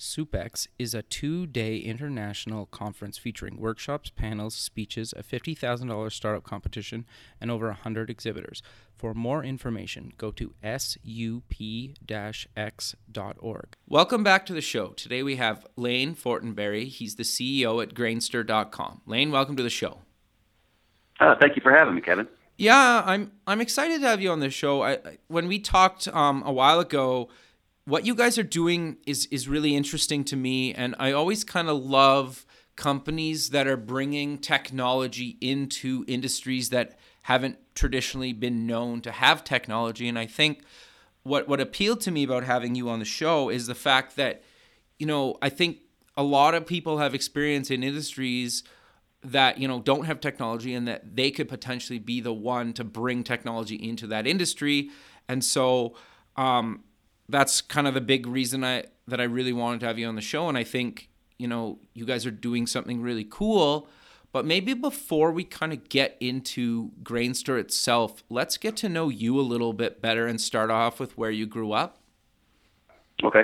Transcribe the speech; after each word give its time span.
SUPEX 0.00 0.66
is 0.78 0.94
a 0.94 1.02
two 1.02 1.46
day 1.46 1.76
international 1.76 2.64
conference 2.64 3.18
featuring 3.18 3.60
workshops, 3.60 4.08
panels, 4.08 4.54
speeches, 4.54 5.12
a 5.14 5.22
$50,000 5.22 6.10
startup 6.10 6.42
competition, 6.42 7.04
and 7.38 7.50
over 7.50 7.66
100 7.66 8.08
exhibitors. 8.08 8.62
For 8.96 9.12
more 9.12 9.44
information, 9.44 10.14
go 10.16 10.30
to 10.30 10.54
sup 10.62 11.52
x.org. 12.56 13.66
Welcome 13.86 14.24
back 14.24 14.46
to 14.46 14.54
the 14.54 14.62
show. 14.62 14.88
Today 14.88 15.22
we 15.22 15.36
have 15.36 15.66
Lane 15.76 16.14
Fortenberry. 16.14 16.88
He's 16.88 17.16
the 17.16 17.22
CEO 17.22 17.82
at 17.82 17.92
Grainster.com. 17.92 19.02
Lane, 19.04 19.30
welcome 19.30 19.56
to 19.56 19.62
the 19.62 19.68
show. 19.68 19.98
Uh, 21.20 21.34
thank 21.38 21.56
you 21.56 21.62
for 21.62 21.72
having 21.72 21.94
me, 21.94 22.00
Kevin. 22.00 22.26
Yeah, 22.56 23.02
I'm 23.04 23.32
I'm 23.46 23.60
excited 23.60 24.00
to 24.00 24.06
have 24.06 24.22
you 24.22 24.30
on 24.30 24.40
the 24.40 24.48
show. 24.48 24.82
I, 24.82 24.98
when 25.28 25.46
we 25.46 25.58
talked 25.58 26.08
um, 26.08 26.42
a 26.44 26.52
while 26.52 26.80
ago, 26.80 27.28
what 27.84 28.06
you 28.06 28.14
guys 28.14 28.38
are 28.38 28.44
doing 28.44 28.98
is 29.06 29.26
is 29.26 29.48
really 29.48 29.74
interesting 29.74 30.24
to 30.24 30.36
me 30.36 30.72
and 30.74 30.94
i 30.98 31.12
always 31.12 31.44
kind 31.44 31.68
of 31.68 31.82
love 31.82 32.46
companies 32.76 33.50
that 33.50 33.66
are 33.66 33.76
bringing 33.76 34.38
technology 34.38 35.36
into 35.40 36.04
industries 36.06 36.70
that 36.70 36.98
haven't 37.22 37.58
traditionally 37.74 38.32
been 38.32 38.66
known 38.66 39.00
to 39.00 39.10
have 39.10 39.44
technology 39.44 40.08
and 40.08 40.18
i 40.18 40.26
think 40.26 40.62
what 41.22 41.48
what 41.48 41.60
appealed 41.60 42.00
to 42.00 42.10
me 42.10 42.22
about 42.24 42.44
having 42.44 42.74
you 42.74 42.88
on 42.88 42.98
the 42.98 43.04
show 43.04 43.48
is 43.48 43.66
the 43.66 43.74
fact 43.74 44.16
that 44.16 44.42
you 44.98 45.06
know 45.06 45.36
i 45.42 45.48
think 45.48 45.78
a 46.16 46.22
lot 46.22 46.54
of 46.54 46.66
people 46.66 46.98
have 46.98 47.14
experience 47.14 47.70
in 47.70 47.82
industries 47.82 48.62
that 49.22 49.58
you 49.58 49.68
know 49.68 49.80
don't 49.80 50.04
have 50.04 50.20
technology 50.20 50.74
and 50.74 50.88
that 50.88 51.16
they 51.16 51.30
could 51.30 51.48
potentially 51.48 51.98
be 51.98 52.20
the 52.20 52.32
one 52.32 52.72
to 52.72 52.84
bring 52.84 53.22
technology 53.22 53.76
into 53.76 54.06
that 54.06 54.26
industry 54.26 54.90
and 55.28 55.44
so 55.44 55.94
um, 56.36 56.84
that's 57.30 57.60
kind 57.60 57.86
of 57.86 57.94
the 57.94 58.00
big 58.00 58.26
reason 58.26 58.64
I 58.64 58.84
that 59.08 59.20
I 59.20 59.24
really 59.24 59.52
wanted 59.52 59.80
to 59.80 59.86
have 59.86 59.98
you 59.98 60.06
on 60.06 60.14
the 60.14 60.20
show. 60.20 60.48
And 60.48 60.56
I 60.58 60.64
think 60.64 61.08
you 61.38 61.48
know 61.48 61.78
you 61.94 62.04
guys 62.04 62.26
are 62.26 62.30
doing 62.30 62.66
something 62.66 63.00
really 63.00 63.26
cool. 63.28 63.88
But 64.32 64.44
maybe 64.44 64.74
before 64.74 65.32
we 65.32 65.42
kind 65.42 65.72
of 65.72 65.88
get 65.88 66.16
into 66.20 66.92
Grainster 67.02 67.58
itself, 67.58 68.22
let's 68.28 68.56
get 68.56 68.76
to 68.76 68.88
know 68.88 69.08
you 69.08 69.40
a 69.40 69.42
little 69.42 69.72
bit 69.72 70.00
better 70.00 70.26
and 70.26 70.40
start 70.40 70.70
off 70.70 71.00
with 71.00 71.18
where 71.18 71.32
you 71.32 71.46
grew 71.46 71.72
up. 71.72 71.98
Okay. 73.24 73.42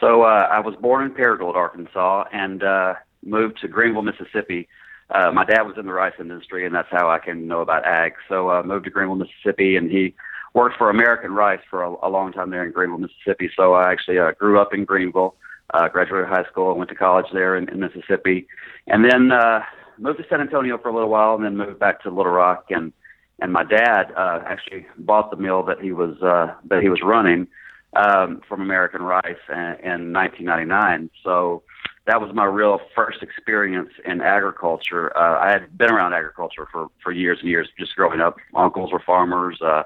So 0.00 0.22
uh, 0.22 0.48
I 0.50 0.60
was 0.60 0.76
born 0.76 1.04
in 1.04 1.10
Paragould, 1.12 1.56
Arkansas, 1.56 2.26
and 2.32 2.62
uh, 2.62 2.94
moved 3.24 3.60
to 3.62 3.68
Greenville, 3.68 4.02
Mississippi. 4.02 4.68
Uh, 5.10 5.32
my 5.32 5.44
dad 5.44 5.62
was 5.62 5.76
in 5.76 5.86
the 5.86 5.92
rice 5.92 6.14
industry, 6.20 6.64
and 6.64 6.72
that's 6.72 6.88
how 6.90 7.10
I 7.10 7.18
can 7.18 7.48
know 7.48 7.60
about 7.60 7.84
ag. 7.84 8.12
So 8.28 8.48
I 8.48 8.60
uh, 8.60 8.62
moved 8.62 8.84
to 8.84 8.90
Greenville, 8.90 9.16
Mississippi, 9.16 9.76
and 9.76 9.90
he 9.90 10.14
worked 10.54 10.76
for 10.76 10.90
American 10.90 11.32
Rice 11.32 11.60
for 11.70 11.82
a, 11.82 11.94
a 12.02 12.08
long 12.08 12.32
time 12.32 12.50
there 12.50 12.64
in 12.64 12.72
Greenville, 12.72 12.98
Mississippi. 12.98 13.50
So 13.56 13.74
I 13.74 13.90
actually 13.90 14.18
uh, 14.18 14.32
grew 14.32 14.60
up 14.60 14.74
in 14.74 14.84
Greenville, 14.84 15.34
uh, 15.74 15.88
graduated 15.88 16.28
high 16.28 16.44
school, 16.50 16.74
went 16.76 16.90
to 16.90 16.96
college 16.96 17.26
there 17.32 17.56
in, 17.56 17.68
in 17.68 17.80
Mississippi, 17.80 18.46
and 18.86 19.04
then 19.04 19.32
uh, 19.32 19.62
moved 19.98 20.18
to 20.18 20.24
San 20.28 20.40
Antonio 20.40 20.78
for 20.78 20.88
a 20.88 20.94
little 20.94 21.10
while, 21.10 21.34
and 21.34 21.44
then 21.44 21.56
moved 21.56 21.78
back 21.78 22.02
to 22.02 22.10
Little 22.10 22.32
Rock. 22.32 22.66
And 22.70 22.92
and 23.40 23.52
my 23.52 23.64
dad 23.64 24.12
uh, 24.16 24.40
actually 24.46 24.86
bought 24.98 25.30
the 25.30 25.36
mill 25.36 25.62
that 25.64 25.80
he 25.80 25.92
was 25.92 26.20
uh, 26.22 26.54
that 26.68 26.82
he 26.82 26.88
was 26.88 27.00
running 27.02 27.46
um, 27.94 28.40
from 28.48 28.60
American 28.60 29.02
Rice 29.02 29.36
in, 29.48 29.76
in 29.84 30.12
1999. 30.12 31.10
So 31.22 31.62
that 32.06 32.20
was 32.20 32.34
my 32.34 32.44
real 32.44 32.80
first 32.96 33.22
experience 33.22 33.90
in 34.04 34.20
agriculture. 34.20 35.16
Uh, 35.16 35.38
I 35.38 35.50
had 35.50 35.76
been 35.76 35.90
around 35.90 36.14
agriculture 36.14 36.66
for 36.72 36.88
for 37.02 37.12
years 37.12 37.38
and 37.40 37.48
years, 37.48 37.68
just 37.78 37.94
growing 37.94 38.20
up. 38.20 38.36
uncles 38.54 38.92
were 38.92 39.02
farmers. 39.04 39.60
Uh, 39.60 39.84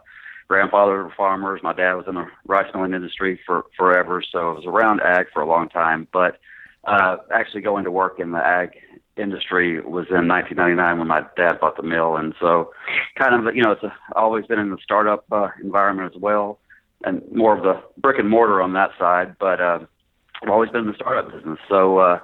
grandfather 0.52 1.04
were 1.04 1.12
farmers. 1.16 1.62
My 1.62 1.72
dad 1.72 1.94
was 1.94 2.04
in 2.06 2.14
the 2.14 2.26
rice 2.46 2.66
milling 2.74 2.92
industry 2.92 3.40
for 3.46 3.64
forever, 3.74 4.22
so 4.30 4.50
I 4.50 4.52
was 4.52 4.66
around 4.66 5.00
ag 5.00 5.28
for 5.32 5.40
a 5.40 5.48
long 5.48 5.70
time. 5.70 6.06
But 6.12 6.40
uh, 6.84 7.16
actually 7.32 7.62
going 7.62 7.84
to 7.84 7.90
work 7.90 8.20
in 8.20 8.32
the 8.32 8.38
ag 8.38 8.72
industry 9.16 9.80
was 9.80 10.08
in 10.10 10.28
1999 10.28 10.98
when 10.98 11.08
my 11.08 11.22
dad 11.38 11.58
bought 11.58 11.78
the 11.78 11.82
mill, 11.82 12.16
and 12.16 12.34
so 12.38 12.70
kind 13.16 13.34
of 13.34 13.56
you 13.56 13.62
know 13.62 13.70
it's 13.70 13.82
a, 13.82 13.94
always 14.14 14.44
been 14.44 14.58
in 14.58 14.68
the 14.68 14.76
startup 14.84 15.24
uh, 15.32 15.48
environment 15.62 16.12
as 16.14 16.20
well, 16.20 16.58
and 17.02 17.22
more 17.32 17.56
of 17.56 17.62
the 17.62 17.80
brick 18.02 18.18
and 18.18 18.28
mortar 18.28 18.60
on 18.60 18.74
that 18.74 18.90
side. 18.98 19.34
But 19.40 19.58
uh, 19.58 19.78
I've 20.42 20.50
always 20.50 20.68
been 20.68 20.82
in 20.82 20.88
the 20.88 20.96
startup 20.96 21.32
business. 21.32 21.60
So 21.66 21.96
uh, 21.96 22.18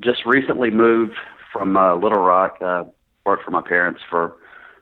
just 0.00 0.24
recently 0.24 0.70
moved 0.70 1.16
from 1.52 1.76
uh, 1.76 1.96
Little 1.96 2.22
Rock. 2.22 2.56
Uh, 2.62 2.84
worked 3.26 3.44
for 3.44 3.50
my 3.50 3.60
parents 3.60 4.00
for 4.08 4.36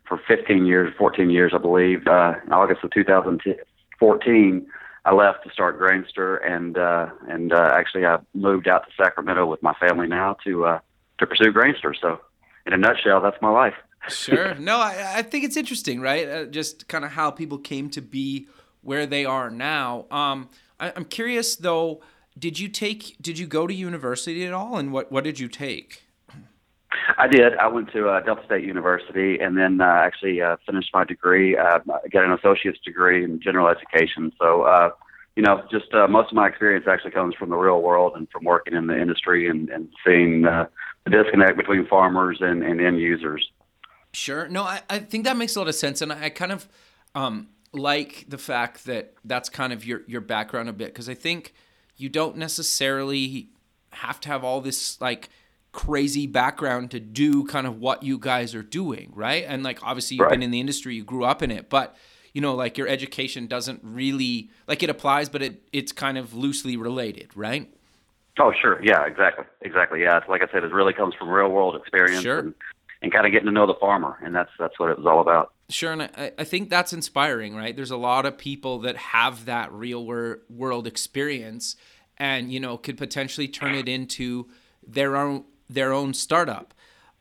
for 0.09 0.21
15 0.27 0.67
years, 0.67 0.93
14 0.99 1.31
years, 1.31 1.53
I 1.55 1.59
believe. 1.59 2.06
Uh, 2.06 2.34
in 2.47 2.53
August 2.53 2.84
of 2.84 2.91
2014, 2.93 4.67
I 5.05 5.15
left 5.15 5.44
to 5.44 5.50
start 5.53 5.81
Grainster, 5.81 6.44
and 6.44 6.77
uh, 6.77 7.09
and 7.28 7.53
uh, 7.53 7.71
actually 7.72 8.06
I 8.06 8.19
moved 8.34 8.66
out 8.66 8.84
to 8.87 8.91
Sacramento 9.03 9.47
with 9.47 9.62
my 9.62 9.75
family 9.75 10.09
now 10.09 10.37
to 10.45 10.65
uh, 10.65 10.78
to 11.19 11.27
pursue 11.27 11.53
Grainster. 11.53 11.95
So, 12.00 12.21
in 12.66 12.72
a 12.72 12.77
nutshell, 12.77 13.21
that's 13.21 13.41
my 13.41 13.50
life. 13.50 13.75
sure. 14.09 14.55
No, 14.59 14.78
I, 14.78 15.19
I 15.19 15.22
think 15.22 15.45
it's 15.45 15.56
interesting, 15.56 16.00
right? 16.00 16.28
Uh, 16.28 16.45
just 16.47 16.89
kind 16.89 17.05
of 17.05 17.12
how 17.12 17.31
people 17.31 17.59
came 17.59 17.89
to 17.91 18.00
be 18.00 18.49
where 18.83 19.06
they 19.06 19.25
are 19.25 19.49
now. 19.49 20.06
Um, 20.11 20.49
I, 20.81 20.93
I'm 20.95 21.05
curious 21.05 21.56
though. 21.56 22.00
Did 22.39 22.59
you 22.59 22.69
take? 22.69 23.16
Did 23.21 23.39
you 23.39 23.47
go 23.47 23.66
to 23.66 23.72
university 23.72 24.45
at 24.45 24.53
all? 24.53 24.77
And 24.77 24.93
what 24.93 25.12
what 25.12 25.25
did 25.25 25.39
you 25.39 25.49
take? 25.49 26.06
I 27.19 27.28
did. 27.28 27.56
I 27.56 27.69
went 27.69 27.91
to 27.93 28.09
uh, 28.09 28.21
Delta 28.21 28.43
State 28.44 28.65
University 28.65 29.38
and 29.38 29.56
then 29.56 29.81
uh, 29.81 29.84
actually 29.84 30.43
uh, 30.43 30.56
finished 30.66 30.91
my 30.93 31.04
degree. 31.04 31.56
Uh, 31.56 31.78
got 32.12 32.25
an 32.25 32.32
associate's 32.32 32.78
degree 32.84 33.25
in 33.25 33.41
general 33.41 33.69
education. 33.69 34.32
So, 34.38 34.62
uh, 34.62 34.91
you 35.34 35.43
know, 35.43 35.62
just 35.71 35.93
uh, 35.94 36.09
most 36.09 36.31
of 36.31 36.34
my 36.34 36.47
experience 36.47 36.87
actually 36.88 37.12
comes 37.12 37.34
from 37.34 37.50
the 37.50 37.56
real 37.56 37.81
world 37.81 38.12
and 38.16 38.28
from 38.31 38.44
working 38.44 38.75
in 38.75 38.87
the 38.87 39.00
industry 39.00 39.49
and, 39.49 39.71
and 39.71 39.88
seeing 40.04 40.44
uh, 40.44 40.66
the 41.04 41.10
disconnect 41.10 41.56
between 41.56 41.87
farmers 41.87 42.38
and, 42.41 42.62
and 42.62 42.81
end 42.81 43.00
users. 43.00 43.50
Sure. 44.12 44.47
No, 44.48 44.62
I, 44.65 44.83
I 44.91 44.98
think 44.98 45.25
that 45.25 45.37
makes 45.37 45.56
a 45.56 45.60
lot 45.60 45.69
of 45.69 45.75
sense. 45.75 46.03
And 46.03 46.12
I 46.12 46.28
kind 46.28 46.53
of 46.53 46.69
um, 47.15 47.48
like 47.72 48.27
the 48.28 48.38
fact 48.38 48.84
that 48.84 49.15
that's 49.25 49.48
kind 49.48 49.72
of 49.72 49.87
your, 49.87 50.03
your 50.06 50.21
background 50.21 50.69
a 50.69 50.72
bit 50.72 50.88
because 50.88 51.09
I 51.09 51.15
think 51.15 51.54
you 51.97 52.10
don't 52.10 52.37
necessarily 52.37 53.48
have 53.91 54.21
to 54.21 54.28
have 54.28 54.44
all 54.44 54.60
this 54.60 55.00
like– 55.00 55.31
crazy 55.76 56.26
background 56.26 56.91
to 56.91 56.98
do 56.98 57.44
kind 57.44 57.66
of 57.66 57.78
what 57.78 58.03
you 58.03 58.19
guys 58.19 58.54
are 58.54 58.62
doing, 58.62 59.12
right? 59.14 59.44
And 59.47 59.62
like 59.62 59.78
obviously 59.82 60.16
you've 60.16 60.25
right. 60.25 60.31
been 60.31 60.42
in 60.42 60.50
the 60.50 60.59
industry, 60.59 60.94
you 60.94 61.04
grew 61.04 61.25
up 61.25 61.42
in 61.42 61.50
it, 61.50 61.69
but 61.69 61.94
you 62.32 62.41
know, 62.41 62.54
like 62.54 62.78
your 62.78 62.88
education 62.88 63.47
doesn't 63.47 63.81
really 63.82 64.50
like 64.66 64.82
it 64.82 64.88
applies, 64.88 65.28
but 65.28 65.42
it 65.42 65.69
it's 65.75 65.92
kind 65.92 66.16
of 66.16 66.32
loosely 66.32 66.78
related, 66.78 67.31
right? 67.36 67.70
Oh, 68.38 68.54
sure. 68.59 68.82
Yeah, 68.82 69.04
exactly. 69.06 69.44
Exactly. 69.60 70.00
Yeah. 70.00 70.16
It's 70.16 70.28
like 70.31 70.41
I 70.42 70.50
said, 70.50 70.65
it 70.65 70.72
really 70.72 70.94
comes 70.94 71.15
from 71.15 71.28
real 71.28 71.50
world 71.50 71.76
experience 71.76 72.22
sure. 72.22 72.38
and, 72.38 72.54
and 73.03 73.12
kind 73.12 73.26
of 73.26 73.32
getting 73.32 73.47
to 73.47 73.53
know 73.53 73.66
the 73.66 73.76
farmer. 73.78 74.19
And 74.25 74.34
that's, 74.34 74.50
that's 74.59 74.78
what 74.81 74.88
it 74.88 74.97
was 74.97 75.06
all 75.06 75.20
about. 75.20 75.53
Sure. 75.69 75.92
And 75.92 76.03
I, 76.03 76.33
I 76.39 76.45
think 76.45 76.71
that's 76.71 76.95
inspiring, 76.95 77.54
right? 77.54 77.77
There's 77.77 77.91
a 77.91 77.98
lot 77.98 78.24
of 78.24 78.39
people 78.39 78.78
that 78.80 78.97
have 78.97 79.45
that 79.45 79.71
real 79.72 80.06
world 80.48 80.86
experience 80.86 81.77
and, 82.16 82.51
you 82.51 82.60
know, 82.60 82.78
could 82.78 82.97
potentially 82.97 83.48
turn 83.48 83.74
it 83.74 83.89
into 83.89 84.47
their 84.86 85.16
own 85.16 85.45
their 85.68 85.92
own 85.92 86.15
startup. 86.15 86.74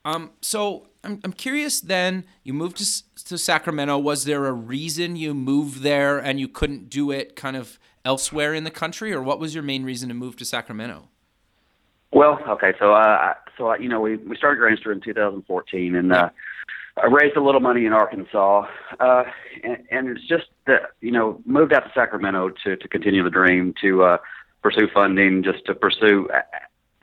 Um, 0.03 0.31
so 0.41 0.87
I'm, 1.03 1.19
I'm 1.23 1.33
curious 1.33 1.79
then, 1.79 2.25
you 2.43 2.53
moved 2.53 2.77
to, 2.77 3.23
to 3.25 3.37
Sacramento. 3.37 3.97
Was 3.97 4.25
there 4.25 4.45
a 4.45 4.53
reason 4.53 5.15
you 5.15 5.33
moved 5.33 5.81
there 5.81 6.17
and 6.19 6.39
you 6.39 6.47
couldn't 6.47 6.89
do 6.89 7.11
it 7.11 7.35
kind 7.35 7.55
of 7.55 7.79
elsewhere 8.05 8.53
in 8.53 8.63
the 8.63 8.71
country, 8.71 9.11
or 9.13 9.21
what 9.21 9.39
was 9.39 9.53
your 9.53 9.63
main 9.63 9.83
reason 9.83 10.09
to 10.09 10.15
move 10.15 10.35
to 10.37 10.45
Sacramento? 10.45 11.09
Well, 12.11 12.39
okay, 12.47 12.73
so 12.79 12.93
uh, 12.93 13.33
so 13.57 13.71
uh, 13.71 13.77
you 13.77 13.89
know 13.89 13.99
we 13.99 14.15
we 14.17 14.37
started 14.37 14.61
Grainster 14.61 14.93
in 14.93 15.01
2014, 15.01 15.95
and 15.95 16.13
uh, 16.13 16.29
I 16.95 17.07
raised 17.07 17.35
a 17.35 17.43
little 17.43 17.59
money 17.59 17.85
in 17.85 17.91
Arkansas, 17.91 18.67
uh, 18.99 19.23
and, 19.63 19.77
and 19.91 20.07
it's 20.09 20.25
just 20.25 20.45
that 20.67 20.91
you 21.01 21.11
know 21.11 21.41
moved 21.45 21.73
out 21.73 21.83
to 21.83 21.91
Sacramento 21.93 22.51
to 22.63 22.77
to 22.77 22.87
continue 22.87 23.23
the 23.23 23.29
dream, 23.29 23.73
to 23.81 24.03
uh, 24.03 24.17
pursue 24.61 24.87
funding, 24.93 25.43
just 25.43 25.65
to 25.65 25.75
pursue 25.75 26.29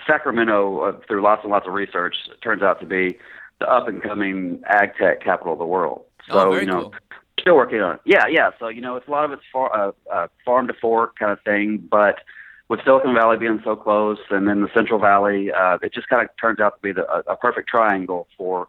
Sacramento, 0.07 0.81
uh, 0.81 1.01
through 1.07 1.23
lots 1.23 1.43
and 1.43 1.51
lots 1.51 1.67
of 1.67 1.73
research, 1.73 2.17
turns 2.43 2.63
out 2.63 2.81
to 2.81 2.87
be 2.87 3.19
the 3.61 3.69
up 3.69 3.89
and 3.89 4.03
coming 4.03 4.63
ag 4.67 4.95
tech 4.97 5.23
capital 5.23 5.53
of 5.53 5.59
the 5.59 5.67
world. 5.67 6.05
Oh, 6.31 6.33
so 6.33 6.53
oh, 6.53 6.59
you 6.59 6.67
know, 6.67 6.83
cool. 6.83 6.95
still 7.41 7.57
working 7.57 7.81
on 7.81 7.95
it. 7.97 8.01
Yeah, 8.05 8.27
yeah. 8.29 8.51
So 8.59 8.69
you 8.69 8.81
know, 8.81 8.97
it's 8.97 9.09
a 9.09 9.11
lot 9.11 9.25
of 9.25 9.33
it's 9.33 9.43
far, 9.53 9.75
uh, 9.75 9.93
uh, 10.13 10.29
farm 10.45 10.67
to 10.69 10.75
fork 10.75 11.19
kind 11.19 11.33
of 11.33 11.41
thing, 11.43 11.87
but 11.91 12.21
with 12.69 12.81
Silicon 12.85 13.15
Valley 13.15 13.37
being 13.37 13.61
so 13.65 13.77
close, 13.77 14.19
and 14.31 14.49
then 14.49 14.63
the 14.63 14.69
Central 14.73 14.99
Valley, 14.99 15.53
uh, 15.53 15.79
it 15.83 15.93
just 15.93 16.09
kind 16.09 16.23
of 16.23 16.31
turns 16.41 16.59
out 16.59 16.77
to 16.77 16.81
be 16.83 16.93
the, 16.93 17.07
a, 17.11 17.33
a 17.33 17.37
perfect 17.37 17.69
triangle 17.69 18.29
for 18.37 18.69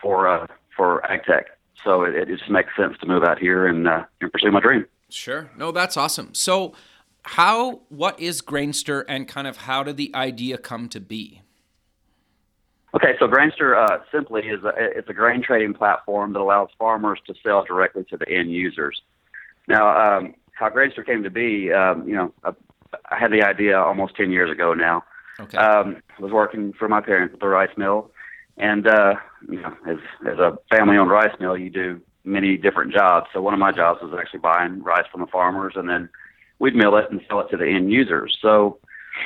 for 0.00 0.28
uh, 0.28 0.46
for 0.76 1.04
ag 1.10 1.24
tech. 1.24 1.46
So 1.84 2.02
it, 2.02 2.14
it 2.14 2.28
just 2.28 2.50
makes 2.50 2.76
sense 2.76 2.96
to 3.00 3.06
move 3.06 3.24
out 3.24 3.38
here 3.38 3.66
and, 3.66 3.88
uh, 3.88 4.04
and 4.20 4.32
pursue 4.32 4.50
my 4.50 4.60
dream. 4.60 4.86
Sure. 5.08 5.50
No, 5.56 5.72
that's 5.72 5.96
awesome. 5.96 6.34
So, 6.34 6.74
how 7.22 7.80
what 7.88 8.18
is 8.20 8.42
Grainster, 8.42 9.04
and 9.08 9.28
kind 9.28 9.46
of 9.46 9.58
how 9.58 9.82
did 9.82 9.96
the 9.96 10.14
idea 10.14 10.58
come 10.58 10.88
to 10.90 11.00
be? 11.00 11.42
Okay, 12.94 13.14
so 13.18 13.28
Grainster 13.28 13.76
uh, 13.76 13.98
simply 14.10 14.42
is 14.42 14.64
a, 14.64 14.72
it's 14.76 15.08
a 15.08 15.12
grain 15.12 15.42
trading 15.42 15.74
platform 15.74 16.32
that 16.32 16.40
allows 16.40 16.70
farmers 16.76 17.20
to 17.26 17.34
sell 17.42 17.64
directly 17.64 18.04
to 18.10 18.16
the 18.16 18.28
end 18.28 18.50
users. 18.50 19.00
Now, 19.68 20.18
um, 20.18 20.34
how 20.52 20.68
Grainster 20.70 21.06
came 21.06 21.22
to 21.22 21.30
be, 21.30 21.72
um, 21.72 22.08
you 22.08 22.16
know, 22.16 22.32
I, 22.42 22.50
I 23.08 23.18
had 23.18 23.30
the 23.30 23.42
idea 23.42 23.78
almost 23.78 24.16
10 24.16 24.32
years 24.32 24.50
ago 24.50 24.74
now. 24.74 25.04
Okay. 25.38 25.56
Um, 25.56 26.02
I 26.18 26.22
was 26.22 26.32
working 26.32 26.72
for 26.72 26.88
my 26.88 27.00
parents 27.00 27.32
at 27.32 27.40
the 27.40 27.46
rice 27.46 27.70
mill, 27.76 28.10
and 28.56 28.86
uh, 28.86 29.14
you 29.48 29.60
know, 29.60 29.74
as 29.88 29.96
as 30.30 30.38
a 30.38 30.58
family-owned 30.70 31.10
rice 31.10 31.34
mill, 31.40 31.56
you 31.56 31.70
do 31.70 32.00
many 32.24 32.56
different 32.58 32.92
jobs. 32.92 33.28
So 33.32 33.40
one 33.40 33.54
of 33.54 33.60
my 33.60 33.72
jobs 33.72 34.00
was 34.02 34.12
actually 34.18 34.40
buying 34.40 34.82
rice 34.82 35.06
from 35.10 35.22
the 35.22 35.26
farmers, 35.28 35.74
and 35.76 35.88
then 35.88 36.10
we'd 36.60 36.76
mill 36.76 36.96
it 36.96 37.10
and 37.10 37.20
sell 37.26 37.40
it 37.40 37.48
to 37.50 37.56
the 37.56 37.66
end 37.66 37.90
users. 37.90 38.38
So 38.40 38.78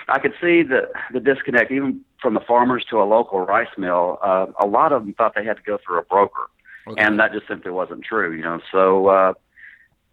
I 0.08 0.18
could 0.18 0.32
see 0.40 0.62
the 0.62 0.88
the 1.12 1.20
disconnect, 1.20 1.70
even 1.70 2.00
from 2.22 2.32
the 2.32 2.40
farmers 2.40 2.86
to 2.88 3.02
a 3.02 3.04
local 3.04 3.40
rice 3.40 3.68
mill. 3.76 4.18
Uh, 4.22 4.46
a 4.58 4.66
lot 4.66 4.92
of 4.92 5.04
them 5.04 5.12
thought 5.12 5.34
they 5.34 5.44
had 5.44 5.58
to 5.58 5.62
go 5.62 5.78
through 5.84 5.98
a 5.98 6.02
broker, 6.02 6.48
Okay. 6.86 7.02
and 7.02 7.20
that 7.20 7.32
just 7.32 7.46
simply 7.46 7.70
wasn't 7.70 8.02
true. 8.04 8.32
You 8.32 8.42
know, 8.42 8.60
so. 8.72 9.08
Uh, 9.08 9.32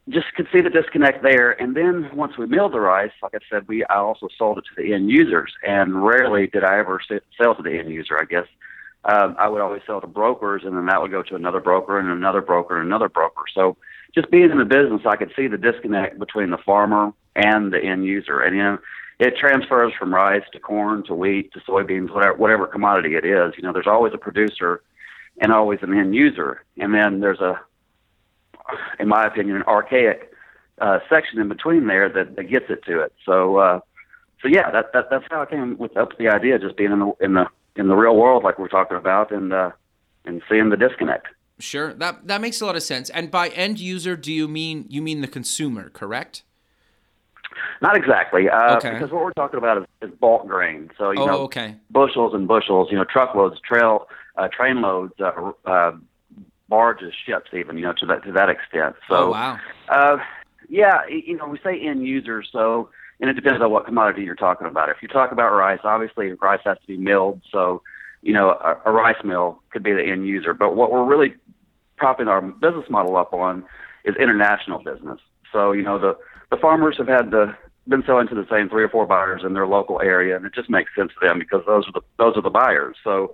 just 0.10 0.34
could 0.36 0.48
see 0.52 0.62
the 0.62 0.70
disconnect 0.70 1.22
there. 1.22 1.52
And 1.62 1.76
then 1.76 2.10
once 2.16 2.36
we 2.36 2.48
milled 2.48 2.74
the 2.74 2.80
rice, 2.80 3.12
like 3.22 3.36
I 3.36 3.40
said, 3.50 3.68
we 3.68 3.86
I 3.86 3.98
also 3.98 4.28
sold 4.36 4.58
it 4.58 4.64
to 4.64 4.82
the 4.82 4.94
end 4.94 5.12
users, 5.12 5.54
and 5.66 6.04
rarely 6.04 6.48
did 6.48 6.64
I 6.64 6.80
ever 6.80 7.00
sell 7.38 7.56
to 7.56 7.62
the 7.62 7.78
end 7.78 7.90
user. 7.90 8.18
I 8.20 8.26
guess 8.26 8.48
um, 9.06 9.36
I 9.38 9.48
would 9.48 9.62
always 9.62 9.84
sell 9.86 10.02
to 10.02 10.08
brokers, 10.08 10.64
and 10.66 10.76
then 10.76 10.88
that 10.88 11.02
would 11.02 11.12
go 11.12 11.24
to 11.24 11.36
another 11.36 11.60
broker 11.60 12.00
and 12.00 12.10
another 12.10 12.42
broker 12.42 12.80
and 12.80 12.88
another 12.88 13.10
broker. 13.10 13.44
So 13.54 13.78
just 14.14 14.30
being 14.32 14.52
in 14.52 14.58
the 14.58 14.66
business, 14.66 15.02
I 15.06 15.16
could 15.16 15.32
see 15.36 15.48
the 15.48 15.58
disconnect 15.58 16.20
between 16.20 16.50
the 16.50 16.58
farmer 16.58 17.14
and 17.36 17.72
the 17.72 17.80
end 17.80 18.06
user, 18.06 18.40
and 18.42 18.56
you 18.56 18.64
know. 18.64 18.78
It 19.20 19.38
transfers 19.38 19.94
from 20.00 20.16
rice 20.16 20.42
to 20.52 20.60
corn 20.60 21.04
to 21.04 21.14
wheat 21.14 21.54
to 21.54 21.60
soybeans, 21.60 22.12
whatever 22.12 22.34
whatever 22.34 22.66
commodity 22.66 23.14
it 23.14 23.24
is. 23.24 23.54
You 23.56 23.62
know, 23.62 23.72
there's 23.72 23.86
always 23.86 24.16
a 24.16 24.18
producer 24.18 24.82
and 25.40 25.54
always 25.54 25.78
an 25.84 25.96
end 25.96 26.16
user, 26.16 26.64
and 26.80 26.92
then 26.96 27.20
there's 27.20 27.40
a 27.40 27.62
in 29.00 29.08
my 29.08 29.26
opinion, 29.26 29.58
an 29.58 29.64
archaic 29.64 30.34
uh, 30.80 31.00
section 31.10 31.40
in 31.40 31.48
between 31.48 31.88
there 31.88 32.10
that, 32.10 32.36
that 32.36 32.44
gets 32.46 32.66
it 32.70 32.84
to 32.86 33.02
it. 33.02 33.14
So, 33.26 33.58
uh, 33.58 33.80
so 34.42 34.48
yeah, 34.48 34.72
that, 34.72 34.94
that 34.94 35.10
that's 35.10 35.26
how 35.30 35.42
I 35.42 35.46
came 35.46 35.78
with 35.78 35.96
up 35.98 36.18
the 36.18 36.30
idea, 36.30 36.58
just 36.58 36.78
being 36.78 36.92
in 36.92 37.00
the 37.00 37.14
in 37.20 37.34
the 37.34 37.46
in 37.76 37.88
the 37.88 37.96
real 37.96 38.16
world, 38.16 38.44
like 38.44 38.58
we're 38.58 38.68
talking 38.68 38.98
about, 38.98 39.32
and 39.32 39.54
uh, 39.54 39.72
and 40.26 40.42
seeing 40.50 40.70
the 40.70 40.78
disconnect. 40.78 41.28
Sure. 41.62 41.94
That 41.94 42.28
that 42.28 42.42
makes 42.42 42.60
a 42.62 42.66
lot 42.66 42.76
of 42.76 42.84
sense. 42.84 43.10
And 43.10 43.32
by 43.32 43.50
end 43.50 43.80
user, 43.80 44.16
do 44.16 44.32
you 44.32 44.48
mean 44.48 44.86
you 44.90 45.02
mean 45.02 45.22
the 45.22 45.28
consumer, 45.28 45.90
correct? 45.90 46.44
Not 47.82 47.98
exactly, 47.98 48.48
uh, 48.50 48.78
Okay. 48.78 48.94
because 48.94 49.12
what 49.12 49.24
we're 49.24 49.34
talking 49.34 49.58
about 49.58 49.78
is, 49.80 49.86
is 50.02 50.12
bulk 50.20 50.48
grain. 50.48 50.90
So 50.98 51.12
you 51.12 51.22
Oh, 51.22 51.26
know, 51.26 51.38
okay. 51.44 51.76
bushels 51.90 52.34
and 52.34 52.48
bushels, 52.48 52.90
you 52.92 52.98
know, 52.98 53.04
truckloads, 53.04 53.60
trail, 53.60 54.08
uh, 54.38 54.48
train 54.48 54.82
loads, 54.82 55.14
uh, 55.20 55.52
uh, 55.66 55.92
barges, 56.70 57.14
ships, 57.26 57.50
even 57.54 57.78
you 57.78 57.84
know, 57.84 57.94
to 57.94 58.06
that 58.06 58.24
to 58.24 58.32
that 58.32 58.50
extent. 58.50 58.96
So. 59.10 59.16
oh, 59.16 59.32
wow. 59.32 59.60
Uh, 59.90 60.18
yeah, 60.70 61.06
you 61.08 61.36
know, 61.36 61.48
we 61.48 61.60
say 61.64 61.78
end 61.82 62.08
user, 62.08 62.44
so 62.50 62.90
and 63.20 63.30
it 63.30 63.34
depends 63.34 63.62
on 63.62 63.72
what 63.72 63.86
commodity 63.86 64.24
you're 64.24 64.36
talking 64.36 64.68
about. 64.68 64.90
If 64.90 64.98
you 65.02 65.08
talk 65.10 65.32
about 65.34 65.52
rice, 65.54 65.80
obviously 65.84 66.32
rice 66.34 66.62
has 66.64 66.78
to 66.80 66.88
be 66.88 66.98
milled, 66.98 67.42
so 67.52 67.82
you 68.22 68.32
know 68.34 68.52
a, 68.52 68.78
a 68.86 68.92
rice 68.92 69.22
mill 69.26 69.62
could 69.72 69.84
be 69.84 69.92
the 69.92 70.04
end 70.04 70.26
user. 70.28 70.54
But 70.54 70.76
what 70.76 70.92
we're 70.92 71.04
really 71.04 71.36
propping 72.02 72.28
our 72.28 72.42
business 72.42 72.90
model 72.90 73.16
up 73.16 73.32
on 73.32 73.64
is 74.06 74.16
international 74.20 74.80
business. 74.80 75.20
So 75.54 75.72
you 75.72 75.84
know 75.84 76.00
the 76.00 76.18
the 76.50 76.58
farmers 76.58 76.98
have 76.98 77.08
had 77.08 77.30
the 77.30 77.56
been 77.88 78.04
selling 78.08 78.28
to 78.28 78.36
the 78.36 78.48
same 78.50 78.70
three 78.70 78.84
or 78.84 78.90
four 78.90 79.06
buyers 79.06 79.44
in 79.46 79.54
their 79.54 79.68
local 79.68 80.02
area, 80.02 80.36
and 80.36 80.44
it 80.46 80.54
just 80.56 80.70
makes 80.70 80.90
sense 80.96 81.12
to 81.14 81.28
them 81.28 81.38
because 81.38 81.62
those 81.68 81.88
are 81.88 81.92
the 81.92 82.02
those 82.18 82.36
are 82.36 82.42
the 82.42 82.50
buyers. 82.50 82.98
So 83.04 83.34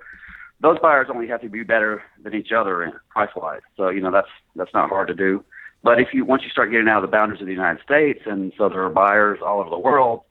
those 0.59 0.77
buyers 0.79 1.07
only 1.09 1.27
have 1.27 1.41
to 1.41 1.49
be 1.49 1.63
better 1.63 2.03
than 2.21 2.35
each 2.35 2.51
other 2.51 2.83
in 2.83 2.91
price 3.09 3.29
wise. 3.37 3.61
So 3.77 3.87
you 3.87 4.01
know 4.01 4.11
that's 4.11 4.33
that's 4.57 4.73
not 4.73 4.89
hard 4.89 5.07
to 5.07 5.15
do. 5.15 5.45
But 5.81 6.01
if 6.01 6.09
you 6.13 6.25
once 6.25 6.43
you 6.43 6.49
start 6.49 6.69
getting 6.69 6.89
out 6.89 7.01
of 7.01 7.09
the 7.09 7.15
boundaries 7.15 7.39
of 7.39 7.47
the 7.47 7.53
United 7.53 7.81
States, 7.83 8.19
and 8.25 8.51
so 8.57 8.67
there 8.67 8.83
are 8.83 8.89
buyers 8.89 9.39
all 9.45 9.61
over 9.61 9.69
the 9.69 9.79
world, 9.79 10.23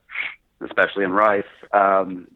especially 0.60 1.04
in 1.04 1.12
rice, 1.12 1.52
um, 1.72 2.28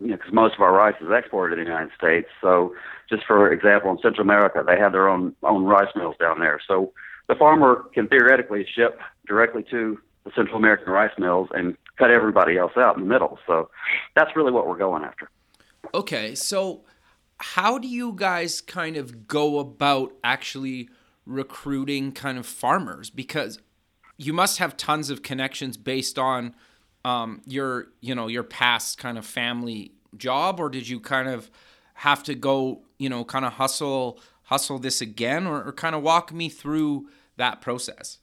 you 0.00 0.08
know, 0.08 0.16
because 0.16 0.32
most 0.32 0.54
of 0.54 0.60
our 0.60 0.72
rice 0.72 0.94
is 1.00 1.08
exported 1.10 1.56
to 1.56 1.62
the 1.62 1.68
United 1.68 1.90
States. 1.96 2.28
So 2.40 2.74
just 3.08 3.24
for 3.26 3.52
example, 3.52 3.90
in 3.90 3.98
Central 3.98 4.22
America, 4.22 4.62
they 4.66 4.78
have 4.78 4.92
their 4.92 5.08
own 5.08 5.34
own 5.42 5.64
rice 5.64 5.90
mills 5.96 6.16
down 6.20 6.40
there. 6.40 6.60
So 6.66 6.92
the 7.28 7.34
farmer 7.34 7.84
can 7.94 8.08
theoretically 8.08 8.66
ship 8.74 9.00
directly 9.26 9.64
to 9.70 9.98
the 10.24 10.30
Central 10.34 10.56
American 10.56 10.92
rice 10.92 11.12
mills 11.18 11.48
and 11.52 11.76
cut 11.96 12.10
everybody 12.10 12.56
else 12.56 12.72
out 12.76 12.96
in 12.96 13.02
the 13.02 13.08
middle. 13.08 13.38
So 13.46 13.70
that's 14.14 14.34
really 14.36 14.52
what 14.52 14.66
we're 14.66 14.78
going 14.78 15.04
after. 15.04 15.30
Okay, 15.94 16.34
so 16.34 16.84
how 17.38 17.78
do 17.78 17.88
you 17.88 18.12
guys 18.12 18.60
kind 18.60 18.96
of 18.96 19.26
go 19.26 19.58
about 19.58 20.12
actually 20.22 20.88
recruiting 21.24 22.12
kind 22.12 22.38
of 22.38 22.46
farmers? 22.46 23.10
Because 23.10 23.60
you 24.16 24.32
must 24.32 24.58
have 24.58 24.76
tons 24.76 25.10
of 25.10 25.22
connections 25.22 25.76
based 25.76 26.18
on 26.18 26.54
um, 27.04 27.42
your, 27.46 27.88
you 28.00 28.14
know, 28.14 28.26
your 28.26 28.42
past 28.42 28.98
kind 28.98 29.18
of 29.18 29.26
family 29.26 29.92
job, 30.16 30.60
or 30.60 30.68
did 30.68 30.88
you 30.88 31.00
kind 31.00 31.28
of 31.28 31.50
have 31.94 32.22
to 32.24 32.34
go, 32.34 32.82
you 32.98 33.08
know, 33.08 33.24
kind 33.24 33.44
of 33.44 33.54
hustle, 33.54 34.20
hustle 34.44 34.78
this 34.78 35.00
again, 35.00 35.46
or, 35.46 35.62
or 35.64 35.72
kind 35.72 35.94
of 35.94 36.02
walk 36.02 36.32
me 36.32 36.48
through 36.48 37.08
that 37.36 37.60
process? 37.60 38.18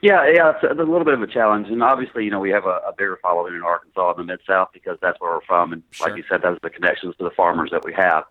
Yeah, 0.00 0.30
yeah, 0.32 0.52
it's 0.62 0.64
a, 0.64 0.74
little 0.74 1.04
bit 1.04 1.14
of 1.14 1.22
a 1.22 1.26
challenge, 1.26 1.68
and 1.68 1.82
obviously, 1.82 2.24
you 2.24 2.30
know, 2.30 2.40
we 2.40 2.50
have 2.50 2.64
a, 2.64 2.80
a 2.88 2.92
bigger 2.96 3.18
following 3.22 3.54
in 3.54 3.62
Arkansas 3.62 4.12
in 4.12 4.16
the 4.18 4.24
mid 4.24 4.40
South 4.46 4.68
because 4.72 4.98
that's 5.00 5.20
where 5.20 5.32
we're 5.32 5.44
from, 5.46 5.72
and 5.72 5.82
Sure. 5.90 6.08
like 6.08 6.16
you 6.16 6.24
said, 6.28 6.44
are 6.44 6.58
the 6.62 6.70
connections 6.70 7.14
to 7.18 7.24
the 7.24 7.30
farmers 7.30 7.70
that 7.70 7.84
we 7.84 7.92
have. 7.92 8.24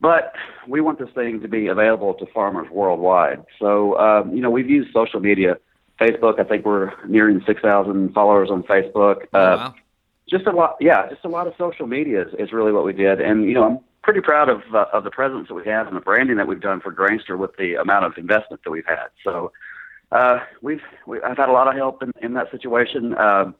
But 0.00 0.34
we 0.66 0.80
want 0.80 0.98
this 0.98 1.10
thing 1.14 1.40
to 1.40 1.48
be 1.48 1.68
available 1.68 2.14
to 2.14 2.26
farmers 2.26 2.68
worldwide. 2.70 3.44
So, 3.60 3.96
um, 3.98 4.34
you 4.34 4.42
know, 4.42 4.50
we've 4.50 4.68
used 4.68 4.92
social 4.92 5.20
media, 5.20 5.58
Facebook. 6.00 6.40
I 6.40 6.44
think 6.44 6.64
we're 6.64 6.92
nearing 7.06 7.42
six 7.46 7.60
thousand 7.62 8.12
followers 8.14 8.50
on 8.50 8.62
Facebook. 8.64 9.26
Oh, 9.32 9.38
Uh, 9.38 9.56
wow. 9.56 9.74
just 10.30 10.46
a 10.46 10.50
lot 10.52 10.76
yeah 10.80 11.08
just 11.08 11.24
a 11.24 11.28
lot 11.28 11.46
of 11.46 11.54
social 11.58 11.86
media 11.86 12.22
is, 12.26 12.34
is 12.38 12.52
really 12.52 12.72
what 12.72 12.84
we 12.84 12.92
did 12.92 13.20
and 13.20 13.44
you 13.44 13.52
know 13.54 13.64
i'm 13.64 13.78
pretty 14.02 14.20
proud 14.20 14.48
of 14.48 14.62
uh, 14.74 14.86
of 14.92 15.04
the 15.04 15.10
presence 15.10 15.48
that 15.48 15.54
we 15.54 15.64
have 15.64 15.86
and 15.86 15.94
the 15.96 16.00
branding 16.00 16.36
that 16.36 16.46
we've 16.48 16.60
done 16.60 16.80
for 16.80 16.90
grainster 16.92 17.36
with 17.36 17.54
the 17.56 17.74
amount 17.74 18.04
of 18.04 18.16
investment 18.16 18.62
that 18.64 18.70
we've 18.70 18.86
had 18.86 19.08
so 19.24 19.52
uh 20.12 20.38
we've 20.62 20.80
we, 21.06 21.20
i've 21.22 21.36
had 21.36 21.48
a 21.48 21.52
lot 21.52 21.68
of 21.68 21.74
help 21.74 22.02
in, 22.02 22.12
in 22.22 22.32
that 22.34 22.50
situation 22.50 23.16
um 23.18 23.54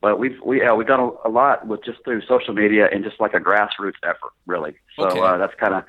but 0.00 0.18
we've 0.18 0.38
we 0.44 0.60
yeah, 0.60 0.72
we've 0.74 0.86
done 0.86 1.00
a, 1.00 1.28
a 1.28 1.30
lot 1.30 1.66
with 1.66 1.82
just 1.84 1.98
through 2.04 2.20
social 2.22 2.54
media 2.54 2.88
and 2.92 3.02
just 3.04 3.18
like 3.20 3.34
a 3.34 3.40
grassroots 3.40 4.00
effort 4.04 4.32
really 4.46 4.74
so 4.96 5.06
Okay. 5.06 5.20
uh 5.20 5.36
that's 5.38 5.54
kind 5.58 5.74
of 5.74 5.82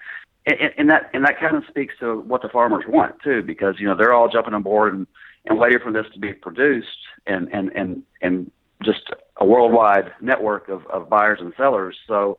and, 0.48 0.58
and- 0.60 0.74
and 0.78 0.90
that 0.90 1.10
and 1.14 1.24
that 1.26 1.40
kind 1.40 1.56
of 1.56 1.64
speaks 1.68 1.94
to 2.00 2.20
what 2.22 2.42
the 2.42 2.50
farmers 2.50 2.86
want 2.88 3.16
too 3.24 3.44
because 3.44 3.76
you 3.80 3.86
know 3.88 3.96
they're 3.96 4.14
all 4.14 4.30
jumping 4.30 4.54
on 4.56 4.64
board 4.64 4.94
and 4.96 5.06
and 5.46 5.60
waiting 5.60 5.80
for 5.84 5.92
this 5.92 6.06
to 6.14 6.20
be 6.20 6.34
produced 6.34 6.88
and 7.26 7.50
and 7.54 7.72
and 7.76 8.04
and 8.22 8.52
just 8.84 9.12
a 9.38 9.46
worldwide 9.46 10.12
network 10.22 10.70
of, 10.70 10.86
of 10.88 11.10
buyers 11.10 11.40
and 11.42 11.54
sellers. 11.58 11.96
So 12.08 12.38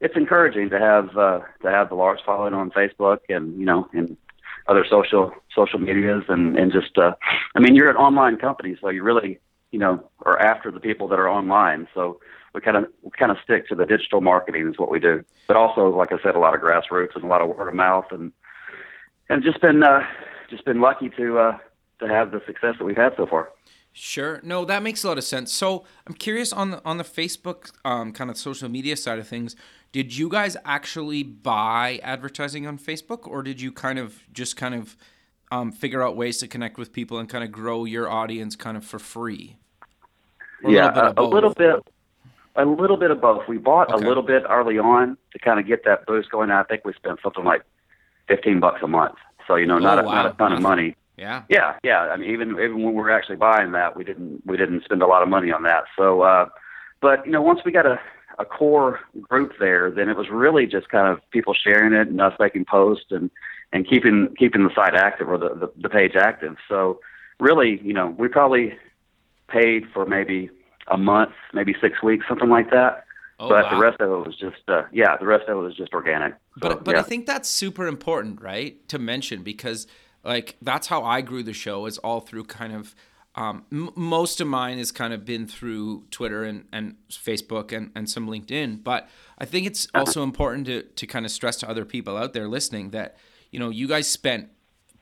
it's 0.00 0.16
encouraging 0.16 0.70
to 0.70 0.78
have 0.78 1.16
uh, 1.16 1.40
to 1.62 1.70
have 1.70 1.88
the 1.88 1.94
large 1.94 2.20
following 2.24 2.54
on 2.54 2.70
Facebook 2.70 3.20
and 3.28 3.58
you 3.58 3.64
know 3.64 3.88
and 3.92 4.16
other 4.68 4.84
social 4.88 5.32
social 5.54 5.78
medias 5.78 6.24
and 6.28 6.58
and 6.58 6.72
just 6.72 6.98
uh, 6.98 7.12
I 7.54 7.60
mean 7.60 7.74
you're 7.74 7.90
an 7.90 7.96
online 7.96 8.36
company, 8.36 8.76
so 8.80 8.88
you 8.90 9.02
really 9.02 9.38
you 9.70 9.78
know 9.78 10.08
are 10.24 10.38
after 10.40 10.70
the 10.70 10.80
people 10.80 11.08
that 11.08 11.18
are 11.18 11.28
online. 11.28 11.88
So 11.94 12.20
we 12.54 12.60
kind 12.60 12.76
of 12.76 12.86
we 13.02 13.10
kind 13.10 13.30
of 13.30 13.38
stick 13.42 13.68
to 13.68 13.74
the 13.74 13.86
digital 13.86 14.20
marketing 14.20 14.68
is 14.68 14.78
what 14.78 14.90
we 14.90 15.00
do, 15.00 15.24
but 15.46 15.56
also 15.56 15.88
like 15.88 16.12
I 16.12 16.22
said, 16.22 16.34
a 16.34 16.38
lot 16.38 16.54
of 16.54 16.60
grassroots 16.60 17.14
and 17.14 17.24
a 17.24 17.28
lot 17.28 17.42
of 17.42 17.48
word 17.48 17.68
of 17.68 17.74
mouth 17.74 18.06
and 18.10 18.32
and 19.28 19.42
just 19.42 19.60
been 19.60 19.82
uh, 19.82 20.00
just 20.50 20.64
been 20.64 20.80
lucky 20.80 21.10
to 21.10 21.38
uh, 21.38 21.58
to 22.00 22.08
have 22.08 22.30
the 22.30 22.40
success 22.46 22.74
that 22.78 22.84
we've 22.84 22.96
had 22.96 23.12
so 23.16 23.26
far. 23.26 23.50
Sure. 23.92 24.40
No, 24.42 24.64
that 24.66 24.82
makes 24.82 25.04
a 25.04 25.08
lot 25.08 25.16
of 25.16 25.24
sense. 25.24 25.52
So 25.52 25.84
I'm 26.06 26.12
curious 26.14 26.52
on 26.52 26.70
the 26.70 26.82
on 26.84 26.98
the 26.98 27.04
Facebook 27.04 27.72
um, 27.84 28.12
kind 28.12 28.28
of 28.30 28.36
social 28.36 28.68
media 28.68 28.94
side 28.96 29.18
of 29.18 29.26
things. 29.26 29.56
Did 29.92 30.14
you 30.16 30.28
guys 30.28 30.56
actually 30.66 31.22
buy 31.22 31.98
advertising 32.02 32.66
on 32.66 32.78
Facebook, 32.78 33.26
or 33.26 33.42
did 33.42 33.60
you 33.60 33.72
kind 33.72 33.98
of 33.98 34.20
just 34.34 34.54
kind 34.56 34.74
of 34.74 34.96
um, 35.50 35.72
figure 35.72 36.02
out 36.02 36.14
ways 36.16 36.36
to 36.38 36.48
connect 36.48 36.76
with 36.76 36.92
people 36.92 37.18
and 37.18 37.26
kind 37.28 37.42
of 37.42 37.50
grow 37.50 37.86
your 37.86 38.10
audience 38.10 38.54
kind 38.56 38.76
of 38.76 38.84
for 38.84 38.98
free? 38.98 39.56
Or 40.62 40.70
yeah, 40.70 40.88
of 40.88 41.16
a, 41.16 41.22
little 41.22 41.54
bit, 41.54 41.76
a 42.56 42.64
little 42.66 42.96
bit 42.98 43.10
of 43.10 43.20
both. 43.22 43.48
We 43.48 43.56
bought 43.56 43.90
Okay. 43.90 44.04
a 44.04 44.08
little 44.08 44.22
bit 44.22 44.42
early 44.50 44.78
on 44.78 45.16
to 45.32 45.38
kind 45.38 45.58
of 45.58 45.66
get 45.66 45.84
that 45.84 46.04
boost 46.04 46.30
going. 46.30 46.50
I 46.50 46.64
think 46.64 46.84
we 46.84 46.92
spent 46.92 47.20
something 47.22 47.44
like 47.44 47.62
fifteen 48.28 48.60
bucks 48.60 48.80
a 48.82 48.88
month. 48.88 49.14
So 49.46 49.54
you 49.54 49.64
know, 49.64 49.78
not 49.78 49.98
Oh, 49.98 50.02
a, 50.08 50.14
not 50.14 50.26
a 50.26 50.32
ton 50.36 50.52
of 50.52 50.60
money, 50.60 50.96
Yeah. 51.16 51.42
Yeah, 51.48 51.76
yeah. 51.82 52.00
I 52.00 52.16
mean, 52.16 52.30
even 52.30 52.50
even 52.52 52.82
when 52.82 52.94
we 52.94 53.00
were 53.00 53.10
actually 53.10 53.36
buying 53.36 53.72
that, 53.72 53.96
we 53.96 54.04
didn't 54.04 54.42
we 54.46 54.56
didn't 54.56 54.84
spend 54.84 55.02
a 55.02 55.06
lot 55.06 55.22
of 55.22 55.28
money 55.28 55.50
on 55.50 55.62
that. 55.62 55.84
So, 55.98 56.22
uh, 56.22 56.48
but 57.00 57.24
you 57.24 57.32
know, 57.32 57.42
once 57.42 57.60
we 57.64 57.72
got 57.72 57.86
a 57.86 57.98
a 58.38 58.44
core 58.44 59.00
group 59.22 59.52
there, 59.58 59.90
then 59.90 60.08
it 60.08 60.16
was 60.16 60.28
really 60.30 60.66
just 60.66 60.88
kind 60.90 61.08
of 61.08 61.18
people 61.30 61.54
sharing 61.54 61.94
it 61.94 62.08
and 62.08 62.20
us 62.20 62.34
making 62.38 62.66
posts 62.66 63.06
and 63.10 63.30
and 63.72 63.88
keeping 63.88 64.34
keeping 64.38 64.64
the 64.64 64.74
site 64.74 64.94
active 64.94 65.28
or 65.28 65.38
the 65.38 65.54
the, 65.54 65.72
the 65.80 65.88
page 65.88 66.16
active. 66.16 66.56
So, 66.68 67.00
really, 67.40 67.80
you 67.82 67.94
know, 67.94 68.14
we 68.18 68.28
probably 68.28 68.74
paid 69.48 69.84
for 69.94 70.04
maybe 70.04 70.50
a 70.88 70.98
month, 70.98 71.32
maybe 71.52 71.74
six 71.80 72.02
weeks, 72.02 72.26
something 72.28 72.48
like 72.48 72.70
that. 72.70 73.04
Oh, 73.38 73.48
but 73.48 73.64
wow. 73.64 73.70
the 73.70 73.76
rest 73.76 74.00
of 74.00 74.10
it 74.10 74.26
was 74.26 74.36
just, 74.36 74.62
uh, 74.68 74.84
yeah, 74.92 75.16
the 75.18 75.26
rest 75.26 75.46
of 75.46 75.58
it 75.58 75.60
was 75.60 75.76
just 75.76 75.92
organic. 75.92 76.32
So, 76.32 76.68
But 76.68 76.84
but 76.84 76.94
yeah. 76.94 77.00
I 77.00 77.04
think 77.04 77.26
that's 77.26 77.48
super 77.50 77.86
important, 77.86 78.40
right, 78.40 78.86
to 78.88 78.98
mention 78.98 79.42
because 79.42 79.86
like 80.26 80.56
that's 80.60 80.88
how 80.88 81.02
I 81.02 81.20
grew 81.20 81.42
the 81.42 81.52
show 81.52 81.86
is 81.86 81.98
all 81.98 82.20
through 82.20 82.44
kind 82.44 82.74
of 82.74 82.94
um, 83.36 83.64
m- 83.70 83.90
most 83.94 84.40
of 84.40 84.48
mine 84.48 84.78
has 84.78 84.90
kind 84.90 85.12
of 85.12 85.24
been 85.24 85.46
through 85.46 86.04
Twitter 86.10 86.42
and, 86.42 86.64
and 86.72 86.96
Facebook 87.10 87.70
and, 87.70 87.90
and 87.94 88.08
some 88.08 88.26
LinkedIn. 88.26 88.82
But 88.82 89.08
I 89.38 89.44
think 89.44 89.66
it's 89.66 89.86
also 89.94 90.22
important 90.22 90.66
to, 90.66 90.82
to 90.82 91.06
kind 91.06 91.26
of 91.26 91.30
stress 91.30 91.56
to 91.58 91.68
other 91.68 91.84
people 91.84 92.16
out 92.16 92.32
there 92.32 92.48
listening 92.48 92.90
that, 92.90 93.16
you 93.50 93.58
know, 93.58 93.68
you 93.68 93.86
guys 93.86 94.08
spent 94.08 94.48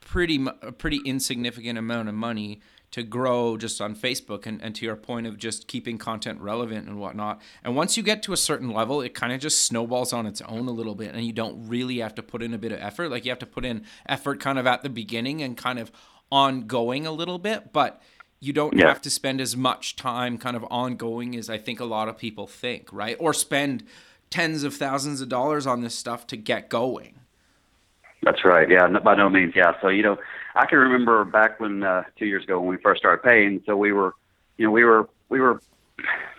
pretty 0.00 0.38
mu- 0.38 0.50
a 0.62 0.72
pretty 0.72 1.00
insignificant 1.04 1.78
amount 1.78 2.08
of 2.08 2.14
money 2.14 2.60
to 2.94 3.02
grow 3.02 3.56
just 3.56 3.80
on 3.80 3.92
Facebook 3.96 4.46
and, 4.46 4.62
and 4.62 4.72
to 4.76 4.84
your 4.86 4.94
point 4.94 5.26
of 5.26 5.36
just 5.36 5.66
keeping 5.66 5.98
content 5.98 6.40
relevant 6.40 6.86
and 6.86 7.00
whatnot. 7.00 7.42
And 7.64 7.74
once 7.74 7.96
you 7.96 8.04
get 8.04 8.22
to 8.22 8.32
a 8.32 8.36
certain 8.36 8.70
level, 8.70 9.00
it 9.00 9.14
kind 9.14 9.32
of 9.32 9.40
just 9.40 9.66
snowballs 9.66 10.12
on 10.12 10.26
its 10.26 10.40
own 10.42 10.68
a 10.68 10.70
little 10.70 10.94
bit 10.94 11.12
and 11.12 11.24
you 11.24 11.32
don't 11.32 11.66
really 11.66 11.98
have 11.98 12.14
to 12.14 12.22
put 12.22 12.40
in 12.40 12.54
a 12.54 12.58
bit 12.58 12.70
of 12.70 12.78
effort. 12.80 13.08
Like 13.10 13.24
you 13.24 13.32
have 13.32 13.40
to 13.40 13.46
put 13.46 13.64
in 13.64 13.84
effort 14.06 14.38
kind 14.38 14.60
of 14.60 14.66
at 14.68 14.84
the 14.84 14.88
beginning 14.88 15.42
and 15.42 15.56
kind 15.56 15.80
of 15.80 15.90
ongoing 16.30 17.04
a 17.04 17.10
little 17.10 17.38
bit, 17.40 17.72
but 17.72 18.00
you 18.38 18.52
don't 18.52 18.78
Yeah. 18.78 18.86
have 18.86 19.02
to 19.02 19.10
spend 19.10 19.40
as 19.40 19.56
much 19.56 19.96
time 19.96 20.38
kind 20.38 20.54
of 20.54 20.64
ongoing 20.70 21.34
as 21.34 21.50
I 21.50 21.58
think 21.58 21.80
a 21.80 21.84
lot 21.84 22.08
of 22.08 22.16
people 22.16 22.46
think, 22.46 22.92
right? 22.92 23.16
Or 23.18 23.34
spend 23.34 23.82
tens 24.30 24.62
of 24.62 24.72
thousands 24.72 25.20
of 25.20 25.28
dollars 25.28 25.66
on 25.66 25.80
this 25.80 25.96
stuff 25.96 26.28
to 26.28 26.36
get 26.36 26.68
going. 26.68 27.18
That's 28.22 28.44
right. 28.44 28.70
Yeah, 28.70 28.86
no, 28.86 29.00
by 29.00 29.16
no 29.16 29.28
means. 29.28 29.54
Yeah. 29.56 29.72
So 29.82 29.88
you 29.88 30.04
know, 30.04 30.16
I 30.54 30.66
can 30.66 30.78
remember 30.78 31.24
back 31.24 31.60
when 31.60 31.82
uh, 31.82 32.04
two 32.16 32.26
years 32.26 32.44
ago 32.44 32.60
when 32.60 32.68
we 32.68 32.76
first 32.76 33.00
started 33.00 33.22
paying. 33.22 33.62
So 33.66 33.76
we 33.76 33.92
were, 33.92 34.14
you 34.56 34.66
know, 34.66 34.70
we 34.70 34.84
were 34.84 35.08
we 35.28 35.40
were 35.40 35.60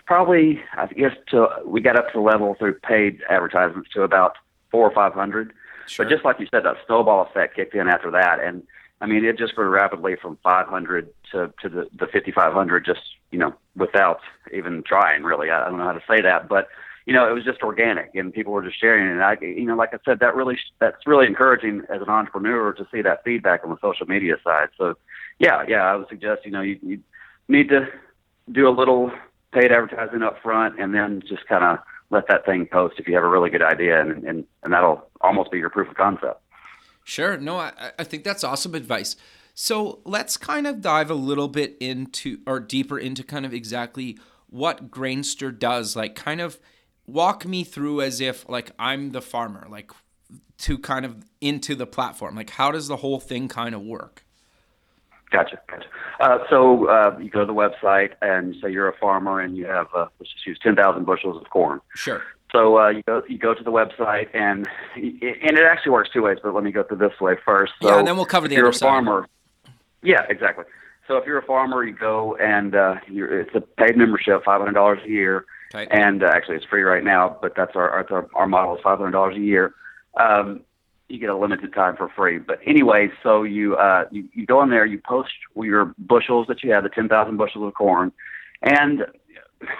probably 0.06 0.62
I 0.74 0.86
guess 0.86 1.14
to 1.28 1.48
we 1.64 1.80
got 1.80 1.96
up 1.96 2.06
to 2.08 2.12
the 2.14 2.20
level 2.20 2.54
through 2.54 2.74
paid 2.80 3.20
advertisements 3.28 3.90
to 3.90 4.02
about 4.02 4.36
four 4.70 4.88
or 4.88 4.94
five 4.94 5.12
hundred. 5.12 5.52
Sure. 5.86 6.04
But 6.04 6.10
just 6.10 6.24
like 6.24 6.40
you 6.40 6.46
said, 6.50 6.64
that 6.64 6.76
snowball 6.86 7.22
effect 7.22 7.56
kicked 7.56 7.74
in 7.74 7.88
after 7.88 8.10
that, 8.10 8.40
and 8.40 8.62
I 9.00 9.06
mean 9.06 9.24
it 9.24 9.38
just 9.38 9.54
grew 9.54 9.68
rapidly 9.68 10.16
from 10.16 10.38
500 10.42 11.12
to 11.32 11.52
to 11.60 11.68
the 11.68 11.88
the 11.94 12.06
5500 12.06 12.84
just 12.84 13.00
you 13.30 13.38
know 13.38 13.54
without 13.76 14.20
even 14.52 14.82
trying 14.82 15.22
really. 15.24 15.50
I, 15.50 15.66
I 15.66 15.68
don't 15.68 15.78
know 15.78 15.84
how 15.84 15.92
to 15.92 16.02
say 16.08 16.22
that, 16.22 16.48
but 16.48 16.68
you 17.06 17.12
know, 17.12 17.28
it 17.28 17.32
was 17.32 17.44
just 17.44 17.62
organic 17.62 18.14
and 18.14 18.34
people 18.34 18.52
were 18.52 18.64
just 18.64 18.80
sharing 18.80 19.06
it. 19.06 19.12
And 19.12 19.22
I, 19.22 19.36
you 19.40 19.64
know, 19.64 19.76
like 19.76 19.94
I 19.94 19.98
said, 20.04 20.18
that 20.18 20.34
really, 20.34 20.58
that's 20.80 21.06
really 21.06 21.26
encouraging 21.26 21.82
as 21.88 22.02
an 22.02 22.08
entrepreneur 22.08 22.72
to 22.72 22.86
see 22.92 23.00
that 23.02 23.22
feedback 23.24 23.62
on 23.64 23.70
the 23.70 23.78
social 23.80 24.06
media 24.06 24.36
side. 24.42 24.68
So 24.76 24.96
yeah, 25.38 25.64
yeah, 25.68 25.84
I 25.84 25.94
would 25.94 26.08
suggest, 26.08 26.44
you 26.44 26.50
know, 26.50 26.62
you, 26.62 26.78
you 26.82 27.00
need 27.48 27.68
to 27.68 27.86
do 28.50 28.68
a 28.68 28.70
little 28.70 29.12
paid 29.52 29.70
advertising 29.70 30.22
up 30.22 30.42
front 30.42 30.80
and 30.80 30.92
then 30.92 31.22
just 31.26 31.46
kind 31.46 31.62
of 31.62 31.78
let 32.10 32.26
that 32.28 32.44
thing 32.44 32.66
post 32.66 32.96
if 32.98 33.06
you 33.06 33.14
have 33.14 33.24
a 33.24 33.28
really 33.28 33.50
good 33.50 33.62
idea 33.62 34.00
and, 34.00 34.24
and, 34.24 34.44
and 34.64 34.72
that'll 34.72 35.08
almost 35.20 35.52
be 35.52 35.58
your 35.58 35.70
proof 35.70 35.88
of 35.88 35.94
concept. 35.94 36.40
Sure. 37.04 37.36
No, 37.36 37.56
I, 37.56 37.92
I 37.98 38.02
think 38.02 38.24
that's 38.24 38.42
awesome 38.42 38.74
advice. 38.74 39.14
So 39.54 40.00
let's 40.04 40.36
kind 40.36 40.66
of 40.66 40.80
dive 40.80 41.10
a 41.10 41.14
little 41.14 41.48
bit 41.48 41.76
into 41.78 42.40
or 42.48 42.58
deeper 42.58 42.98
into 42.98 43.22
kind 43.22 43.46
of 43.46 43.54
exactly 43.54 44.18
what 44.48 44.90
Grainster 44.90 45.56
does. 45.56 45.96
Like, 45.96 46.14
kind 46.14 46.40
of 46.40 46.58
walk 47.06 47.46
me 47.46 47.64
through 47.64 48.00
as 48.02 48.20
if 48.20 48.48
like 48.48 48.70
I'm 48.78 49.12
the 49.12 49.22
farmer, 49.22 49.66
like 49.70 49.90
to 50.58 50.78
kind 50.78 51.04
of 51.04 51.24
into 51.40 51.74
the 51.74 51.86
platform. 51.86 52.34
Like, 52.34 52.50
how 52.50 52.70
does 52.70 52.88
the 52.88 52.96
whole 52.96 53.20
thing 53.20 53.48
kind 53.48 53.74
of 53.74 53.82
work? 53.82 54.24
Gotcha, 55.30 55.60
gotcha. 55.68 55.86
Uh, 56.20 56.38
so 56.48 56.88
uh, 56.88 57.18
you 57.20 57.28
go 57.28 57.40
to 57.40 57.46
the 57.46 57.52
website 57.52 58.12
and 58.22 58.54
say 58.62 58.70
you're 58.70 58.88
a 58.88 58.96
farmer 58.96 59.40
and 59.40 59.56
you 59.56 59.66
have 59.66 59.88
uh, 59.94 60.06
let's 60.20 60.32
just 60.32 60.46
use 60.46 60.58
ten 60.62 60.76
thousand 60.76 61.04
bushels 61.04 61.40
of 61.40 61.50
corn. 61.50 61.80
Sure. 61.94 62.22
So 62.52 62.78
uh, 62.78 62.88
you 62.90 63.02
go 63.02 63.22
you 63.28 63.36
go 63.36 63.52
to 63.52 63.64
the 63.64 63.72
website 63.72 64.28
and 64.34 64.68
and 64.94 65.58
it 65.58 65.64
actually 65.64 65.92
works 65.92 66.10
two 66.12 66.22
ways. 66.22 66.38
But 66.42 66.54
let 66.54 66.62
me 66.62 66.70
go 66.70 66.84
through 66.84 66.98
this 66.98 67.20
way 67.20 67.34
first. 67.44 67.72
So 67.82 67.88
yeah, 67.88 67.98
and 67.98 68.06
then 68.06 68.16
we'll 68.16 68.24
cover 68.24 68.46
if 68.46 68.50
the 68.50 68.56
you're 68.56 68.66
other 68.66 68.70
a 68.70 68.74
side. 68.74 68.86
farmer. 68.86 69.28
Yeah, 70.02 70.24
exactly. 70.28 70.64
So 71.08 71.16
if 71.16 71.26
you're 71.26 71.38
a 71.38 71.44
farmer, 71.44 71.84
you 71.84 71.92
go 71.92 72.36
and 72.36 72.74
uh, 72.74 72.96
you're, 73.08 73.40
it's 73.40 73.54
a 73.54 73.60
paid 73.60 73.96
membership, 73.96 74.44
five 74.44 74.60
hundred 74.60 74.74
dollars 74.74 75.00
a 75.04 75.08
year, 75.08 75.44
And 75.90 76.22
uh, 76.22 76.30
actually 76.32 76.56
it's 76.56 76.64
free 76.66 76.82
right 76.82 77.04
now. 77.04 77.38
But 77.40 77.54
that's 77.56 77.74
our 77.74 77.90
our, 77.90 78.28
our 78.34 78.46
model 78.46 78.76
is 78.76 78.82
five 78.82 78.98
hundred 78.98 79.12
dollars 79.12 79.36
a 79.36 79.40
year. 79.40 79.74
Um, 80.18 80.60
you 81.08 81.18
get 81.18 81.28
a 81.28 81.36
limited 81.36 81.72
time 81.72 81.96
for 81.96 82.08
free. 82.08 82.38
But 82.38 82.58
anyway, 82.66 83.10
so 83.22 83.42
you 83.44 83.76
uh, 83.76 84.04
you, 84.10 84.28
you 84.32 84.46
go 84.46 84.62
in 84.62 84.70
there, 84.70 84.84
you 84.84 85.00
post 85.06 85.30
your 85.54 85.94
bushels 85.98 86.46
that 86.48 86.62
you 86.62 86.72
have, 86.72 86.82
the 86.82 86.88
ten 86.88 87.08
thousand 87.08 87.36
bushels 87.36 87.66
of 87.66 87.74
corn, 87.74 88.12
and 88.62 89.06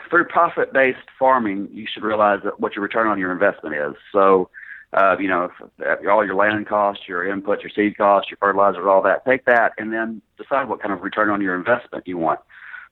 through 0.08 0.24
profit 0.26 0.72
based 0.72 0.98
farming, 1.18 1.68
you 1.72 1.86
should 1.92 2.02
realize 2.02 2.40
that 2.44 2.60
what 2.60 2.74
your 2.74 2.82
return 2.82 3.08
on 3.08 3.18
your 3.18 3.32
investment 3.32 3.74
is. 3.74 3.94
So, 4.12 4.48
uh, 4.92 5.16
you 5.18 5.28
know, 5.28 5.50
if, 5.78 6.08
all 6.08 6.24
your 6.24 6.34
land 6.34 6.66
costs, 6.66 7.04
your 7.06 7.26
input, 7.28 7.60
your 7.60 7.70
seed 7.74 7.96
costs, 7.96 8.30
your 8.30 8.38
fertilizers, 8.38 8.84
all 8.86 9.02
that, 9.02 9.24
take 9.26 9.44
that 9.44 9.72
and 9.78 9.92
then 9.92 10.22
decide 10.38 10.68
what 10.68 10.80
kind 10.80 10.94
of 10.94 11.02
return 11.02 11.28
on 11.28 11.40
your 11.40 11.54
investment 11.54 12.06
you 12.06 12.16
want. 12.16 12.40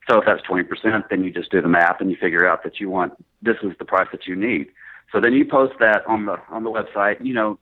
So 0.09 0.19
if 0.19 0.25
that's 0.25 0.41
20%, 0.41 1.09
then 1.09 1.23
you 1.23 1.31
just 1.31 1.51
do 1.51 1.61
the 1.61 1.67
math 1.67 1.99
and 1.99 2.11
you 2.11 2.17
figure 2.17 2.47
out 2.47 2.63
that 2.63 2.79
you 2.79 2.89
want, 2.89 3.13
this 3.41 3.57
is 3.63 3.71
the 3.79 3.85
price 3.85 4.07
that 4.11 4.27
you 4.27 4.35
need. 4.35 4.67
So 5.11 5.19
then 5.19 5.33
you 5.33 5.45
post 5.45 5.73
that 5.79 6.05
on 6.07 6.25
the, 6.25 6.37
on 6.49 6.63
the 6.63 6.69
website, 6.69 7.23
you 7.25 7.33
know, 7.33 7.57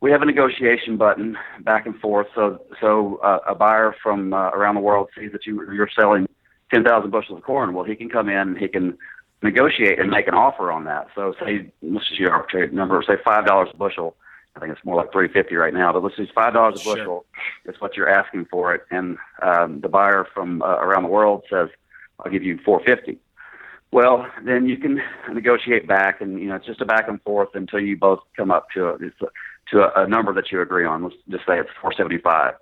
we 0.00 0.10
have 0.10 0.22
a 0.22 0.26
negotiation 0.26 0.96
button 0.96 1.36
back 1.60 1.86
and 1.86 1.98
forth. 1.98 2.28
So, 2.34 2.62
so 2.80 3.16
uh, 3.16 3.40
a 3.48 3.54
buyer 3.54 3.94
from 4.02 4.32
uh, 4.32 4.50
around 4.50 4.76
the 4.76 4.80
world 4.80 5.08
sees 5.18 5.32
that 5.32 5.46
you, 5.46 5.70
you're 5.72 5.90
selling 5.98 6.28
10,000 6.72 7.10
bushels 7.10 7.38
of 7.38 7.44
corn. 7.44 7.74
Well, 7.74 7.84
he 7.84 7.96
can 7.96 8.08
come 8.08 8.28
in 8.28 8.36
and 8.36 8.58
he 8.58 8.68
can 8.68 8.96
negotiate 9.42 9.98
and 9.98 10.10
make 10.10 10.28
an 10.28 10.34
offer 10.34 10.70
on 10.70 10.84
that. 10.84 11.08
So 11.14 11.34
say, 11.40 11.72
let's 11.82 12.08
just 12.08 12.20
use 12.20 12.28
arbitrary 12.30 12.70
number, 12.70 13.02
say 13.06 13.14
$5 13.16 13.72
a 13.72 13.76
bushel. 13.76 14.14
I 14.58 14.60
think 14.60 14.76
it's 14.76 14.84
more 14.84 14.96
like 14.96 15.12
350 15.12 15.54
right 15.54 15.72
now, 15.72 15.92
but 15.92 16.02
let's 16.02 16.18
use 16.18 16.30
$5 16.36 16.74
a 16.74 16.78
Sure. 16.80 16.96
bushel. 16.96 17.26
It's 17.64 17.80
what 17.80 17.96
you're 17.96 18.08
asking 18.08 18.46
for 18.46 18.74
it. 18.74 18.82
And 18.90 19.16
um, 19.40 19.80
the 19.80 19.88
buyer 19.88 20.26
from 20.34 20.62
uh, 20.62 20.78
around 20.80 21.04
the 21.04 21.08
world 21.08 21.44
says, 21.48 21.68
I'll 22.18 22.32
give 22.32 22.42
you 22.42 22.58
450. 22.64 23.18
Well, 23.92 24.26
then 24.44 24.66
you 24.68 24.76
can 24.76 25.00
negotiate 25.32 25.86
back, 25.86 26.20
and 26.20 26.38
you 26.40 26.48
know 26.48 26.56
it's 26.56 26.66
just 26.66 26.80
a 26.80 26.84
back 26.84 27.08
and 27.08 27.22
forth 27.22 27.50
until 27.54 27.80
you 27.80 27.96
both 27.96 28.18
come 28.36 28.50
up 28.50 28.68
to 28.74 28.88
a, 28.88 28.94
a 28.96 29.10
to 29.70 29.80
a, 29.80 30.04
a 30.04 30.06
number 30.08 30.34
that 30.34 30.50
you 30.52 30.60
agree 30.60 30.84
on. 30.84 31.04
Let's 31.04 31.14
just 31.30 31.46
say 31.46 31.58
it's 31.58 31.70
475. 31.80 32.54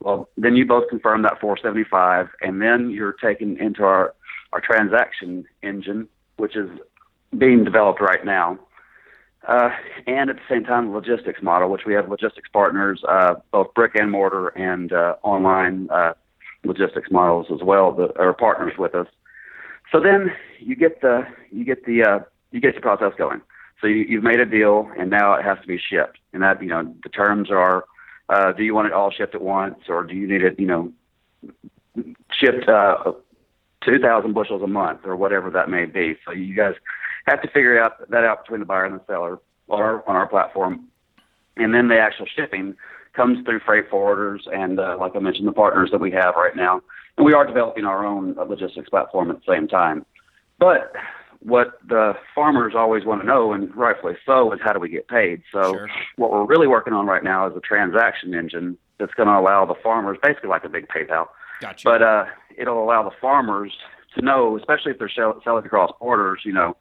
Well, 0.00 0.28
then 0.36 0.56
you 0.56 0.66
both 0.66 0.88
confirm 0.88 1.22
that 1.22 1.40
475, 1.40 2.30
and 2.40 2.60
then 2.60 2.90
you're 2.90 3.12
taken 3.12 3.58
into 3.58 3.84
our 3.84 4.14
our 4.52 4.60
transaction 4.60 5.44
engine, 5.62 6.08
which 6.38 6.56
is 6.56 6.68
being 7.38 7.62
developed 7.62 8.00
right 8.00 8.24
now. 8.24 8.58
Uh, 9.46 9.70
and 10.06 10.30
at 10.30 10.36
the 10.36 10.42
same 10.48 10.64
time, 10.64 10.92
logistics 10.92 11.42
model, 11.42 11.68
which 11.68 11.82
we 11.84 11.94
have 11.94 12.08
logistics 12.08 12.48
partners, 12.52 13.02
uh, 13.08 13.34
both 13.50 13.74
brick 13.74 13.92
and 13.96 14.10
mortar 14.10 14.48
and 14.48 14.92
uh, 14.92 15.16
online 15.22 15.88
uh, 15.90 16.12
logistics 16.64 17.10
models 17.10 17.46
as 17.52 17.60
well 17.62 17.92
that 17.92 18.16
are 18.18 18.32
partners 18.32 18.74
with 18.78 18.94
us. 18.94 19.08
So 19.90 20.00
then 20.00 20.32
you 20.60 20.76
get 20.76 21.00
the 21.00 21.26
you 21.50 21.64
get 21.64 21.84
the 21.84 22.02
uh, 22.04 22.18
you 22.52 22.60
get 22.60 22.74
the 22.74 22.80
process 22.80 23.12
going. 23.18 23.42
So 23.80 23.88
you, 23.88 24.04
you've 24.08 24.22
made 24.22 24.38
a 24.38 24.46
deal, 24.46 24.88
and 24.96 25.10
now 25.10 25.34
it 25.34 25.44
has 25.44 25.58
to 25.60 25.66
be 25.66 25.78
shipped. 25.78 26.18
And 26.32 26.42
that 26.42 26.62
you 26.62 26.68
know 26.68 26.94
the 27.02 27.08
terms 27.08 27.50
are: 27.50 27.84
uh, 28.28 28.52
do 28.52 28.62
you 28.62 28.74
want 28.74 28.86
it 28.86 28.92
all 28.92 29.10
shipped 29.10 29.34
at 29.34 29.42
once, 29.42 29.80
or 29.88 30.04
do 30.04 30.14
you 30.14 30.28
need 30.28 30.42
it 30.42 30.58
you 30.58 30.66
know 30.66 30.92
shipped 32.30 32.68
uh, 32.68 33.12
two 33.84 33.98
thousand 33.98 34.34
bushels 34.34 34.62
a 34.62 34.68
month, 34.68 35.00
or 35.04 35.16
whatever 35.16 35.50
that 35.50 35.68
may 35.68 35.84
be? 35.84 36.16
So 36.24 36.32
you 36.32 36.54
guys 36.54 36.74
have 37.26 37.42
to 37.42 37.48
figure 37.48 37.80
out 37.82 38.08
that 38.10 38.24
out 38.24 38.42
between 38.44 38.60
the 38.60 38.66
buyer 38.66 38.84
and 38.84 38.94
the 38.98 39.04
seller, 39.06 39.38
or 39.68 40.08
on 40.08 40.16
our 40.16 40.26
platform, 40.26 40.86
and 41.56 41.74
then 41.74 41.88
the 41.88 41.98
actual 41.98 42.26
shipping 42.26 42.74
comes 43.14 43.44
through 43.44 43.60
freight 43.60 43.90
forwarders 43.90 44.40
and, 44.52 44.80
uh, 44.80 44.96
like 44.98 45.14
I 45.14 45.18
mentioned, 45.18 45.46
the 45.46 45.52
partners 45.52 45.90
that 45.92 46.00
we 46.00 46.10
have 46.12 46.34
right 46.34 46.56
now. 46.56 46.80
And 47.18 47.26
we 47.26 47.34
are 47.34 47.46
developing 47.46 47.84
our 47.84 48.06
own 48.06 48.38
uh, 48.38 48.44
logistics 48.44 48.88
platform 48.88 49.30
at 49.30 49.36
the 49.36 49.52
same 49.52 49.68
time. 49.68 50.06
But 50.58 50.92
what 51.40 51.78
the 51.86 52.14
farmers 52.34 52.72
always 52.74 53.04
want 53.04 53.20
to 53.20 53.26
know, 53.26 53.52
and 53.52 53.74
rightfully 53.76 54.16
so, 54.24 54.50
is 54.52 54.60
how 54.64 54.72
do 54.72 54.78
we 54.78 54.88
get 54.88 55.08
paid? 55.08 55.42
So 55.52 55.60
Sure. 55.74 55.88
what 56.16 56.30
we're 56.30 56.46
really 56.46 56.66
working 56.66 56.94
on 56.94 57.06
right 57.06 57.22
now 57.22 57.46
is 57.46 57.56
a 57.56 57.60
transaction 57.60 58.32
engine 58.32 58.78
that's 58.98 59.12
going 59.12 59.28
to 59.28 59.38
allow 59.38 59.66
the 59.66 59.74
farmers, 59.82 60.16
basically 60.22 60.48
like 60.48 60.64
a 60.64 60.70
big 60.70 60.88
PayPal, 60.88 61.26
Gotcha. 61.60 61.84
but 61.84 62.02
uh, 62.02 62.24
it'll 62.56 62.82
allow 62.82 63.02
the 63.02 63.14
farmers 63.20 63.72
to 64.14 64.24
know, 64.24 64.56
especially 64.56 64.92
if 64.92 64.98
they're 64.98 65.10
sell- 65.10 65.40
selling 65.44 65.66
across 65.66 65.90
borders, 66.00 66.40
you 66.44 66.52
know, 66.52 66.76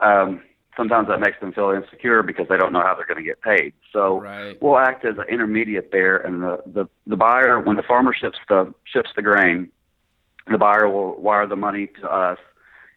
um, 0.00 0.42
sometimes 0.76 1.08
that 1.08 1.20
makes 1.20 1.40
them 1.40 1.52
feel 1.52 1.70
insecure 1.70 2.22
because 2.22 2.46
they 2.48 2.56
don't 2.56 2.72
know 2.72 2.82
how 2.82 2.94
they're 2.94 3.06
going 3.06 3.18
to 3.18 3.24
get 3.24 3.40
paid. 3.40 3.72
So 3.92 4.20
Right. 4.20 4.60
we'll 4.60 4.78
act 4.78 5.04
as 5.04 5.16
an 5.18 5.24
intermediate 5.28 5.90
there, 5.92 6.16
and 6.18 6.42
the, 6.42 6.62
the 6.66 6.86
the 7.06 7.16
buyer, 7.16 7.60
when 7.60 7.76
the 7.76 7.82
farmer 7.82 8.12
ships 8.14 8.38
the 8.48 8.72
ships 8.84 9.10
the 9.16 9.22
grain, 9.22 9.70
the 10.50 10.58
buyer 10.58 10.88
will 10.88 11.20
wire 11.20 11.46
the 11.46 11.56
money 11.56 11.88
to 12.00 12.08
us, 12.12 12.38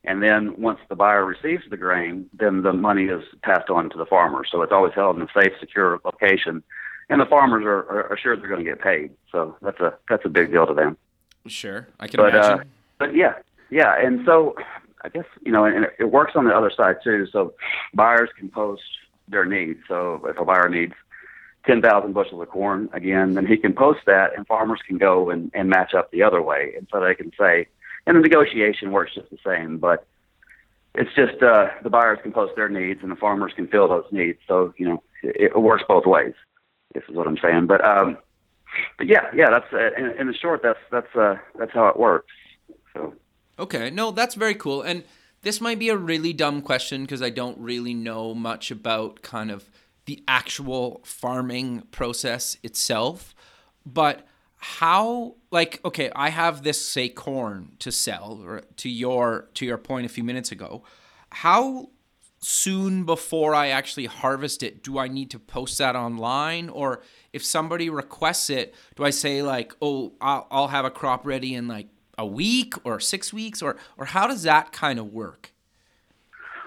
and 0.03 0.22
then 0.22 0.60
once 0.62 0.79
the 0.89 0.96
buyer 0.96 1.25
receives 1.25 1.63
the 1.70 1.77
grain, 1.77 2.29
then 2.34 2.63
the 2.63 2.74
money 2.74 3.06
is 3.06 3.24
passed 3.44 3.70
on 3.70 3.89
to 3.91 3.98
the 3.98 4.06
farmer. 4.06 4.44
So 4.50 4.62
it's 4.62 4.72
always 4.72 4.94
held 4.94 5.15
in 5.18 5.22
a 5.24 5.27
safe, 5.34 5.53
secure 5.60 6.00
location, 6.03 6.63
and 7.10 7.20
the 7.22 7.25
farmers 7.25 7.63
are, 7.65 7.79
are 7.89 8.13
assured 8.13 8.41
they're 8.41 8.50
going 8.50 8.63
to 8.63 8.70
get 8.70 8.82
paid. 8.82 9.12
So 9.32 9.56
that's 9.62 9.79
a 9.79 9.94
that's 10.10 10.25
a 10.25 10.29
big 10.29 10.51
deal 10.51 10.68
to 10.68 10.74
them. 10.74 10.98
Sure, 11.48 11.88
I 12.00 12.08
can 12.08 12.18
But 12.18 12.36
uh, 12.36 12.39
imagine. 12.39 12.72
but 13.00 13.15
yeah, 13.15 13.34
yeah, 13.70 13.96
and 13.98 14.25
so 14.25 14.56
I 15.01 15.10
guess 15.10 15.25
you 15.46 15.51
know, 15.51 15.65
and 15.65 15.88
it- 15.98 16.12
works 16.12 16.34
on 16.36 16.46
the 16.46 16.56
other 16.56 16.72
side 16.75 16.98
too. 17.03 17.27
So 17.32 17.53
buyers 17.94 18.29
can 18.38 18.50
post 18.50 18.84
their 19.27 19.46
needs. 19.46 19.79
So 19.88 20.22
if 20.25 20.38
a 20.38 20.46
buyer 20.46 20.70
needs 20.70 20.94
ten 21.65 21.82
thousand 21.82 22.13
bushels 22.13 22.41
of 22.41 22.50
corn 22.50 22.89
again, 22.94 23.34
then 23.34 23.46
he 23.46 23.58
can 23.58 23.74
post 23.74 24.00
that, 24.06 24.36
and 24.36 24.46
farmers 24.48 24.82
can 24.88 24.98
go 24.98 25.29
and, 25.29 25.51
and 25.53 25.70
match 25.70 25.94
up 25.94 26.12
the 26.12 26.24
other 26.24 26.41
way, 26.41 26.74
and 26.77 26.88
so 26.91 27.00
they 27.00 27.15
can 27.15 27.32
say, 27.39 27.68
and 28.06 28.18
the 28.18 28.22
negotiation 28.22 28.91
works 28.91 29.13
just 29.15 29.29
the 29.29 29.38
same, 29.46 29.77
but 29.77 30.06
it's 30.96 31.13
just 31.15 31.41
uh, 31.44 31.68
the 31.84 31.89
buyers 31.89 32.20
can 32.24 32.32
post 32.32 32.53
their 32.56 32.70
needs, 32.70 33.01
and 33.03 33.12
the 33.12 33.15
farmers 33.15 33.53
can 33.56 33.68
fill 33.68 33.88
those 33.88 34.06
needs. 34.12 34.39
So 34.48 34.74
you 34.77 34.88
know, 34.88 35.03
it, 35.24 35.51
it 35.56 35.60
works 35.62 35.84
both 35.88 36.06
ways. 36.06 36.34
This 36.94 37.03
is 37.08 37.15
what 37.15 37.27
I'm 37.27 37.38
saying, 37.38 37.68
but 37.68 37.86
um, 37.86 38.18
but 38.98 39.08
yeah, 39.08 39.27
yeah, 39.34 39.50
that's 39.50 39.72
uh, 39.72 39.91
in, 39.98 40.12
in 40.20 40.27
the 40.27 40.34
short, 40.34 40.62
that's 40.63 40.79
that's 40.91 41.15
uh, 41.15 41.36
that's 41.58 41.72
how 41.74 41.88
it 41.88 41.98
works. 41.98 42.34
So. 42.94 43.13
Okay, 43.60 43.89
no, 43.89 44.12
that's 44.12 44.36
very 44.36 44.56
cool. 44.56 44.82
And 44.82 45.04
this 45.42 45.62
might 45.62 45.80
be 45.80 45.89
a 45.89 45.98
really 45.98 46.34
dumb 46.34 46.62
question 46.62 47.01
because 47.01 47.22
I 47.22 47.30
don't 47.30 47.58
really 47.60 47.94
know 47.94 48.34
much 48.34 48.72
about 48.72 49.22
kind 49.22 49.51
of 49.51 49.70
the 50.06 50.24
actual 50.28 51.01
farming 51.04 51.84
process 51.92 52.58
itself. 52.63 53.36
But 53.86 54.25
how 54.58 55.36
like 55.51 55.80
okay, 55.86 56.12
I 56.16 56.30
have 56.30 56.63
this 56.63 56.84
say 56.84 57.10
corn 57.10 57.75
to 57.80 57.92
sell 57.92 58.42
or 58.44 58.63
to 58.78 58.89
your 58.89 59.50
to 59.54 59.66
your 59.66 59.78
point 59.78 60.06
a 60.06 60.10
few 60.10 60.24
minutes 60.24 60.51
ago. 60.51 60.84
How 61.32 61.89
soon 62.42 63.04
before 63.04 63.54
I 63.54 63.68
actually 63.68 64.06
harvest 64.06 64.63
it 64.63 64.82
do 64.84 64.98
I 64.98 65.10
need 65.10 65.30
to 65.32 65.39
post 65.39 65.78
that 65.78 65.96
online 65.96 66.70
or 66.70 67.01
if 67.34 67.44
somebody 67.44 67.89
requests 67.89 68.50
it 68.50 68.74
do 68.96 69.04
I 69.04 69.10
say 69.10 69.44
like 69.44 69.75
oh 69.82 70.13
I'll, 70.22 70.48
I'll 70.50 70.68
have 70.70 70.86
a 70.86 70.89
crop 70.89 71.25
ready 71.25 71.54
in 71.54 71.68
like 71.68 71.88
a 72.20 72.26
week 72.26 72.74
or 72.84 73.00
six 73.00 73.34
weeks 73.34 73.62
or 73.62 73.72
or 73.98 74.06
how 74.06 74.28
does 74.28 74.44
that 74.44 74.66
kind 74.72 75.00
of 75.00 75.08
work 75.14 75.52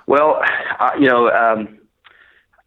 Well, 0.07 0.41
uh, 0.81 0.91
you 0.99 1.09
know, 1.09 1.31
um, 1.31 1.79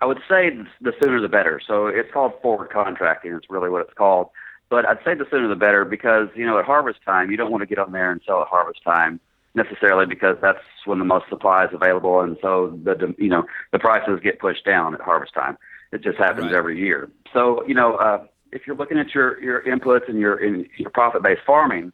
I 0.01 0.05
would 0.05 0.19
say 0.29 0.51
the 0.81 0.93
sooner 1.01 1.19
the 1.21 1.27
better. 1.27 1.59
So 1.65 1.87
it's 1.87 2.11
called 2.13 2.33
forward 2.41 2.69
contracting. 2.69 3.33
It's 3.33 3.49
really 3.49 3.69
what 3.69 3.81
it's 3.81 3.93
called. 3.93 4.29
But 4.69 4.87
I'd 4.87 4.99
say 5.05 5.13
the 5.15 5.25
sooner 5.29 5.47
the 5.47 5.55
better 5.55 5.85
because 5.85 6.29
you 6.35 6.45
know 6.45 6.57
at 6.59 6.65
harvest 6.65 6.99
time 7.05 7.29
you 7.31 7.37
don't 7.37 7.51
want 7.51 7.61
to 7.61 7.67
get 7.67 7.77
on 7.77 7.91
there 7.91 8.11
and 8.11 8.21
sell 8.25 8.41
at 8.41 8.47
harvest 8.47 8.81
time 8.83 9.19
necessarily 9.53 10.05
because 10.05 10.37
that's 10.41 10.59
when 10.85 10.99
the 10.99 11.05
most 11.05 11.25
supply 11.29 11.65
is 11.65 11.71
available 11.73 12.19
and 12.19 12.37
so 12.41 12.77
the 12.83 13.13
you 13.17 13.29
know 13.29 13.43
the 13.71 13.79
prices 13.79 14.19
get 14.23 14.39
pushed 14.39 14.65
down 14.65 14.93
at 14.93 15.01
harvest 15.01 15.33
time. 15.33 15.57
It 15.91 16.01
just 16.03 16.17
happens 16.17 16.51
Right. 16.51 16.57
every 16.57 16.79
year. 16.79 17.09
So 17.33 17.65
you 17.67 17.75
know 17.75 17.95
uh, 17.95 18.25
if 18.51 18.61
you're 18.65 18.75
looking 18.75 18.97
at 18.97 19.13
your 19.13 19.41
your 19.41 19.61
inputs 19.63 20.09
and 20.09 20.19
your 20.19 20.37
in 20.37 20.67
your 20.77 20.89
profit 20.89 21.21
based 21.23 21.41
farming, 21.45 21.91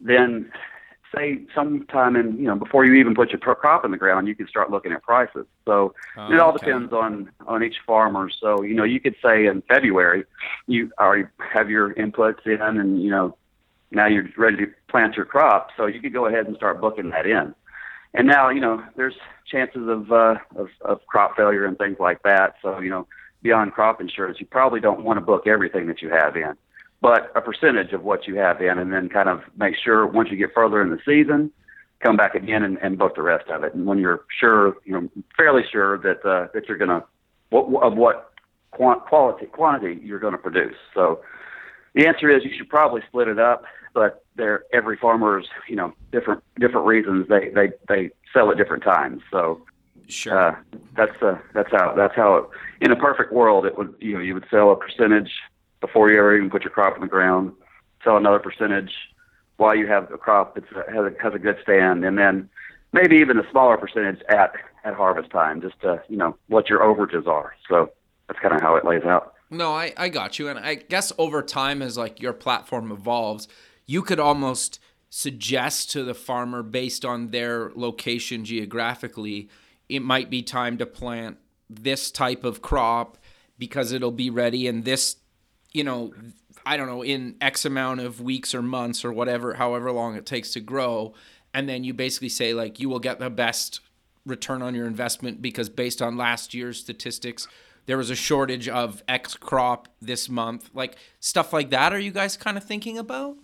then 0.00 0.50
say 1.14 1.40
sometime 1.54 2.16
in 2.16 2.36
you 2.38 2.46
know 2.46 2.54
before 2.56 2.84
you 2.84 2.94
even 2.94 3.14
put 3.14 3.30
your 3.30 3.38
crop 3.40 3.84
in 3.84 3.90
the 3.90 3.96
ground, 3.96 4.28
you 4.28 4.34
can 4.34 4.48
start 4.48 4.70
looking 4.70 4.92
at 4.92 5.02
prices. 5.02 5.46
So 5.66 5.94
it 6.28 6.38
all 6.38 6.52
Okay. 6.52 6.66
depends 6.66 6.92
on 6.92 7.30
on 7.46 7.62
each 7.62 7.76
farmer. 7.86 8.30
So 8.30 8.62
you 8.62 8.74
know 8.74 8.84
you 8.84 9.00
could 9.00 9.16
say 9.22 9.46
in 9.46 9.62
February 9.62 10.24
you 10.66 10.90
already 11.00 11.28
have 11.52 11.70
your 11.70 11.94
inputs 11.94 12.46
in, 12.46 12.60
and 12.60 13.02
you 13.02 13.10
know 13.10 13.36
now 13.90 14.06
you're 14.06 14.28
ready 14.36 14.56
to 14.58 14.66
plant 14.88 15.16
your 15.16 15.26
crop. 15.26 15.70
So 15.76 15.86
you 15.86 16.00
could 16.00 16.12
go 16.12 16.26
ahead 16.26 16.46
and 16.46 16.56
start 16.56 16.80
booking 16.80 17.10
that 17.10 17.26
in. 17.26 17.54
And 18.14 18.26
now 18.26 18.48
you 18.50 18.60
know 18.60 18.82
there's 18.96 19.14
chances 19.50 19.88
of 19.88 20.12
uh, 20.12 20.36
of, 20.56 20.68
of 20.82 21.06
crop 21.06 21.36
failure 21.36 21.64
and 21.66 21.76
things 21.78 21.96
like 21.98 22.22
that. 22.22 22.54
So 22.62 22.80
you 22.80 22.90
know 22.90 23.06
beyond 23.42 23.72
crop 23.72 24.00
insurance, 24.00 24.38
you 24.38 24.46
probably 24.46 24.80
don't 24.80 25.02
want 25.02 25.16
to 25.18 25.24
book 25.24 25.46
everything 25.46 25.86
that 25.86 26.02
you 26.02 26.10
have 26.10 26.36
in 26.36 26.56
but 27.00 27.32
a 27.34 27.40
percentage 27.40 27.92
of 27.92 28.02
what 28.02 28.26
you 28.26 28.36
have 28.36 28.60
in, 28.60 28.78
and 28.78 28.92
then 28.92 29.08
kind 29.08 29.28
of 29.28 29.42
make 29.56 29.74
sure 29.76 30.06
once 30.06 30.30
you 30.30 30.36
get 30.36 30.52
further 30.54 30.82
in 30.82 30.90
the 30.90 30.98
season, 31.04 31.50
come 32.00 32.16
back 32.16 32.34
again 32.34 32.62
and, 32.62 32.78
and 32.78 32.98
book 32.98 33.14
the 33.14 33.22
rest 33.22 33.48
of 33.48 33.62
it. 33.64 33.74
And 33.74 33.86
when 33.86 33.98
you're 33.98 34.24
sure, 34.38 34.76
you 34.84 34.92
know, 34.92 35.08
fairly 35.36 35.62
sure 35.70 35.98
that 35.98 36.24
uh, 36.24 36.48
that 36.54 36.68
you're 36.68 36.78
gonna 36.78 37.04
what, 37.50 37.82
of 37.82 37.96
what 37.96 38.32
quant- 38.70 39.04
quality 39.06 39.46
quantity 39.46 40.00
you're 40.02 40.18
going 40.18 40.32
to 40.32 40.38
produce. 40.38 40.76
So 40.94 41.20
the 41.94 42.06
answer 42.06 42.30
is 42.30 42.44
you 42.44 42.52
should 42.56 42.68
probably 42.68 43.02
split 43.08 43.28
it 43.28 43.38
up, 43.38 43.64
but 43.94 44.24
there 44.36 44.64
every 44.72 44.96
farmer's 44.96 45.46
you 45.68 45.76
know 45.76 45.92
different 46.12 46.42
different 46.58 46.86
reasons 46.86 47.28
they 47.28 47.50
they 47.50 47.70
they 47.88 48.10
sell 48.32 48.50
at 48.50 48.56
different 48.56 48.82
times. 48.82 49.22
So 49.30 49.62
sure 50.08 50.50
uh, 50.50 50.56
that's 50.96 51.22
uh, 51.22 51.38
that's 51.54 51.70
how 51.70 51.94
that's 51.96 52.14
how 52.14 52.36
it, 52.36 52.44
in 52.80 52.92
a 52.92 52.96
perfect 52.96 53.32
world 53.32 53.66
it 53.66 53.76
would 53.76 53.94
you 54.00 54.14
know 54.14 54.20
you 54.20 54.34
would 54.34 54.46
sell 54.50 54.70
a 54.70 54.76
percentage 54.76 55.30
before 55.80 56.10
you 56.10 56.18
ever 56.18 56.36
even 56.36 56.50
put 56.50 56.62
your 56.62 56.70
crop 56.70 56.94
in 56.94 57.00
the 57.00 57.06
ground, 57.06 57.52
sell 58.04 58.16
another 58.16 58.38
percentage 58.38 58.92
while 59.56 59.74
you 59.74 59.86
have 59.86 60.10
a 60.10 60.18
crop 60.18 60.54
that 60.54 60.64
has 60.88 61.04
a, 61.04 61.22
has 61.22 61.34
a 61.34 61.38
good 61.38 61.56
stand, 61.62 62.04
and 62.04 62.18
then 62.18 62.48
maybe 62.92 63.16
even 63.16 63.38
a 63.38 63.50
smaller 63.50 63.76
percentage 63.76 64.20
at 64.28 64.54
at 64.82 64.94
harvest 64.94 65.30
time, 65.30 65.60
just 65.60 65.78
to 65.80 66.02
you 66.08 66.16
know 66.16 66.36
what 66.48 66.68
your 66.68 66.80
overages 66.80 67.26
are. 67.26 67.54
So 67.68 67.90
that's 68.26 68.40
kind 68.40 68.54
of 68.54 68.60
how 68.60 68.76
it 68.76 68.84
lays 68.84 69.04
out. 69.04 69.34
No, 69.50 69.72
I, 69.72 69.92
I 69.96 70.08
got 70.08 70.38
you. 70.38 70.48
And 70.48 70.58
I 70.58 70.76
guess 70.76 71.12
over 71.18 71.42
time, 71.42 71.82
as 71.82 71.98
like 71.98 72.20
your 72.20 72.32
platform 72.32 72.92
evolves, 72.92 73.48
you 73.84 74.02
could 74.02 74.20
almost 74.20 74.78
suggest 75.10 75.90
to 75.90 76.04
the 76.04 76.14
farmer 76.14 76.62
based 76.62 77.04
on 77.04 77.32
their 77.32 77.72
location 77.74 78.44
geographically, 78.44 79.48
it 79.88 80.00
might 80.00 80.30
be 80.30 80.40
time 80.40 80.78
to 80.78 80.86
plant 80.86 81.38
this 81.68 82.12
type 82.12 82.44
of 82.44 82.62
crop 82.62 83.18
because 83.58 83.90
it'll 83.92 84.12
be 84.12 84.30
ready 84.30 84.68
in 84.68 84.82
this, 84.82 85.16
you 85.72 85.84
know, 85.84 86.12
I 86.66 86.76
don't 86.76 86.86
know, 86.86 87.02
in 87.02 87.36
X 87.40 87.64
amount 87.64 88.00
of 88.00 88.20
weeks 88.20 88.54
or 88.54 88.62
months 88.62 89.04
or 89.04 89.12
whatever, 89.12 89.54
however 89.54 89.90
long 89.92 90.16
it 90.16 90.26
takes 90.26 90.52
to 90.52 90.60
grow. 90.60 91.14
And 91.52 91.68
then 91.68 91.84
you 91.84 91.94
basically 91.94 92.28
say, 92.28 92.54
like, 92.54 92.78
you 92.78 92.88
will 92.88 93.00
get 93.00 93.18
the 93.18 93.30
best 93.30 93.80
return 94.26 94.62
on 94.62 94.74
your 94.74 94.86
investment 94.86 95.42
because 95.42 95.68
based 95.68 96.02
on 96.02 96.16
last 96.16 96.54
year's 96.54 96.78
statistics, 96.78 97.48
there 97.86 97.96
was 97.96 98.10
a 98.10 98.14
shortage 98.14 98.68
of 98.68 99.02
X 99.08 99.34
crop 99.34 99.88
this 100.00 100.28
month. 100.28 100.70
Like 100.74 100.96
stuff 101.18 101.52
like 101.52 101.70
that. 101.70 101.92
Are 101.92 101.98
you 101.98 102.12
guys 102.12 102.36
kind 102.36 102.56
of 102.56 102.64
thinking 102.64 102.98
about? 102.98 103.36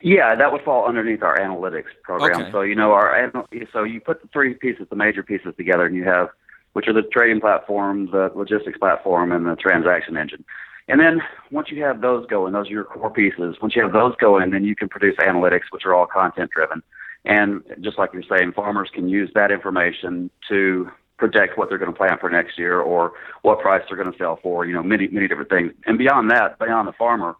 Yeah, 0.00 0.34
that 0.36 0.52
would 0.52 0.62
fall 0.62 0.86
underneath 0.86 1.22
our 1.22 1.38
analytics 1.38 1.86
program. 2.02 2.42
Okay. 2.42 2.50
So 2.52 2.62
you 2.62 2.74
know 2.74 2.92
our 2.92 3.32
so 3.72 3.82
you 3.82 4.00
put 4.00 4.22
the 4.22 4.28
three 4.28 4.54
pieces, 4.54 4.86
the 4.90 4.96
major 4.96 5.22
pieces 5.22 5.54
together, 5.56 5.86
and 5.86 5.94
you 5.94 6.04
have 6.04 6.28
which 6.72 6.86
are 6.86 6.92
the 6.92 7.02
trading 7.02 7.40
platform, 7.40 8.10
the 8.10 8.30
logistics 8.34 8.78
platform, 8.78 9.32
and 9.32 9.46
the 9.46 9.56
transaction 9.56 10.16
engine. 10.16 10.44
And 10.88 11.00
then 11.00 11.20
once 11.50 11.70
you 11.70 11.82
have 11.82 12.00
those 12.00 12.26
going, 12.26 12.52
those 12.52 12.68
are 12.68 12.72
your 12.72 12.84
core 12.84 13.10
pieces. 13.10 13.56
Once 13.60 13.76
you 13.76 13.82
have 13.82 13.92
those 13.92 14.16
going, 14.16 14.50
then 14.50 14.64
you 14.64 14.74
can 14.74 14.88
produce 14.88 15.16
analytics, 15.16 15.70
which 15.70 15.84
are 15.84 15.94
all 15.94 16.06
content 16.06 16.50
driven. 16.50 16.82
And 17.24 17.62
just 17.80 17.98
like 17.98 18.10
you're 18.12 18.22
saying, 18.22 18.52
farmers 18.52 18.88
can 18.92 19.08
use 19.08 19.30
that 19.34 19.50
information 19.50 20.30
to 20.48 20.90
project 21.18 21.58
what 21.58 21.68
they're 21.68 21.78
going 21.78 21.92
to 21.92 21.96
plant 21.96 22.20
for 22.20 22.30
next 22.30 22.58
year 22.58 22.80
or 22.80 23.12
what 23.42 23.60
price 23.60 23.82
they're 23.88 24.02
going 24.02 24.10
to 24.10 24.18
sell 24.18 24.38
for. 24.42 24.64
You 24.64 24.72
know, 24.72 24.82
many 24.82 25.08
many 25.08 25.28
different 25.28 25.50
things. 25.50 25.72
And 25.84 25.98
beyond 25.98 26.30
that, 26.30 26.58
beyond 26.58 26.88
the 26.88 26.92
farmer, 26.92 27.36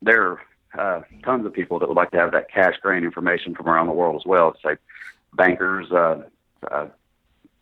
there 0.00 0.22
are 0.22 0.40
uh, 0.78 1.02
tons 1.24 1.44
of 1.44 1.52
people 1.52 1.78
that 1.78 1.88
would 1.88 1.96
like 1.96 2.10
to 2.12 2.18
have 2.18 2.32
that 2.32 2.50
cash 2.50 2.74
grain 2.80 3.04
information 3.04 3.54
from 3.54 3.68
around 3.68 3.86
the 3.86 3.92
world 3.92 4.16
as 4.16 4.26
well. 4.26 4.54
Say 4.64 4.76
bankers, 5.34 5.90
uh, 5.90 6.22
uh, 6.70 6.86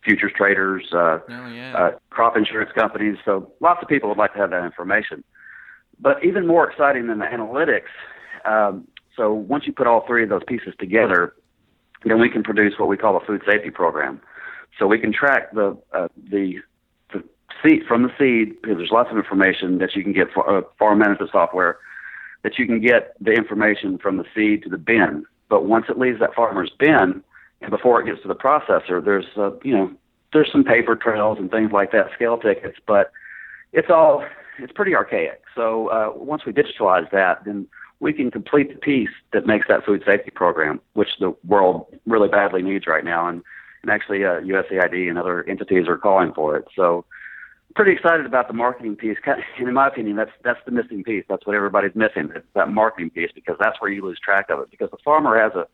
futures 0.04 0.32
traders, 0.34 0.84
uh, 0.92 1.18
Oh 1.28 1.46
yeah. 1.48 1.74
uh, 1.76 1.90
crop 2.10 2.36
insurance 2.36 2.70
companies. 2.74 3.16
So 3.24 3.52
lots 3.60 3.82
of 3.82 3.88
people 3.88 4.08
would 4.08 4.18
like 4.18 4.32
to 4.34 4.38
have 4.38 4.50
that 4.50 4.64
information. 4.64 5.22
But 6.00 6.24
even 6.24 6.46
more 6.46 6.70
exciting 6.70 7.06
than 7.08 7.18
the 7.18 7.26
analytics, 7.26 7.90
um, 8.44 8.86
so 9.16 9.32
once 9.34 9.66
you 9.66 9.72
put 9.72 9.86
all 9.86 10.06
three 10.06 10.22
of 10.22 10.30
those 10.30 10.42
pieces 10.46 10.72
together, 10.78 11.34
then 12.04 12.18
we 12.18 12.30
can 12.30 12.42
produce 12.42 12.78
what 12.78 12.88
we 12.88 12.96
call 12.96 13.16
a 13.16 13.20
food 13.20 13.42
safety 13.46 13.70
program. 13.70 14.20
So 14.78 14.86
we 14.86 14.98
can 14.98 15.12
track 15.12 15.52
the 15.52 15.76
uh, 15.92 16.08
the 16.30 16.60
the 17.12 17.22
seed 17.62 17.82
from 17.86 18.02
the 18.04 18.10
seed 18.18 18.56
because 18.62 18.78
there's 18.78 18.90
lots 18.92 19.10
of 19.10 19.18
information 19.18 19.76
that 19.78 19.94
you 19.94 20.02
can 20.02 20.14
get 20.14 20.32
for 20.32 20.48
uh, 20.58 20.62
farm 20.78 21.00
management 21.00 21.30
software 21.32 21.76
that 22.42 22.58
you 22.58 22.66
can 22.66 22.80
get 22.80 23.12
the 23.20 23.32
information 23.32 23.98
from 23.98 24.16
the 24.16 24.24
seed 24.34 24.62
to 24.62 24.70
the 24.70 24.78
bin. 24.78 25.24
But 25.50 25.66
once 25.66 25.86
it 25.90 25.98
leaves 25.98 26.20
that 26.20 26.32
farmer's 26.34 26.70
bin 26.78 27.22
and 27.60 27.70
before 27.70 28.00
it 28.00 28.06
gets 28.06 28.22
to 28.22 28.28
the 28.28 28.34
processor, 28.34 29.04
there's 29.04 29.26
uh, 29.36 29.50
you 29.62 29.74
know 29.74 29.90
there's 30.32 30.50
some 30.50 30.64
paper 30.64 30.96
trails 30.96 31.38
and 31.38 31.50
things 31.50 31.72
like 31.72 31.92
that, 31.92 32.06
scale 32.14 32.38
tickets, 32.38 32.78
but 32.86 33.12
it's 33.72 33.88
all 33.90 34.24
it's 34.58 34.72
pretty 34.72 34.94
archaic. 34.94 35.42
So 35.54 35.88
uh, 35.88 36.12
once 36.14 36.42
we 36.46 36.52
digitalize 36.52 37.10
that, 37.10 37.44
then 37.44 37.66
we 38.00 38.12
can 38.12 38.30
complete 38.30 38.72
the 38.72 38.78
piece 38.78 39.10
that 39.32 39.46
makes 39.46 39.66
that 39.68 39.84
food 39.84 40.02
safety 40.06 40.30
program, 40.30 40.80
which 40.94 41.08
the 41.18 41.34
world 41.46 41.86
really 42.06 42.28
badly 42.28 42.62
needs 42.62 42.86
right 42.86 43.04
now. 43.04 43.28
And 43.28 43.42
and 43.82 43.90
actually 43.90 44.24
uh, 44.24 44.40
USAID 44.40 45.08
and 45.08 45.18
other 45.18 45.42
entities 45.48 45.88
are 45.88 45.96
calling 45.96 46.32
for 46.34 46.56
it. 46.56 46.66
So 46.76 47.04
pretty 47.74 47.92
excited 47.92 48.26
about 48.26 48.48
the 48.48 48.54
marketing 48.54 48.96
piece. 48.96 49.16
And 49.24 49.68
in 49.68 49.74
my 49.74 49.88
opinion, 49.88 50.16
that's 50.16 50.32
that's 50.44 50.60
the 50.64 50.72
missing 50.72 51.02
piece. 51.02 51.24
That's 51.28 51.46
what 51.46 51.56
everybody's 51.56 51.94
missing. 51.94 52.30
It's 52.34 52.46
that 52.54 52.70
marketing 52.70 53.10
piece 53.10 53.30
because 53.34 53.56
that's 53.60 53.80
where 53.80 53.90
you 53.90 54.04
lose 54.04 54.18
track 54.22 54.50
of 54.50 54.60
it. 54.60 54.70
Because 54.70 54.90
the 54.90 54.98
farmer 55.04 55.40
has 55.40 55.52
a 55.54 55.66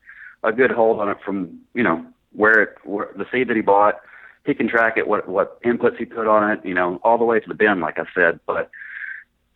a 0.43 0.53
good 0.53 0.71
hold 0.71 1.01
on 1.01 1.09
it 1.09 1.19
from 1.25 1.61
you 1.75 1.83
know 1.83 2.05
where 2.33 2.63
it 2.63 2.77
where 2.85 3.09
the 3.17 3.27
seed 3.33 3.49
that 3.49 3.57
he 3.57 3.63
bought. 3.63 4.01
He 4.45 4.55
can 4.55 4.69
track 4.69 4.97
it, 4.97 5.09
what 5.09 5.29
what 5.29 5.61
inputs 5.63 5.97
he 5.97 6.05
put 6.05 6.29
on 6.29 6.51
it, 6.51 6.65
you 6.65 6.75
know, 6.75 7.01
all 7.03 7.19
the 7.19 7.25
way 7.25 7.41
to 7.41 7.49
the 7.49 7.55
bin, 7.55 7.81
like 7.81 7.99
I 7.99 8.05
said. 8.15 8.39
But 8.47 8.71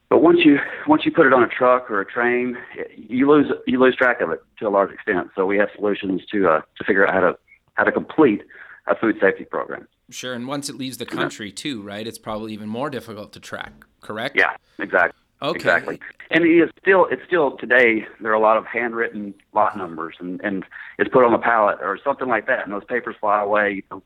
but 0.08 0.22
once 0.22 0.40
you 0.44 0.58
once 0.88 1.04
you 1.04 1.12
put 1.12 1.26
it 1.26 1.32
on 1.32 1.44
a 1.44 1.48
truck 1.48 1.88
or 1.90 2.00
a 2.00 2.04
train, 2.04 2.56
you 2.96 3.30
lose 3.30 3.46
you 3.66 3.78
lose 3.78 3.94
track 3.94 4.20
of 4.20 4.30
it 4.30 4.42
to 4.58 4.66
a 4.66 4.70
large 4.70 4.92
extent. 4.92 5.30
So 5.36 5.46
we 5.46 5.56
have 5.58 5.68
solutions 5.76 6.22
to 6.32 6.48
uh, 6.48 6.60
to 6.78 6.84
figure 6.84 7.06
out 7.06 7.14
how 7.14 7.20
to 7.20 7.38
how 7.74 7.84
to 7.84 7.92
complete 7.92 8.42
a 8.88 8.96
food 8.96 9.16
safety 9.20 9.44
program. 9.44 9.86
Sure, 10.10 10.34
and 10.34 10.48
once 10.48 10.68
it 10.68 10.74
leaves 10.74 10.98
the 10.98 11.06
country 11.06 11.48
yeah. 11.48 11.54
too, 11.54 11.82
right? 11.82 12.04
It's 12.04 12.18
probably 12.18 12.52
even 12.52 12.68
more 12.68 12.90
difficult 12.90 13.32
to 13.34 13.40
track. 13.40 13.72
Correct? 14.00 14.36
Yeah, 14.36 14.56
exactly. 14.80 15.19
Okay. 15.42 15.56
Exactly. 15.56 16.00
And 16.30 16.44
it 16.44 16.50
is 16.50 16.70
still 16.80 17.06
it's 17.06 17.22
still 17.26 17.56
today 17.56 18.06
there 18.20 18.30
are 18.30 18.34
a 18.34 18.40
lot 18.40 18.56
of 18.56 18.66
handwritten 18.66 19.34
lot 19.52 19.76
numbers 19.76 20.16
and 20.20 20.40
and 20.44 20.64
it's 20.98 21.10
put 21.10 21.24
on 21.24 21.32
a 21.32 21.38
pallet 21.38 21.78
or 21.80 21.98
something 22.02 22.28
like 22.28 22.46
that, 22.46 22.64
and 22.64 22.72
those 22.72 22.84
papers 22.84 23.16
fly 23.20 23.42
away. 23.42 23.72
You 23.72 23.82
know, 23.90 24.02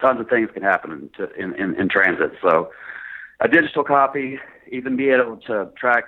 tons 0.00 0.20
of 0.20 0.28
things 0.28 0.50
can 0.52 0.62
happen 0.62 1.10
to, 1.16 1.30
in, 1.34 1.54
in 1.54 1.74
in 1.74 1.88
transit. 1.88 2.32
So 2.40 2.70
a 3.40 3.48
digital 3.48 3.84
copy, 3.84 4.38
even 4.70 4.96
be 4.96 5.10
able 5.10 5.36
to 5.46 5.70
track 5.76 6.04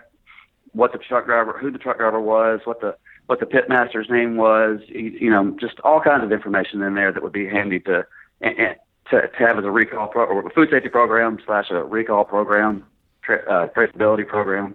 what 0.73 0.93
the 0.93 0.99
truck 0.99 1.27
driver, 1.27 1.57
who 1.59 1.71
the 1.71 1.79
truck 1.79 1.99
driver 1.99 2.21
was, 2.21 2.61
what 2.65 2.81
the 2.81 2.97
what 3.27 3.39
the 3.39 3.47
pit 3.47 3.69
master's 3.69 4.09
name 4.11 4.37
was, 4.37 4.81
you, 4.89 5.11
you 5.21 5.31
know, 5.31 5.57
just 5.61 5.79
all 5.85 6.01
kinds 6.01 6.25
of 6.25 6.33
information 6.33 6.83
in 6.83 6.95
there 6.95 7.13
that 7.13 7.23
would 7.23 7.33
be 7.33 7.47
handy 7.47 7.79
to 7.81 8.05
and, 8.41 8.77
to, 9.11 9.29
to 9.29 9.37
have 9.39 9.59
as 9.59 9.65
a 9.65 9.71
recall 9.71 10.09
pro, 10.09 10.25
or 10.25 10.47
a 10.47 10.51
food 10.51 10.69
safety 10.71 10.89
program 10.89 11.39
slash 11.45 11.67
a 11.71 11.85
recall 11.85 12.25
program, 12.25 12.85
tra- 13.31 13.51
uh, 13.51 13.69
traceability 13.69 14.27
program, 14.27 14.75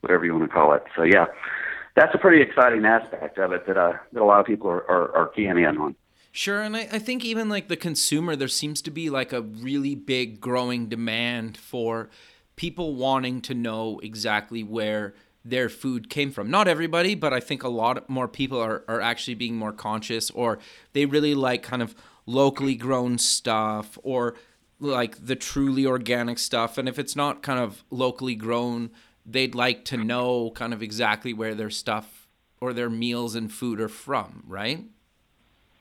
whatever 0.00 0.24
you 0.24 0.32
want 0.32 0.48
to 0.48 0.54
call 0.54 0.72
it. 0.72 0.82
So 0.96 1.02
yeah, 1.02 1.26
that's 1.96 2.14
a 2.14 2.18
pretty 2.18 2.42
exciting 2.42 2.84
aspect 2.84 3.38
of 3.38 3.52
it 3.52 3.66
that 3.66 3.76
uh, 3.76 3.94
that 4.12 4.22
a 4.22 4.24
lot 4.24 4.40
of 4.40 4.46
people 4.46 4.70
are, 4.70 4.88
are, 4.90 5.14
are 5.14 5.28
keying 5.28 5.58
in 5.58 5.78
on. 5.78 5.94
Sure, 6.30 6.62
and 6.62 6.76
I, 6.76 6.88
I 6.92 6.98
think 6.98 7.24
even 7.24 7.48
like 7.48 7.68
the 7.68 7.76
consumer, 7.76 8.36
there 8.36 8.48
seems 8.48 8.82
to 8.82 8.90
be 8.90 9.10
like 9.10 9.32
a 9.32 9.42
really 9.42 9.94
big 9.94 10.40
growing 10.40 10.88
demand 10.88 11.56
for 11.56 12.10
people 12.54 12.94
wanting 12.94 13.40
to 13.40 13.54
know 13.54 13.98
exactly 14.02 14.62
where 14.62 15.14
their 15.44 15.68
food 15.68 16.10
came 16.10 16.30
from. 16.30 16.50
Not 16.50 16.68
everybody, 16.68 17.14
but 17.14 17.32
I 17.32 17.40
think 17.40 17.62
a 17.62 17.68
lot 17.68 18.08
more 18.10 18.28
people 18.28 18.60
are, 18.60 18.84
are 18.86 19.00
actually 19.00 19.34
being 19.34 19.56
more 19.56 19.72
conscious 19.72 20.30
or 20.30 20.58
they 20.92 21.06
really 21.06 21.34
like 21.34 21.62
kind 21.62 21.80
of 21.80 21.94
locally 22.26 22.74
grown 22.74 23.16
stuff 23.16 23.96
or 24.02 24.34
like 24.80 25.26
the 25.26 25.36
truly 25.36 25.86
organic 25.86 26.38
stuff. 26.38 26.78
And 26.78 26.88
if 26.88 26.98
it's 26.98 27.16
not 27.16 27.42
kind 27.42 27.58
of 27.58 27.84
locally 27.90 28.34
grown, 28.34 28.90
they'd 29.26 29.54
like 29.54 29.84
to 29.86 29.96
know 29.96 30.50
kind 30.54 30.72
of 30.72 30.82
exactly 30.82 31.32
where 31.32 31.54
their 31.54 31.70
stuff 31.70 32.28
or 32.60 32.72
their 32.72 32.90
meals 32.90 33.34
and 33.34 33.52
food 33.52 33.80
are 33.80 33.88
from, 33.88 34.42
right? 34.46 34.84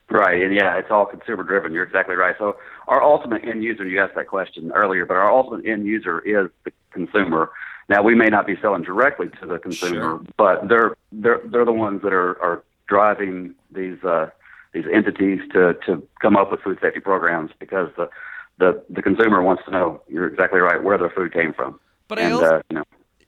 Right, 0.09 0.41
and 0.41 0.55
yeah, 0.55 0.77
it's 0.77 0.89
all 0.89 1.05
consumer 1.05 1.43
driven. 1.43 1.73
You're 1.73 1.83
exactly 1.83 2.15
right. 2.15 2.35
So 2.39 2.55
our 2.87 3.03
ultimate 3.03 3.43
end 3.43 3.61
user, 3.61 3.85
you 3.85 4.01
asked 4.01 4.15
that 4.15 4.27
question 4.27 4.71
earlier, 4.71 5.05
but 5.05 5.17
our 5.17 5.29
ultimate 5.29 5.65
end 5.65 5.85
user 5.85 6.19
is 6.19 6.49
the 6.63 6.71
consumer. 6.91 7.51
Now 7.89 8.03
we 8.03 8.15
may 8.15 8.27
not 8.27 8.47
be 8.47 8.55
selling 8.61 8.83
directly 8.83 9.27
to 9.41 9.45
the 9.45 9.59
consumer, 9.59 10.01
sure. 10.01 10.21
but 10.37 10.69
they're 10.69 10.95
they're 11.11 11.41
they're 11.45 11.65
the 11.65 11.73
ones 11.73 12.01
that 12.03 12.13
are 12.13 12.41
are 12.41 12.63
driving 12.87 13.53
these 13.71 14.01
uh, 14.03 14.29
these 14.73 14.85
entities 14.93 15.41
to 15.51 15.73
to 15.85 16.01
come 16.21 16.37
up 16.37 16.51
with 16.51 16.61
food 16.61 16.77
safety 16.81 17.01
programs 17.01 17.51
because 17.59 17.89
the 17.97 18.09
the 18.57 18.83
the 18.89 19.01
consumer 19.01 19.41
wants 19.41 19.63
to 19.65 19.71
know. 19.71 20.01
You're 20.07 20.27
exactly 20.27 20.59
right 20.59 20.83
where 20.83 20.97
their 20.97 21.09
food 21.09 21.33
came 21.33 21.53
from. 21.53 21.79
But 22.07 22.19
and, 22.19 22.27
I 22.27 22.31
also, 22.31 22.55
uh, 22.55 22.61
you 22.69 22.75
know, 22.77 22.83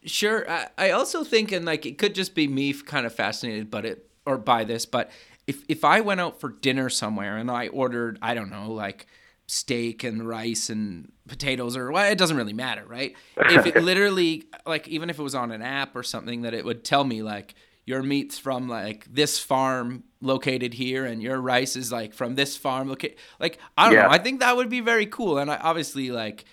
sure, 0.06 0.50
I, 0.50 0.68
I 0.78 0.92
also 0.92 1.24
think, 1.24 1.52
and 1.52 1.66
like 1.66 1.86
it 1.86 1.98
could 1.98 2.16
just 2.16 2.36
be 2.36 2.48
me 2.48 2.74
kind 2.74 3.06
of 3.06 3.14
fascinated, 3.14 3.70
but 3.70 3.86
it 3.86 4.10
or 4.26 4.38
by 4.38 4.64
this, 4.64 4.86
but 4.86 5.10
if 5.48 5.64
if 5.68 5.84
I 5.84 6.02
went 6.02 6.22
out 6.22 6.40
for 6.40 6.50
dinner 6.50 6.90
somewhere 6.90 7.38
and 7.38 7.50
I 7.50 7.68
ordered, 7.70 8.20
I 8.22 8.34
don't 8.34 8.52
know, 8.52 8.72
like 8.72 9.08
steak 9.48 10.04
and 10.04 10.28
rice 10.28 10.70
and 10.70 11.12
potatoes 11.28 11.76
or 11.76 11.92
well, 11.92 12.10
it 12.10 12.18
doesn't 12.18 12.38
really 12.38 12.54
matter, 12.54 12.86
right? 12.86 13.16
If 13.36 13.66
it 13.66 13.76
literally 13.84 14.46
like 14.66 14.88
even 14.88 15.10
if 15.10 15.18
it 15.18 15.24
was 15.24 15.36
on 15.36 15.52
an 15.52 15.62
app 15.62 15.96
or 15.96 16.04
something 16.04 16.44
that 16.44 16.54
it 16.54 16.64
would 16.64 16.84
tell 16.84 17.04
me 17.04 17.24
like 17.24 17.56
your 17.90 18.04
meat's 18.04 18.38
from 18.38 18.70
like 18.70 19.08
this 19.12 19.40
farm 19.40 20.04
located 20.22 20.76
here 20.76 21.06
and 21.06 21.24
your 21.24 21.42
rice 21.42 21.76
is 21.76 21.92
like 21.92 22.14
from 22.14 22.36
this 22.36 22.56
farm 22.56 22.88
located 22.88 23.18
like 23.40 23.58
I 23.76 23.86
don't 23.86 23.96
yeah. 23.96 24.04
know. 24.04 24.10
I 24.10 24.20
think 24.20 24.42
that 24.42 24.56
would 24.56 24.70
be 24.70 24.80
very 24.80 25.08
cool 25.08 25.40
and 25.40 25.50
I 25.50 25.58
obviously 25.58 26.12
like 26.12 26.46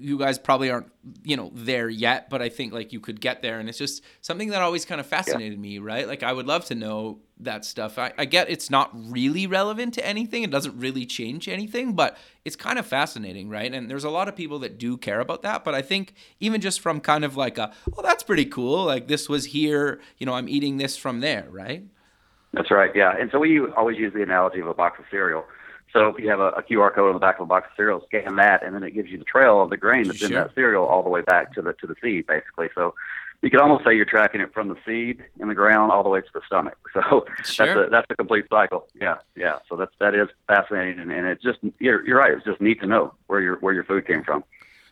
you 0.00 0.18
guys 0.18 0.38
probably 0.38 0.70
aren't 0.70 0.90
you 1.24 1.36
know 1.36 1.50
there 1.54 1.88
yet 1.88 2.30
but 2.30 2.40
i 2.40 2.48
think 2.48 2.72
like 2.72 2.92
you 2.92 3.00
could 3.00 3.20
get 3.20 3.42
there. 3.42 3.58
And 3.58 3.68
it's 3.68 3.78
just 3.78 4.02
something 4.20 4.48
that 4.50 4.62
always 4.62 4.84
kind 4.84 5.00
of 5.00 5.06
fascinated 5.06 5.58
yeah. 5.58 5.62
me 5.62 5.78
right? 5.78 6.06
Like 6.06 6.22
i 6.22 6.32
would 6.32 6.46
love 6.46 6.64
to 6.66 6.74
know 6.74 7.18
that 7.40 7.64
stuff. 7.64 7.98
I, 7.98 8.12
I 8.16 8.24
get 8.24 8.48
it's 8.48 8.70
not 8.70 8.90
really 8.94 9.46
relevant 9.46 9.94
to 9.94 10.06
anything. 10.06 10.44
It 10.44 10.50
doesn't 10.50 10.78
really 10.78 11.06
change 11.06 11.48
anything 11.48 11.94
but 11.94 12.16
it's 12.44 12.56
kind 12.56 12.78
of 12.78 12.86
fascinating 12.86 13.48
right? 13.48 13.72
And 13.72 13.90
there's 13.90 14.04
a 14.04 14.10
lot 14.10 14.28
of 14.28 14.36
people 14.36 14.58
that 14.60 14.78
do 14.78 14.96
care 14.96 15.20
about 15.20 15.42
that 15.42 15.64
but 15.64 15.74
i 15.74 15.82
think 15.82 16.14
even 16.40 16.60
just 16.60 16.80
from 16.80 17.00
kind 17.00 17.24
of 17.24 17.36
like 17.36 17.58
a 17.58 17.72
well 17.90 18.02
that's 18.02 18.22
pretty 18.22 18.46
cool. 18.46 18.84
Like 18.84 19.08
this 19.08 19.28
was 19.28 19.46
here. 19.46 20.00
You 20.18 20.26
know 20.26 20.34
i'm 20.34 20.48
eating 20.48 20.76
this 20.78 20.96
from 20.96 21.20
there 21.20 21.46
right? 21.50 21.84
That's 22.52 22.70
right. 22.70 22.90
Yeah. 22.94 23.14
And 23.18 23.30
so 23.32 23.38
we 23.38 23.60
always 23.76 23.96
use 23.96 24.12
the 24.12 24.22
analogy 24.22 24.60
of 24.60 24.66
a 24.66 24.74
box 24.74 24.98
of 24.98 25.06
cereal 25.10 25.44
so 25.92 26.08
if 26.08 26.18
you 26.18 26.28
have 26.30 26.40
a, 26.40 26.48
a, 26.48 26.62
QR 26.62 26.94
code 26.94 27.08
on 27.08 27.14
the 27.14 27.18
back 27.18 27.36
of 27.36 27.42
a 27.42 27.46
box 27.46 27.66
of 27.70 27.76
cereal, 27.76 28.02
scan 28.06 28.36
that, 28.36 28.62
and 28.62 28.74
then 28.74 28.82
it 28.82 28.92
gives 28.92 29.10
you 29.10 29.18
the 29.18 29.24
trail 29.24 29.62
of 29.62 29.70
the 29.70 29.76
grain 29.76 30.04
that's 30.04 30.18
sure. 30.18 30.28
in 30.28 30.34
that 30.34 30.54
cereal 30.54 30.84
all 30.84 31.02
the 31.02 31.10
way 31.10 31.20
back 31.22 31.52
to 31.54 31.62
the 31.62 31.72
to 31.74 31.86
the 31.86 31.94
seed, 32.02 32.26
basically. 32.26 32.68
So 32.74 32.94
you 33.42 33.50
could 33.50 33.60
almost 33.60 33.84
say 33.84 33.94
you're 33.94 34.04
tracking 34.04 34.40
it 34.40 34.54
from 34.54 34.68
the 34.68 34.76
seed 34.86 35.22
in 35.40 35.48
the 35.48 35.54
ground 35.54 35.90
all 35.90 36.02
the 36.02 36.08
way 36.08 36.20
to 36.20 36.26
the 36.32 36.40
stomach. 36.46 36.78
So 36.94 37.24
sure. 37.44 37.66
that's 37.66 37.88
a 37.88 37.90
that's 37.90 38.06
a 38.10 38.16
complete 38.16 38.44
cycle. 38.50 38.86
Yeah, 38.94 39.16
yeah. 39.34 39.58
So 39.68 39.76
that's 39.76 39.92
that 39.98 40.14
is 40.14 40.28
fascinating, 40.46 41.00
and, 41.00 41.10
and 41.10 41.26
it's 41.26 41.42
just 41.42 41.58
you're 41.78 42.06
you're 42.06 42.18
right. 42.18 42.32
It's 42.32 42.44
just 42.44 42.60
neat 42.60 42.80
to 42.80 42.86
know 42.86 43.14
where 43.28 43.40
your 43.40 43.56
where 43.56 43.72
your 43.72 43.84
food 43.84 44.06
came 44.06 44.22
from. 44.22 44.44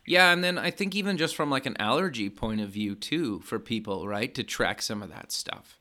Yeah, 0.07 0.33
and 0.33 0.43
then 0.43 0.59
I 0.59 0.71
think 0.71 0.95
even 0.95 1.19
just 1.19 1.37
from 1.37 1.51
like 1.51 1.67
an 1.67 1.77
allergy 1.79 2.31
point 2.31 2.61
of 2.61 2.71
view 2.71 2.95
too, 2.95 3.41
for 3.41 3.59
people, 3.59 4.09
right, 4.09 4.35
to 4.35 4.43
track 4.43 4.81
some 4.81 5.03
of 5.03 5.11
that 5.11 5.31
stuff. 5.31 5.79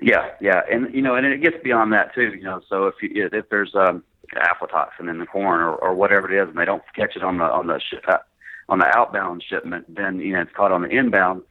Yeah, 0.00 0.30
yeah, 0.40 0.62
and 0.70 0.94
you 0.94 1.02
know, 1.02 1.16
and 1.16 1.26
it 1.26 1.42
gets 1.42 1.56
beyond 1.62 1.92
that 1.92 2.14
too. 2.14 2.34
You 2.34 2.44
know, 2.44 2.60
so 2.68 2.86
if 2.86 2.94
you, 3.02 3.28
if 3.32 3.48
there's 3.48 3.74
um, 3.74 4.04
aflatoxin 4.34 5.08
in 5.10 5.18
the 5.18 5.26
corn 5.26 5.60
or, 5.60 5.74
or 5.74 5.94
whatever 5.94 6.30
it 6.30 6.42
is, 6.42 6.48
and 6.48 6.58
they 6.58 6.64
don't 6.64 6.82
catch 6.94 7.16
it 7.16 7.22
on 7.22 7.38
the 7.38 7.44
on 7.44 7.66
the 7.66 7.80
sh- 7.80 8.02
uh, 8.08 8.18
on 8.68 8.78
the 8.78 8.96
outbound 8.96 9.44
shipment, 9.48 9.94
then 9.94 10.18
you 10.20 10.32
know 10.32 10.40
it's 10.40 10.52
caught 10.52 10.72
on 10.72 10.82
the 10.82 10.88
inbound. 10.88 11.42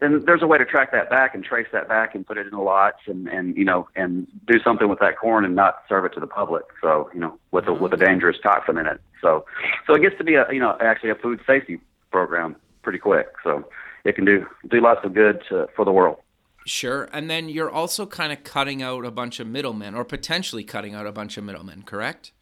Then 0.00 0.24
there's 0.26 0.42
a 0.42 0.46
way 0.46 0.58
to 0.58 0.64
track 0.64 0.92
that 0.92 1.08
back 1.08 1.34
and 1.34 1.42
trace 1.42 1.68
that 1.72 1.88
back 1.88 2.14
and 2.14 2.26
put 2.26 2.36
it 2.36 2.46
in 2.46 2.58
lots 2.58 2.98
and 3.06 3.28
and 3.28 3.56
you 3.56 3.64
know 3.64 3.88
and 3.96 4.26
do 4.46 4.58
something 4.62 4.88
with 4.88 4.98
that 4.98 5.18
corn 5.18 5.44
and 5.44 5.54
not 5.54 5.82
serve 5.88 6.04
it 6.04 6.12
to 6.14 6.20
the 6.20 6.26
public. 6.26 6.64
So 6.82 7.10
you 7.14 7.20
know 7.20 7.38
with 7.50 7.66
a 7.66 7.72
with 7.72 7.92
a 7.92 7.96
dangerous 7.96 8.36
toxin 8.42 8.78
in 8.78 8.86
it. 8.86 9.00
So 9.22 9.46
so 9.86 9.94
it 9.94 10.02
gets 10.02 10.18
to 10.18 10.24
be 10.24 10.34
a 10.34 10.46
you 10.50 10.60
know 10.60 10.76
actually 10.80 11.10
a 11.10 11.14
food 11.14 11.40
safety 11.46 11.80
program 12.10 12.56
pretty 12.82 12.98
quick. 12.98 13.28
So 13.42 13.64
it 14.04 14.14
can 14.14 14.24
do 14.24 14.46
do 14.68 14.80
lots 14.80 15.00
of 15.04 15.14
good 15.14 15.42
to, 15.48 15.68
for 15.74 15.84
the 15.84 15.92
world. 15.92 16.18
Sure. 16.66 17.08
And 17.12 17.30
then 17.30 17.48
you're 17.48 17.70
also 17.70 18.06
kind 18.06 18.32
of 18.32 18.42
cutting 18.42 18.82
out 18.82 19.04
a 19.04 19.10
bunch 19.12 19.38
of 19.38 19.46
middlemen 19.46 19.94
or 19.94 20.04
potentially 20.04 20.64
cutting 20.64 20.94
out 20.94 21.06
a 21.06 21.12
bunch 21.12 21.36
of 21.36 21.44
middlemen, 21.44 21.82
correct? 21.82 22.32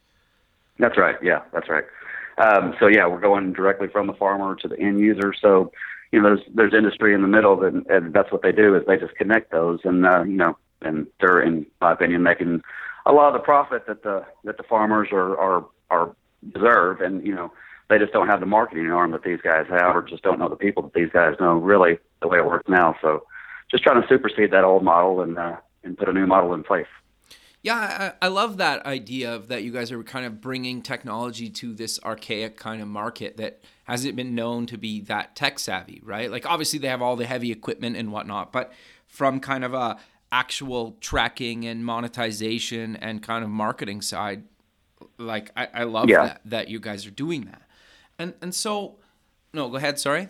That's 0.79 0.97
right. 0.97 1.17
Yeah, 1.23 1.43
that's 1.53 1.69
right. 1.69 1.85
Um, 2.39 2.75
so 2.81 2.87
yeah, 2.87 3.07
we're 3.07 3.21
going 3.21 3.53
directly 3.53 3.87
from 3.87 4.07
the 4.07 4.15
farmer 4.15 4.57
to 4.57 4.67
the 4.67 4.81
end 4.81 4.99
user. 4.99 5.35
So, 5.39 5.71
you 6.11 6.21
know, 6.21 6.31
there's 6.31 6.41
there's 6.55 6.75
industry 6.75 7.15
in 7.15 7.21
the 7.21 7.29
middle, 7.29 7.63
and, 7.63 7.87
and 7.87 8.15
that's 8.15 8.33
what 8.33 8.43
they 8.43 8.51
do 8.51 8.75
is 8.75 8.83
they 8.87 8.97
just 8.97 9.15
connect 9.15 9.53
those, 9.53 9.81
and 9.85 10.07
uh, 10.07 10.23
you 10.23 10.37
know, 10.37 10.57
and 10.83 11.07
they're 11.21 11.41
in 11.41 11.67
my 11.81 11.93
opinion 11.93 12.23
making 12.23 12.63
a 13.07 13.13
lot 13.13 13.29
of 13.29 13.35
the 13.35 13.45
profit 13.45 13.87
that 13.87 14.03
the 14.03 14.25
that 14.45 14.57
the 14.57 14.63
farmers 14.65 15.09
are 15.13 15.37
are 15.37 15.67
are 15.91 16.17
deserve, 16.53 17.01
and 17.01 17.25
you 17.27 17.35
know, 17.35 17.53
they 17.89 17.99
just 17.99 18.13
don't 18.13 18.29
have 18.29 18.41
the 18.41 18.47
marketing 18.47 18.91
arm 18.91 19.13
that 19.13 19.23
these 19.23 19.41
guys 19.43 19.67
have, 19.69 19.95
or 19.95 20.03
just 20.03 20.23
don't 20.23 20.39
know 20.39 20.49
the 20.49 20.57
people 20.57 20.83
that 20.83 20.95
these 20.95 21.11
guys 21.13 21.35
know 21.39 21.55
really 21.55 21.99
the 22.21 22.29
way 22.29 22.39
it 22.39 22.47
works 22.47 22.69
now. 22.69 22.97
So 23.01 23.25
just 23.71 23.83
trying 23.83 24.01
to 24.01 24.09
supersede 24.09 24.51
that 24.51 24.65
old 24.65 24.83
model 24.83 25.21
and 25.21 25.39
uh, 25.39 25.57
and 25.83 25.97
put 25.97 26.09
a 26.09 26.13
new 26.13 26.27
model 26.27 26.55
in 26.55 26.63
place. 26.63 26.87
Yeah, 27.63 28.13
I, 28.21 28.27
I, 28.27 28.29
love 28.29 28.59
that 28.59 28.85
idea 28.85 29.35
of 29.35 29.49
that 29.49 29.63
you 29.63 29.73
guys 29.73 29.91
are 29.91 30.03
kind 30.03 30.27
of 30.27 30.43
bringing 30.43 30.83
technology 30.83 31.49
to 31.49 31.73
this 31.73 31.99
archaic 32.05 32.59
kind 32.59 32.83
of 32.83 32.89
market 32.89 33.39
that 33.39 33.65
hasn't 33.85 34.17
been 34.17 34.35
known 34.35 34.67
to 34.67 34.77
be 34.77 35.01
that 35.03 35.35
tech 35.35 35.59
savvy, 35.59 36.03
right? 36.05 36.31
Like 36.31 36.45
obviously 36.45 36.79
they 36.79 36.89
have 36.89 37.01
all 37.01 37.17
the 37.17 37.25
heavy 37.25 37.51
equipment 37.51 37.97
and 37.97 38.13
whatnot, 38.13 38.53
but 38.53 38.71
from 39.07 39.41
kind 39.41 39.65
of 39.65 39.73
a 39.73 39.97
actual 40.31 40.99
tracking 41.01 41.65
and 41.65 41.87
monetization 41.87 42.97
and 42.97 43.23
kind 43.23 43.43
of 43.43 43.49
marketing 43.49 44.03
side, 44.03 44.45
like 45.17 45.51
I, 45.57 45.69
I 45.73 45.85
love 45.85 46.11
yeah. 46.11 46.23
that 46.23 46.41
that 46.45 46.69
you 46.69 46.81
guys 46.81 47.07
are 47.07 47.13
doing 47.13 47.47
that. 47.47 47.63
And 48.19 48.35
and 48.43 48.55
so 48.55 48.97
no, 49.55 49.71
go 49.71 49.77
ahead, 49.77 49.99
sorry. 49.99 50.29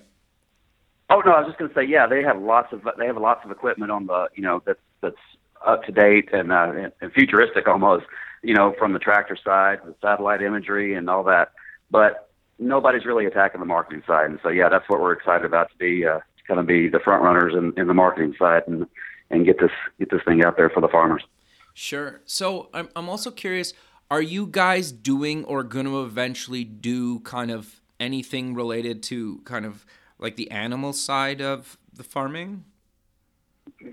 Oh 1.11 1.21
no, 1.25 1.33
I 1.33 1.40
was 1.40 1.49
just 1.49 1.59
going 1.59 1.71
to 1.71 1.75
say, 1.75 1.85
yeah, 1.85 2.07
they 2.07 2.23
have 2.23 2.40
lots 2.40 2.73
of 2.73 2.83
they 2.99 3.07
have 3.07 3.17
lots 3.17 3.45
of 3.45 3.51
equipment 3.51 3.90
on 3.90 4.07
the 4.07 4.29
you 4.35 4.43
know 4.43 4.62
that's 4.64 4.81
that's 5.01 5.17
up 5.64 5.85
to 5.85 5.93
date 5.93 6.29
and, 6.33 6.53
uh, 6.53 6.73
and 7.01 7.12
futuristic 7.12 7.67
almost, 7.67 8.05
you 8.43 8.55
know, 8.55 8.75
from 8.79 8.93
the 8.93 8.99
tractor 8.99 9.37
side, 9.43 9.79
the 9.85 9.95
satellite 10.01 10.43
imagery 10.43 10.95
and 10.95 11.09
all 11.09 11.25
that. 11.25 11.53
But 11.90 12.31
nobody's 12.59 13.05
really 13.05 13.27
attacking 13.27 13.61
the 13.61 13.67
marketing 13.67 14.03
side. 14.07 14.27
And 14.27 14.38
so, 14.43 14.49
yeah, 14.49 14.69
that's 14.69 14.88
what 14.88 15.01
we're 15.01 15.12
excited 15.12 15.45
about 15.45 15.71
to 15.71 15.77
be, 15.79 16.07
uh, 16.07 16.21
kind 16.47 16.61
of 16.61 16.67
be 16.67 16.88
the 16.88 17.01
front 17.01 17.23
runners 17.23 17.55
in, 17.55 17.73
in 17.81 17.87
the 17.87 17.95
marketing 17.95 18.35
side 18.38 18.62
and, 18.67 18.87
and 19.31 19.47
get 19.47 19.59
this, 19.59 19.71
get 19.99 20.11
this 20.11 20.21
thing 20.25 20.45
out 20.45 20.57
there 20.57 20.69
for 20.69 20.81
the 20.81 20.88
farmers. 20.88 21.25
Sure. 21.73 22.21
So 22.27 22.69
I'm, 22.75 22.88
I'm 22.95 23.09
also 23.09 23.31
curious, 23.31 23.73
are 24.11 24.23
you 24.23 24.47
guys 24.47 24.93
doing 24.93 25.45
or 25.45 25.64
going 25.64 25.87
to 25.87 26.03
eventually 26.03 26.64
do 26.64 27.21
kind 27.21 27.51
of 27.51 27.81
anything 27.99 28.55
related 28.55 29.03
to 29.05 29.40
kind 29.45 29.64
of 29.64 29.87
like 30.25 30.37
the 30.37 30.51
animal 30.51 30.93
side 30.93 31.41
of 31.41 31.77
the 31.93 32.03
farming? 32.03 32.65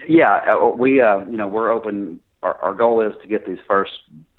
Yeah, 0.07 0.37
uh, 0.47 0.69
we, 0.69 1.01
uh, 1.01 1.19
you 1.25 1.37
know, 1.37 1.47
we're 1.47 1.69
open. 1.69 2.21
Our, 2.41 2.55
our 2.59 2.73
goal 2.73 3.01
is 3.01 3.13
to 3.21 3.27
get 3.27 3.45
these 3.45 3.59
first 3.67 3.91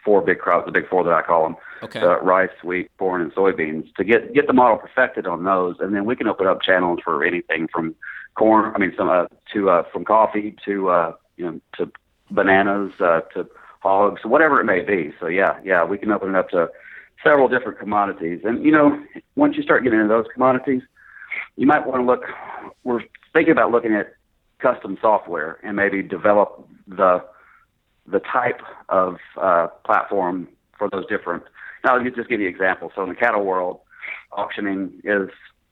four 0.02 0.22
big 0.22 0.38
crops, 0.38 0.66
the 0.66 0.72
big 0.72 0.88
four 0.88 1.04
that 1.04 1.12
I 1.12 1.22
call 1.22 1.44
them, 1.44 1.56
Okay. 1.82 2.00
uh, 2.00 2.16
rice, 2.20 2.50
wheat, 2.64 2.90
corn, 2.98 3.20
and 3.20 3.32
soybeans, 3.32 3.94
to 3.96 4.04
get 4.04 4.32
get 4.34 4.46
the 4.46 4.52
model 4.52 4.78
perfected 4.78 5.26
on 5.26 5.44
those, 5.44 5.76
and 5.80 5.94
then 5.94 6.04
we 6.06 6.16
can 6.16 6.26
open 6.26 6.46
up 6.46 6.62
channels 6.62 7.00
for 7.04 7.22
anything 7.24 7.68
from 7.68 7.94
corn, 8.34 8.72
I 8.74 8.78
mean, 8.78 8.94
some 8.96 9.10
uh, 9.10 9.26
to 9.52 9.70
uh, 9.70 9.82
from 9.92 10.04
coffee 10.04 10.56
to 10.64 10.88
uh, 10.88 11.12
you 11.36 11.44
know 11.44 11.60
to 11.76 11.92
bananas 12.30 12.92
uh, 13.00 13.20
to 13.34 13.46
hogs, 13.80 14.24
whatever 14.24 14.60
it 14.60 14.64
may 14.64 14.80
be. 14.80 15.12
So 15.20 15.26
yeah, 15.26 15.58
yeah, 15.62 15.84
we 15.84 15.98
can 15.98 16.10
open 16.10 16.30
it 16.30 16.36
up 16.36 16.48
to 16.50 16.70
several 17.22 17.48
different 17.48 17.78
commodities, 17.78 18.40
and 18.44 18.64
you 18.64 18.72
know, 18.72 18.98
once 19.36 19.56
you 19.56 19.62
start 19.62 19.84
getting 19.84 20.00
into 20.00 20.08
those 20.08 20.26
commodities, 20.32 20.82
you 21.56 21.66
might 21.66 21.86
want 21.86 22.00
to 22.00 22.06
look. 22.06 22.22
We're 22.84 23.02
thinking 23.32 23.52
about 23.52 23.70
looking 23.70 23.94
at 23.94 24.14
custom 24.58 24.96
software 25.00 25.58
and 25.62 25.76
maybe 25.76 26.02
develop 26.02 26.68
the 26.86 27.24
the 28.06 28.20
type 28.20 28.60
of 28.88 29.16
uh, 29.40 29.68
platform 29.84 30.48
for 30.76 30.88
those 30.90 31.06
different. 31.06 31.44
Now, 31.84 31.94
let 31.94 32.04
me 32.04 32.10
just 32.10 32.28
give 32.28 32.40
you 32.40 32.48
an 32.48 32.52
example. 32.54 32.90
So, 32.94 33.02
in 33.02 33.08
the 33.08 33.14
cattle 33.14 33.44
world, 33.44 33.80
auctioning 34.32 35.00
is 35.04 35.28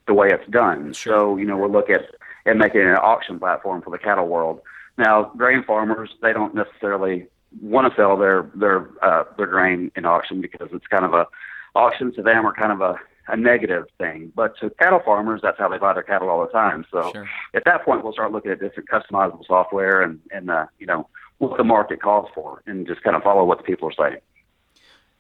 the 0.06 0.14
way 0.14 0.28
it's 0.30 0.48
done. 0.50 0.92
Sure. 0.92 1.18
So, 1.18 1.36
you 1.36 1.44
know, 1.44 1.56
we'll 1.56 1.70
look 1.70 1.90
at 1.90 2.02
at 2.46 2.56
making 2.56 2.82
an 2.82 2.96
auction 2.96 3.38
platform 3.38 3.82
for 3.82 3.90
the 3.90 3.98
cattle 3.98 4.26
world. 4.26 4.60
Now, 4.96 5.32
grain 5.36 5.62
farmers 5.64 6.10
they 6.22 6.32
don't 6.32 6.54
necessarily 6.54 7.26
want 7.60 7.90
to 7.90 7.96
sell 7.96 8.16
their 8.16 8.50
their 8.54 8.90
uh, 9.02 9.24
their 9.36 9.46
grain 9.46 9.90
in 9.96 10.04
auction 10.04 10.40
because 10.40 10.68
it's 10.72 10.86
kind 10.86 11.04
of 11.04 11.14
a 11.14 11.26
auctions 11.74 12.16
to 12.16 12.22
them 12.22 12.46
are 12.46 12.52
kind 12.52 12.72
of 12.72 12.80
a 12.80 12.96
a 13.32 13.36
negative 13.36 13.86
thing. 13.98 14.32
But 14.34 14.58
to 14.58 14.70
cattle 14.70 15.00
farmers, 15.04 15.40
that's 15.42 15.58
how 15.58 15.68
they 15.68 15.78
buy 15.78 15.94
their 15.94 16.02
cattle 16.02 16.28
all 16.28 16.40
the 16.44 16.52
time. 16.52 16.84
So 16.90 17.10
Sure. 17.12 17.28
at 17.54 17.64
that 17.64 17.84
point, 17.84 18.02
we'll 18.02 18.12
start 18.12 18.32
looking 18.32 18.50
at 18.50 18.60
different 18.60 18.88
customizable 18.88 19.46
software 19.46 20.02
and 20.02 20.20
and 20.32 20.50
uh, 20.50 20.66
you 20.78 20.86
know 20.86 21.08
what 21.38 21.56
the 21.56 21.64
market 21.64 22.02
calls 22.02 22.28
for, 22.34 22.62
and 22.66 22.86
just 22.86 23.02
kind 23.02 23.16
of 23.16 23.22
follow 23.22 23.44
what 23.44 23.58
the 23.58 23.64
people 23.64 23.88
are 23.88 23.92
saying. 23.92 24.20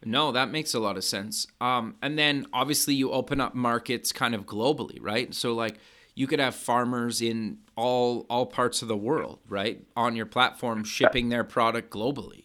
No, 0.04 0.32
that 0.32 0.50
makes 0.50 0.72
a 0.72 0.80
lot 0.80 0.96
of 0.96 1.04
sense. 1.04 1.46
Um, 1.60 1.96
and 2.00 2.18
then 2.18 2.46
obviously 2.52 2.94
you 2.94 3.10
open 3.10 3.40
up 3.40 3.54
markets 3.54 4.12
kind 4.12 4.34
of 4.34 4.46
globally, 4.46 4.98
right? 5.00 5.34
So 5.34 5.54
like 5.54 5.78
you 6.14 6.26
could 6.26 6.40
have 6.40 6.54
farmers 6.54 7.20
in 7.20 7.58
all 7.76 8.26
all 8.28 8.46
parts 8.46 8.82
of 8.82 8.88
the 8.88 8.96
world, 8.96 9.40
right, 9.48 9.84
on 9.96 10.16
your 10.16 10.26
platform 10.26 10.84
shipping 10.84 11.28
their 11.28 11.44
product 11.44 11.90
globally. 11.90 12.44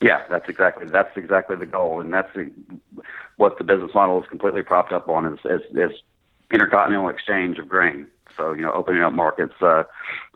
Yeah, 0.00 0.22
that's 0.28 0.48
exactly 0.48 0.86
that's 0.86 1.16
exactly 1.16 1.56
the 1.56 1.66
goal, 1.66 2.00
and 2.00 2.12
that's 2.12 2.32
the, 2.34 2.50
what 3.36 3.58
the 3.58 3.64
business 3.64 3.90
model 3.94 4.22
is 4.22 4.28
completely 4.28 4.62
propped 4.62 4.92
up 4.92 5.08
on 5.08 5.26
is, 5.26 5.38
is, 5.44 5.60
is 5.76 5.92
intercontinental 6.52 7.08
exchange 7.08 7.58
of 7.58 7.68
grain. 7.68 8.06
So 8.36 8.52
you 8.52 8.62
know, 8.62 8.72
opening 8.72 9.02
up 9.02 9.12
markets, 9.12 9.54
uh, 9.60 9.84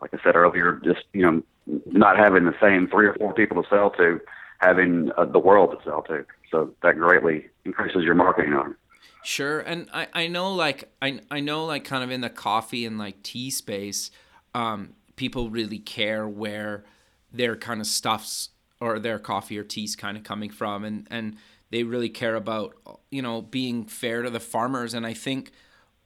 like 0.01 0.13
I 0.13 0.17
said 0.23 0.35
earlier, 0.35 0.79
just 0.83 1.03
you 1.13 1.21
know, 1.21 1.43
not 1.85 2.17
having 2.17 2.45
the 2.45 2.55
same 2.61 2.87
three 2.87 3.07
or 3.07 3.13
four 3.15 3.33
people 3.33 3.61
to 3.61 3.69
sell 3.69 3.91
to, 3.91 4.19
having 4.59 5.11
uh, 5.17 5.25
the 5.25 5.39
world 5.39 5.71
to 5.77 5.83
sell 5.83 6.01
to. 6.03 6.25
So 6.51 6.73
that 6.81 6.97
greatly 6.97 7.47
increases 7.65 8.03
your 8.03 8.15
marketing 8.15 8.53
arm. 8.53 8.75
Sure, 9.23 9.59
and 9.59 9.89
I, 9.93 10.07
I 10.13 10.27
know 10.27 10.53
like 10.53 10.91
I 11.01 11.19
I 11.29 11.41
know 11.41 11.65
like 11.65 11.83
kind 11.83 12.03
of 12.03 12.11
in 12.11 12.21
the 12.21 12.29
coffee 12.29 12.85
and 12.85 12.97
like 12.97 13.21
tea 13.21 13.49
space, 13.49 14.11
um, 14.53 14.93
people 15.15 15.49
really 15.49 15.79
care 15.79 16.27
where 16.27 16.85
their 17.31 17.55
kind 17.55 17.81
of 17.81 17.87
stuffs 17.87 18.49
or 18.79 18.97
their 18.97 19.19
coffee 19.19 19.57
or 19.57 19.63
tea's 19.63 19.95
kind 19.95 20.15
of 20.15 20.23
coming 20.23 20.49
from, 20.49 20.85
and 20.85 21.07
and 21.11 21.35
they 21.71 21.83
really 21.83 22.09
care 22.09 22.35
about 22.35 22.75
you 23.11 23.21
know 23.21 23.41
being 23.41 23.85
fair 23.85 24.21
to 24.23 24.29
the 24.29 24.39
farmers. 24.39 24.93
And 24.93 25.05
I 25.05 25.13
think 25.13 25.51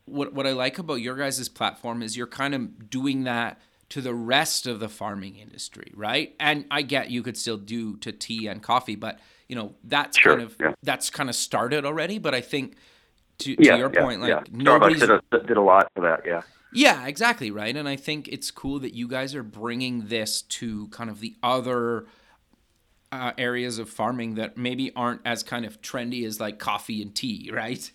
what 0.06 0.34
what 0.34 0.47
I 0.47 0.52
like 0.52 0.80
about 0.80 0.95
your 0.95 1.15
guys' 1.15 1.47
platform 1.49 2.02
is 2.02 2.17
you're 2.17 2.28
kind 2.28 2.54
of 2.56 2.89
doing 2.89 3.23
that 3.23 3.60
to 3.89 4.02
the 4.02 4.13
rest 4.13 4.65
of 4.67 4.80
the 4.80 4.89
farming 4.89 5.36
industry, 5.38 5.91
right? 5.95 6.36
And 6.39 6.65
I 6.71 6.82
get 6.82 7.12
you 7.12 7.23
could 7.23 7.38
still 7.38 7.58
do 7.58 7.97
to 7.97 8.12
tea 8.12 8.47
and 8.47 8.62
coffee, 8.62 8.95
but 8.95 9.19
you 9.47 9.56
know 9.56 9.76
that's 9.84 10.17
Sure, 10.17 10.38
kind 10.38 10.41
of 10.41 10.58
yeah. 10.60 10.73
that's 10.84 11.10
kind 11.10 11.30
of 11.30 11.36
started 11.36 11.86
already. 11.86 12.17
But 12.19 12.34
I 12.36 12.41
think 12.41 12.76
to, 13.39 13.56
to 13.58 13.73
Yeah, 13.73 13.76
your 13.76 13.89
yeah, 13.93 14.02
point, 14.02 14.21
like 14.21 14.30
yeah. 14.30 14.41
nobody's 14.52 14.99
did 14.99 15.12
a, 15.12 15.21
did 15.32 15.58
a 15.58 15.62
lot 15.62 15.89
for 15.95 16.02
that. 16.02 16.21
Yeah. 16.26 16.41
yeah, 16.71 17.06
exactly 17.08 17.52
right. 17.52 17.76
And 17.76 17.88
I 17.88 17.95
think 17.95 18.28
it's 18.28 18.52
cool 18.52 18.80
that 18.80 18.93
you 18.93 19.08
guys 19.08 19.36
are 19.36 19.43
bringing 19.43 20.08
this 20.08 20.41
to 20.43 20.88
kind 20.89 21.10
of 21.10 21.19
the 21.19 21.36
other 21.43 22.08
uh, 23.13 23.32
areas 23.38 23.78
of 23.78 23.89
farming 23.89 24.36
that 24.36 24.58
maybe 24.58 24.91
aren't 24.95 25.21
as 25.23 25.43
kind 25.43 25.65
of 25.65 25.80
trendy 25.82 26.26
as 26.26 26.39
like 26.39 26.58
coffee 26.58 27.02
and 27.02 27.13
tea, 27.13 27.52
right? 27.54 27.91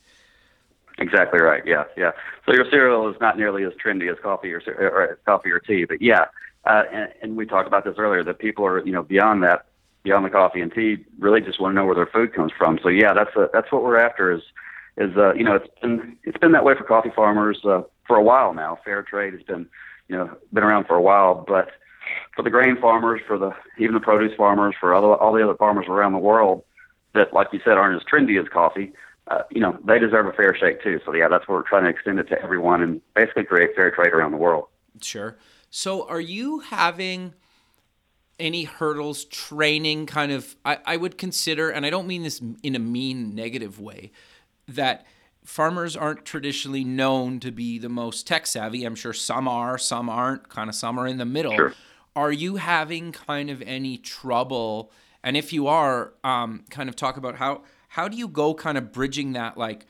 Exactly 0.99 1.41
right. 1.41 1.63
Yeah, 1.67 1.85
yeah. 1.97 2.13
So 2.47 2.53
your 2.53 2.65
cereal 2.71 3.09
is 3.11 3.17
not 3.21 3.37
nearly 3.37 3.65
as 3.65 3.73
trendy 3.85 4.11
as 4.11 4.17
coffee 4.23 4.53
or, 4.53 4.63
or 4.79 5.19
coffee 5.27 5.51
or 5.51 5.59
tea, 5.59 5.85
but 5.85 6.01
yeah. 6.01 6.27
Uh, 6.65 6.83
and, 6.93 7.09
and 7.23 7.37
we 7.37 7.47
talked 7.47 7.67
about 7.67 7.85
this 7.85 7.95
earlier 7.99 8.23
that 8.25 8.39
people 8.39 8.65
are, 8.65 8.85
you 8.85 8.93
know, 8.93 9.03
beyond 9.03 9.43
that, 9.43 9.67
beyond 10.05 10.25
the 10.25 10.31
coffee 10.31 10.61
and 10.61 10.73
tea, 10.73 11.05
really 11.19 11.41
just 11.41 11.61
want 11.61 11.73
to 11.73 11.75
know 11.75 11.85
where 11.85 11.95
their 11.95 12.07
food 12.07 12.33
comes 12.33 12.53
from. 12.57 12.79
So 12.83 12.89
yeah, 12.89 13.13
that's 13.13 13.35
a, 13.37 13.49
that's 13.53 13.73
what 13.73 13.83
we're 13.83 13.99
after. 13.99 14.33
Is 14.33 14.43
is 14.97 15.17
uh, 15.17 15.35
you 15.35 15.45
know, 15.45 15.55
it's 15.55 15.69
been 15.81 16.17
it's 16.23 16.39
been 16.39 16.53
that 16.53 16.65
way 16.65 16.75
for 16.77 16.85
coffee 16.85 17.13
farmers 17.15 17.59
uh, 17.65 17.83
for 18.07 18.17
a 18.17 18.23
while 18.23 18.55
now. 18.55 18.79
Fair 18.85 19.03
trade 19.03 19.33
has 19.35 19.43
been, 19.43 19.67
you 20.09 20.17
know, 20.17 20.37
been 20.53 20.65
around 20.65 20.87
for 20.87 20.95
a 20.95 21.03
while, 21.03 21.45
but 21.47 21.71
for 22.35 22.43
the 22.43 22.51
grain 22.51 22.77
farmers, 22.81 23.21
for 23.27 23.39
the 23.39 23.53
even 23.79 23.95
the 23.95 24.01
produce 24.01 24.37
farmers, 24.37 24.75
for 24.79 24.95
all 24.95 25.03
the, 25.03 25.09
all 25.09 25.33
the 25.33 25.43
other 25.43 25.57
farmers 25.57 25.87
around 25.89 26.13
the 26.13 26.19
world 26.19 26.63
that, 27.15 27.33
like 27.33 27.49
you 27.53 27.61
said, 27.65 27.73
aren't 27.73 28.01
as 28.01 28.07
trendy 28.07 28.41
as 28.41 28.49
coffee, 28.49 28.93
uh, 29.29 29.43
you 29.51 29.61
know, 29.61 29.79
they 29.85 29.99
deserve 29.99 30.27
a 30.27 30.33
fair 30.33 30.57
shake 30.57 30.83
too. 30.83 31.01
So 31.05 31.15
yeah, 31.15 31.29
that's 31.29 31.47
what 31.49 31.55
we're 31.55 31.69
trying 31.69 31.85
to 31.85 31.91
extend 31.91 32.19
it 32.19 32.29
to 32.29 32.43
everyone 32.43 32.83
and 32.83 33.01
basically 33.15 33.45
create 33.45 33.71
fair 33.75 33.91
trade 33.91 34.13
around 34.13 34.33
the 34.33 34.39
world. 34.39 34.67
Sure. 35.01 35.37
So 35.71 36.09
are 36.09 36.21
you 36.21 36.61
having 36.61 37.35
any 38.39 38.65
hurdles 38.65 39.25
training 39.25 40.07
kind 40.07 40.31
of 40.31 40.57
I, 40.65 40.79
I 40.87 40.97
would 40.97 41.19
consider 41.19 41.71
and 41.71 41.85
I 41.85 41.91
don't 41.91 42.07
mean 42.07 42.23
this 42.23 42.41
in 42.63 42.77
a 42.77 42.79
mean 42.79 43.35
negative 43.35 43.81
way 43.81 44.13
that 44.69 45.07
farmers 45.45 45.97
aren't 45.97 46.25
traditionally 46.25 46.85
known 46.85 47.41
to 47.41 47.51
be 47.51 47.79
the 47.79 47.89
most 47.89 48.27
tech 48.27 48.47
savvy. 48.47 48.85
I'm 48.85 48.95
sure 48.95 49.15
some 49.15 49.49
are, 49.49 49.79
some 49.79 50.11
aren't, 50.11 50.49
kind 50.51 50.69
of 50.69 50.75
some 50.75 50.99
are 50.99 51.07
in 51.07 51.17
the 51.17 51.25
middle. 51.25 51.55
Sure. 51.55 51.75
Are 52.19 52.33
you 52.33 52.57
having 52.57 53.13
kind 53.13 53.49
of 53.49 53.63
any 53.63 53.97
trouble? 53.97 54.91
And 55.23 55.37
if 55.37 55.53
you 55.53 55.69
are, 55.69 56.15
um, 56.25 56.65
kind 56.69 56.89
of 56.89 56.97
talk 56.97 57.17
about 57.17 57.37
how 57.37 57.63
how 57.87 58.09
do 58.09 58.17
you 58.17 58.27
go 58.27 58.55
kind 58.55 58.77
of 58.77 58.91
bridging 58.91 59.35
that 59.35 59.57
like 59.57 59.87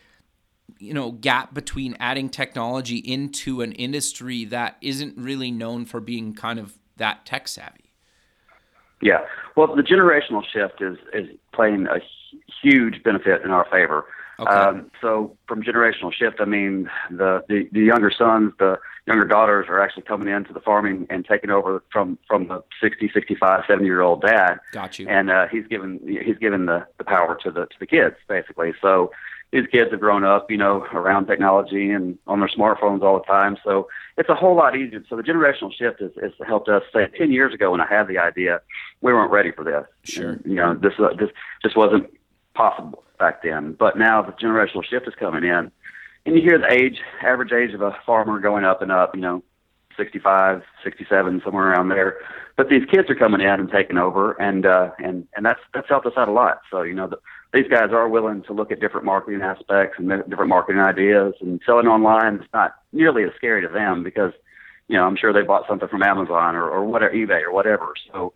you 0.78 0.92
know 0.92 1.10
gap 1.10 1.54
between 1.54 1.96
adding 1.98 2.28
technology 2.28 2.98
into 2.98 3.62
an 3.62 3.72
industry 3.72 4.44
that 4.44 4.76
isn't 4.82 5.16
really 5.16 5.50
known 5.50 5.86
for 5.86 6.02
being 6.02 6.34
kind 6.34 6.58
of 6.58 6.76
that 6.98 7.24
tech 7.24 7.48
savvy. 7.48 7.92
Yeah. 9.00 9.24
Well, 9.56 9.74
the 9.74 9.82
generational 9.82 10.44
shift 10.44 10.82
is 10.82 10.98
is 11.14 11.30
playing 11.54 11.86
a 11.86 11.98
huge 12.62 13.02
benefit 13.02 13.40
in 13.40 13.52
our 13.52 13.66
favor. 13.70 14.04
Okay. 14.38 14.54
Um, 14.54 14.90
so 15.00 15.34
from 15.46 15.62
generational 15.62 16.12
shift, 16.12 16.40
I 16.40 16.44
mean 16.44 16.90
the, 17.10 17.42
the 17.48 17.70
the 17.72 17.80
younger 17.80 18.10
sons, 18.10 18.52
the 18.58 18.78
younger 19.08 19.24
daughters 19.24 19.66
are 19.68 19.80
actually 19.80 20.02
coming 20.02 20.28
into 20.28 20.52
the 20.52 20.60
farming 20.60 21.06
and 21.08 21.24
taking 21.24 21.50
over 21.50 21.82
from 21.90 22.18
from 22.28 22.46
the 22.46 22.62
60, 22.80 23.10
65, 23.12 23.64
70 23.66 23.86
year 23.86 24.02
old 24.02 24.20
dad. 24.20 24.58
Got 24.72 24.98
you. 24.98 25.08
and 25.08 25.30
uh, 25.30 25.48
he's 25.48 25.66
given 25.66 25.98
he's 26.06 26.36
given 26.36 26.66
the, 26.66 26.86
the 26.98 27.04
power 27.04 27.36
to 27.42 27.50
the 27.50 27.66
to 27.66 27.76
the 27.80 27.86
kids 27.86 28.14
basically. 28.28 28.74
So 28.80 29.10
these 29.50 29.66
kids 29.72 29.90
have 29.90 30.00
grown 30.00 30.24
up, 30.24 30.50
you 30.50 30.58
know, 30.58 30.84
around 30.92 31.26
technology 31.26 31.90
and 31.90 32.18
on 32.26 32.40
their 32.40 32.50
smartphones 32.50 33.02
all 33.02 33.18
the 33.18 33.24
time. 33.24 33.56
So 33.64 33.88
it's 34.18 34.28
a 34.28 34.34
whole 34.34 34.54
lot 34.54 34.76
easier. 34.76 35.02
So 35.08 35.16
the 35.16 35.22
generational 35.22 35.72
shift 35.72 36.00
has, 36.00 36.10
has 36.20 36.32
helped 36.46 36.68
us. 36.68 36.82
Say 36.92 37.08
ten 37.16 37.32
years 37.32 37.54
ago 37.54 37.70
when 37.70 37.80
I 37.80 37.86
had 37.86 38.08
the 38.08 38.18
idea, 38.18 38.60
we 39.00 39.12
weren't 39.12 39.32
ready 39.32 39.50
for 39.50 39.64
this. 39.64 39.86
Sure. 40.04 40.32
And, 40.32 40.42
you 40.44 40.56
know, 40.56 40.74
this 40.74 40.92
uh, 40.98 41.14
this 41.18 41.30
just 41.62 41.76
wasn't 41.76 42.10
possible 42.54 43.02
back 43.18 43.42
then. 43.42 43.72
But 43.72 43.96
now 43.96 44.20
the 44.20 44.32
generational 44.32 44.84
shift 44.84 45.08
is 45.08 45.14
coming 45.14 45.44
in, 45.44 45.72
and 46.28 46.36
you 46.36 46.42
hear 46.42 46.58
the 46.58 46.72
age 46.72 46.98
average 47.22 47.52
age 47.52 47.74
of 47.74 47.80
a 47.80 47.96
farmer 48.04 48.38
going 48.38 48.64
up 48.64 48.82
and 48.82 48.92
up. 48.92 49.14
You 49.14 49.20
know, 49.22 49.42
65, 49.96 50.62
67, 50.84 51.42
somewhere 51.44 51.72
around 51.72 51.88
there. 51.88 52.18
But 52.56 52.68
these 52.68 52.84
kids 52.90 53.08
are 53.08 53.14
coming 53.14 53.40
in 53.40 53.46
and 53.46 53.70
taking 53.70 53.98
over, 53.98 54.32
and 54.40 54.66
uh, 54.66 54.90
and 54.98 55.26
and 55.36 55.46
that's 55.46 55.60
that's 55.72 55.88
helped 55.88 56.06
us 56.06 56.14
out 56.16 56.28
a 56.28 56.32
lot. 56.32 56.60
So 56.70 56.82
you 56.82 56.94
know, 56.94 57.08
the, 57.08 57.18
these 57.52 57.68
guys 57.70 57.90
are 57.92 58.08
willing 58.08 58.42
to 58.44 58.52
look 58.52 58.70
at 58.72 58.80
different 58.80 59.06
marketing 59.06 59.42
aspects 59.42 59.96
and 59.98 60.08
different 60.28 60.48
marketing 60.48 60.80
ideas, 60.80 61.34
and 61.40 61.60
selling 61.64 61.86
online 61.86 62.36
is 62.36 62.48
not 62.52 62.74
nearly 62.92 63.24
as 63.24 63.30
scary 63.36 63.62
to 63.62 63.68
them 63.68 64.02
because 64.02 64.32
you 64.88 64.96
know 64.96 65.04
I'm 65.04 65.16
sure 65.16 65.32
they 65.32 65.42
bought 65.42 65.68
something 65.68 65.88
from 65.88 66.02
Amazon 66.02 66.56
or 66.56 66.68
or 66.68 66.84
whatever 66.84 67.14
eBay 67.14 67.42
or 67.42 67.52
whatever. 67.52 67.94
So 68.12 68.32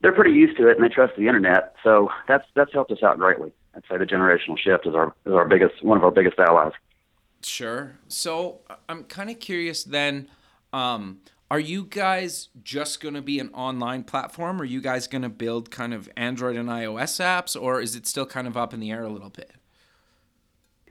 they're 0.00 0.12
pretty 0.12 0.32
used 0.32 0.56
to 0.58 0.68
it 0.68 0.76
and 0.76 0.84
they 0.84 0.92
trust 0.92 1.14
the 1.16 1.28
internet. 1.28 1.74
So 1.84 2.10
that's 2.26 2.44
that's 2.54 2.72
helped 2.72 2.90
us 2.90 3.02
out 3.02 3.18
greatly. 3.18 3.52
I'd 3.76 3.84
say 3.88 3.96
the 3.96 4.04
generational 4.04 4.58
shift 4.58 4.86
is 4.86 4.94
our 4.94 5.14
is 5.24 5.32
our 5.32 5.46
biggest 5.46 5.84
one 5.84 5.96
of 5.96 6.04
our 6.04 6.10
biggest 6.10 6.38
allies. 6.38 6.72
Sure. 7.44 7.98
So 8.08 8.60
I'm 8.88 9.04
kind 9.04 9.30
of 9.30 9.40
curious 9.40 9.84
then. 9.84 10.28
Um, 10.72 11.20
are 11.50 11.60
you 11.60 11.84
guys 11.84 12.48
just 12.62 13.00
going 13.00 13.12
to 13.12 13.20
be 13.20 13.38
an 13.38 13.50
online 13.52 14.04
platform? 14.04 14.58
Are 14.60 14.64
you 14.64 14.80
guys 14.80 15.06
going 15.06 15.20
to 15.20 15.28
build 15.28 15.70
kind 15.70 15.92
of 15.92 16.08
Android 16.16 16.56
and 16.56 16.70
iOS 16.70 17.20
apps, 17.20 17.60
or 17.60 17.78
is 17.78 17.94
it 17.94 18.06
still 18.06 18.24
kind 18.24 18.46
of 18.46 18.56
up 18.56 18.72
in 18.72 18.80
the 18.80 18.90
air 18.90 19.04
a 19.04 19.10
little 19.10 19.28
bit? 19.28 19.52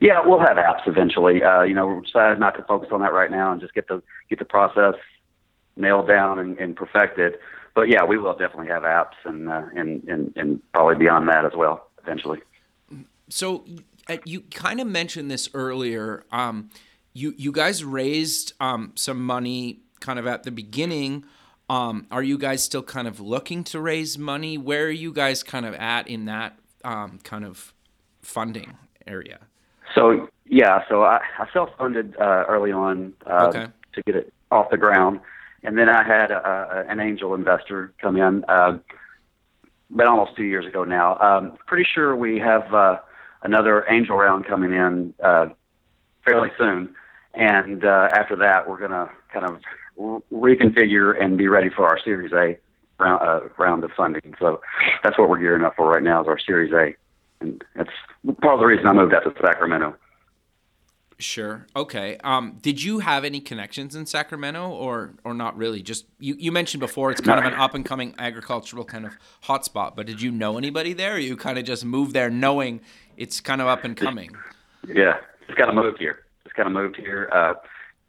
Yeah, 0.00 0.20
we'll 0.24 0.38
have 0.38 0.56
apps 0.56 0.86
eventually. 0.86 1.42
Uh, 1.42 1.62
you 1.62 1.74
know, 1.74 1.86
we're 1.88 2.00
decided 2.00 2.38
not 2.38 2.56
to 2.56 2.62
focus 2.62 2.90
on 2.92 3.00
that 3.00 3.12
right 3.12 3.30
now 3.30 3.50
and 3.50 3.60
just 3.60 3.74
get 3.74 3.88
the 3.88 4.02
get 4.28 4.38
the 4.38 4.44
process 4.44 4.94
nailed 5.76 6.06
down 6.06 6.38
and, 6.38 6.58
and 6.58 6.76
perfected. 6.76 7.34
But 7.74 7.88
yeah, 7.88 8.04
we 8.04 8.18
will 8.18 8.36
definitely 8.36 8.68
have 8.68 8.82
apps 8.82 9.14
and 9.24 9.48
uh, 9.48 9.62
and, 9.74 10.04
and 10.04 10.32
and 10.36 10.72
probably 10.72 10.96
beyond 10.96 11.28
that 11.28 11.44
as 11.44 11.52
well 11.56 11.88
eventually. 12.02 12.40
So 13.28 13.64
you 14.24 14.42
kind 14.52 14.80
of 14.80 14.86
mentioned 14.86 15.30
this 15.30 15.48
earlier. 15.54 16.24
Um, 16.32 16.70
you 17.12 17.34
you 17.36 17.52
guys 17.52 17.84
raised 17.84 18.54
um, 18.60 18.92
some 18.94 19.24
money 19.24 19.80
kind 20.00 20.18
of 20.18 20.26
at 20.26 20.42
the 20.42 20.50
beginning. 20.50 21.24
Um, 21.68 22.06
are 22.10 22.22
you 22.22 22.36
guys 22.38 22.62
still 22.62 22.82
kind 22.82 23.08
of 23.08 23.20
looking 23.20 23.64
to 23.64 23.80
raise 23.80 24.18
money? 24.18 24.58
Where 24.58 24.86
are 24.86 24.90
you 24.90 25.12
guys 25.12 25.42
kind 25.42 25.64
of 25.64 25.74
at 25.74 26.08
in 26.08 26.26
that 26.26 26.58
um, 26.84 27.20
kind 27.22 27.44
of 27.44 27.72
funding 28.20 28.76
area? 29.06 29.38
So 29.94 30.28
yeah, 30.46 30.82
so 30.88 31.02
I, 31.02 31.20
I 31.38 31.46
self-funded 31.52 32.16
uh, 32.20 32.44
early 32.48 32.72
on 32.72 33.14
uh, 33.26 33.46
okay. 33.48 33.66
to 33.94 34.02
get 34.02 34.16
it 34.16 34.32
off 34.50 34.70
the 34.70 34.76
ground, 34.76 35.20
and 35.62 35.78
then 35.78 35.88
I 35.88 36.02
had 36.02 36.30
a, 36.30 36.84
a, 36.86 36.90
an 36.90 37.00
angel 37.00 37.34
investor 37.34 37.92
come 38.00 38.16
in, 38.16 38.44
uh, 38.48 38.78
but 39.90 40.06
almost 40.06 40.36
two 40.36 40.44
years 40.44 40.66
ago 40.66 40.84
now. 40.84 41.18
Um, 41.18 41.56
pretty 41.66 41.86
sure 41.94 42.14
we 42.16 42.38
have 42.38 42.72
uh, 42.74 42.98
another 43.42 43.84
angel 43.88 44.16
round 44.16 44.46
coming 44.46 44.72
in 44.72 45.14
uh, 45.22 45.46
fairly 46.24 46.50
soon, 46.58 46.94
and 47.34 47.84
uh, 47.84 48.08
after 48.12 48.36
that, 48.36 48.68
we're 48.68 48.78
gonna 48.78 49.10
kind 49.32 49.46
of 49.46 50.22
reconfigure 50.32 51.20
and 51.22 51.36
be 51.36 51.48
ready 51.48 51.68
for 51.68 51.86
our 51.86 51.98
Series 52.02 52.32
A 52.32 52.58
round, 52.98 53.22
uh, 53.22 53.40
round 53.58 53.84
of 53.84 53.90
funding. 53.96 54.34
So 54.38 54.60
that's 55.02 55.18
what 55.18 55.28
we're 55.28 55.38
gearing 55.38 55.64
up 55.64 55.76
for 55.76 55.88
right 55.88 56.02
now 56.02 56.22
is 56.22 56.28
our 56.28 56.38
Series 56.38 56.72
A 56.72 56.94
and 57.42 57.64
that's 57.74 57.90
part 58.40 58.54
of 58.54 58.60
the 58.60 58.66
reason 58.66 58.86
I 58.86 58.92
moved 58.92 59.14
out 59.14 59.24
to 59.24 59.34
Sacramento. 59.40 59.94
Sure. 61.22 61.66
Okay. 61.76 62.18
Um, 62.24 62.58
did 62.60 62.82
you 62.82 62.98
have 62.98 63.24
any 63.24 63.40
connections 63.40 63.94
in 63.94 64.06
Sacramento, 64.06 64.68
or 64.68 65.14
or 65.24 65.34
not 65.34 65.56
really? 65.56 65.80
Just 65.80 66.04
you, 66.18 66.34
you 66.38 66.50
mentioned 66.50 66.80
before 66.80 67.10
it's 67.12 67.20
kind 67.20 67.38
of 67.38 67.50
an 67.50 67.58
up 67.58 67.74
and 67.74 67.84
coming 67.84 68.14
agricultural 68.18 68.84
kind 68.84 69.06
of 69.06 69.12
hotspot, 69.44 69.94
but 69.94 70.06
did 70.06 70.20
you 70.20 70.32
know 70.32 70.58
anybody 70.58 70.92
there? 70.92 71.18
You 71.18 71.36
kind 71.36 71.58
of 71.58 71.64
just 71.64 71.84
moved 71.84 72.12
there 72.12 72.28
knowing 72.28 72.80
it's 73.16 73.40
kind 73.40 73.60
of 73.60 73.68
up 73.68 73.84
and 73.84 73.96
coming. 73.96 74.30
Yeah, 74.86 75.18
just 75.46 75.56
kind 75.56 75.70
of 75.70 75.76
moved 75.76 75.98
here. 75.98 76.24
Just 76.42 76.56
kind 76.56 76.66
of 76.66 76.72
moved 76.72 76.96
here. 76.96 77.30
Uh, 77.32 77.54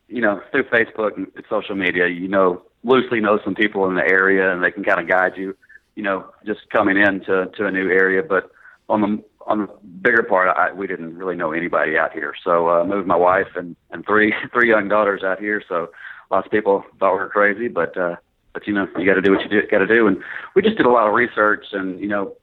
you 0.07 0.21
know, 0.21 0.41
through 0.51 0.63
Facebook 0.65 1.15
and 1.15 1.27
social 1.49 1.75
media, 1.75 2.07
you 2.07 2.27
know, 2.27 2.63
loosely 2.83 3.19
know 3.19 3.39
some 3.43 3.53
people 3.53 3.87
in 3.87 3.95
the 3.95 4.07
area, 4.09 4.51
and 4.51 4.63
they 4.63 4.71
can 4.71 4.83
kind 4.83 4.99
of 4.99 5.07
guide 5.07 5.33
you. 5.37 5.55
You 5.95 6.01
know, 6.01 6.25
just 6.45 6.61
coming 6.71 6.97
into 6.97 7.45
to 7.55 7.65
a 7.67 7.71
new 7.71 7.91
area, 7.91 8.23
but 8.23 8.49
on 8.89 9.01
the 9.01 9.23
on 9.47 9.59
the 9.59 9.67
bigger 10.01 10.23
part, 10.23 10.55
I, 10.55 10.71
we 10.71 10.87
didn't 10.87 11.17
really 11.17 11.35
know 11.35 11.51
anybody 11.51 11.97
out 11.97 12.13
here. 12.13 12.33
So 12.43 12.69
uh, 12.69 12.83
moved 12.85 13.07
my 13.07 13.15
wife 13.15 13.47
and 13.55 13.75
and 13.91 14.05
three 14.05 14.33
three 14.53 14.69
young 14.69 14.87
daughters 14.87 15.23
out 15.23 15.39
here. 15.39 15.61
So 15.67 15.89
lots 16.31 16.45
of 16.45 16.51
people 16.51 16.83
thought 16.99 17.13
we 17.13 17.19
were 17.19 17.29
crazy, 17.29 17.67
but 17.67 17.97
uh, 17.97 18.15
but 18.53 18.67
you 18.67 18.73
know 18.73 18.87
you 18.97 19.05
got 19.05 19.15
to 19.15 19.21
do 19.21 19.31
what 19.31 19.51
you 19.51 19.67
got 19.67 19.79
to 19.79 19.87
do. 19.87 20.07
And 20.07 20.17
we 20.55 20.61
just 20.61 20.77
did 20.77 20.85
a 20.85 20.91
lot 20.91 21.07
of 21.07 21.13
research, 21.13 21.67
and 21.71 21.99
you 21.99 22.07
know 22.07 22.35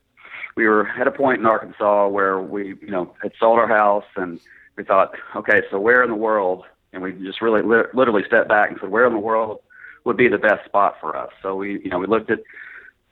we 0.56 0.66
were 0.66 0.88
at 0.88 1.06
a 1.06 1.12
point 1.12 1.40
in 1.40 1.46
Arkansas 1.46 2.08
where 2.08 2.40
we 2.40 2.74
you 2.80 2.90
know 2.90 3.14
had 3.22 3.32
sold 3.38 3.58
our 3.58 3.68
house, 3.68 4.04
and 4.16 4.40
we 4.76 4.84
thought, 4.84 5.14
okay, 5.36 5.62
so 5.70 5.78
where 5.78 6.02
in 6.02 6.10
the 6.10 6.16
world? 6.16 6.64
And 6.92 7.02
we 7.02 7.12
just 7.12 7.40
really 7.40 7.62
li- 7.62 7.88
literally 7.94 8.24
stepped 8.26 8.48
back 8.48 8.68
and 8.68 8.78
said, 8.80 8.90
where 8.90 9.06
in 9.06 9.12
the 9.12 9.18
world 9.20 9.60
would 10.04 10.16
be 10.16 10.26
the 10.26 10.38
best 10.38 10.64
spot 10.64 10.96
for 11.00 11.16
us? 11.16 11.30
So 11.42 11.54
we 11.54 11.80
you 11.82 11.90
know 11.90 11.98
we 11.98 12.06
looked 12.06 12.30
at 12.30 12.40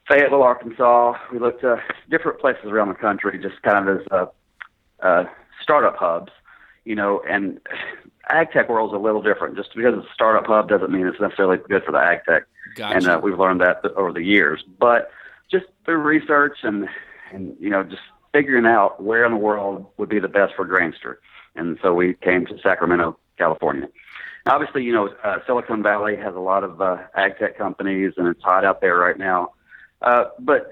Fayetteville, 0.08 0.42
Arkansas. 0.42 1.14
We 1.32 1.38
looked 1.38 1.62
at 1.64 1.78
different 2.10 2.40
places 2.40 2.66
around 2.66 2.88
the 2.88 2.94
country, 2.94 3.38
just 3.38 3.60
kind 3.62 3.88
of 3.88 3.98
as 3.98 4.06
uh, 4.10 4.26
uh, 5.00 5.24
startup 5.62 5.96
hubs, 5.96 6.32
you 6.84 6.94
know. 6.94 7.22
And 7.28 7.60
ag 8.30 8.50
tech 8.52 8.68
world 8.68 8.92
is 8.92 8.96
a 8.96 9.02
little 9.02 9.22
different. 9.22 9.56
Just 9.56 9.74
because 9.74 9.94
it's 9.98 10.06
a 10.06 10.14
startup 10.14 10.46
hub 10.46 10.68
doesn't 10.68 10.90
mean 10.90 11.06
it's 11.06 11.20
necessarily 11.20 11.58
good 11.68 11.84
for 11.84 11.92
the 11.92 11.98
ag 11.98 12.20
tech. 12.28 12.44
Gotcha. 12.74 12.96
And 12.96 13.06
uh, 13.06 13.20
we've 13.22 13.38
learned 13.38 13.60
that 13.60 13.84
over 13.96 14.12
the 14.12 14.22
years. 14.22 14.64
But 14.78 15.10
just 15.50 15.66
through 15.84 15.98
research 15.98 16.58
and 16.62 16.88
and 17.32 17.56
you 17.60 17.70
know 17.70 17.82
just 17.82 18.02
figuring 18.32 18.66
out 18.66 19.02
where 19.02 19.24
in 19.24 19.32
the 19.32 19.38
world 19.38 19.86
would 19.96 20.08
be 20.08 20.18
the 20.18 20.28
best 20.28 20.54
for 20.54 20.66
Grainster. 20.66 21.16
And 21.54 21.78
so 21.82 21.92
we 21.92 22.14
came 22.14 22.46
to 22.46 22.58
Sacramento, 22.62 23.18
California. 23.36 23.88
Obviously, 24.46 24.82
you 24.84 24.92
know, 24.92 25.08
uh, 25.24 25.38
Silicon 25.46 25.82
Valley 25.82 26.16
has 26.16 26.34
a 26.34 26.40
lot 26.40 26.64
of 26.64 26.80
uh, 26.80 26.98
ag 27.14 27.38
tech 27.38 27.58
companies, 27.58 28.14
and 28.16 28.28
it's 28.28 28.42
hot 28.42 28.64
out 28.64 28.80
there 28.80 28.96
right 28.96 29.18
now. 29.18 29.52
Uh, 30.02 30.24
but 30.38 30.70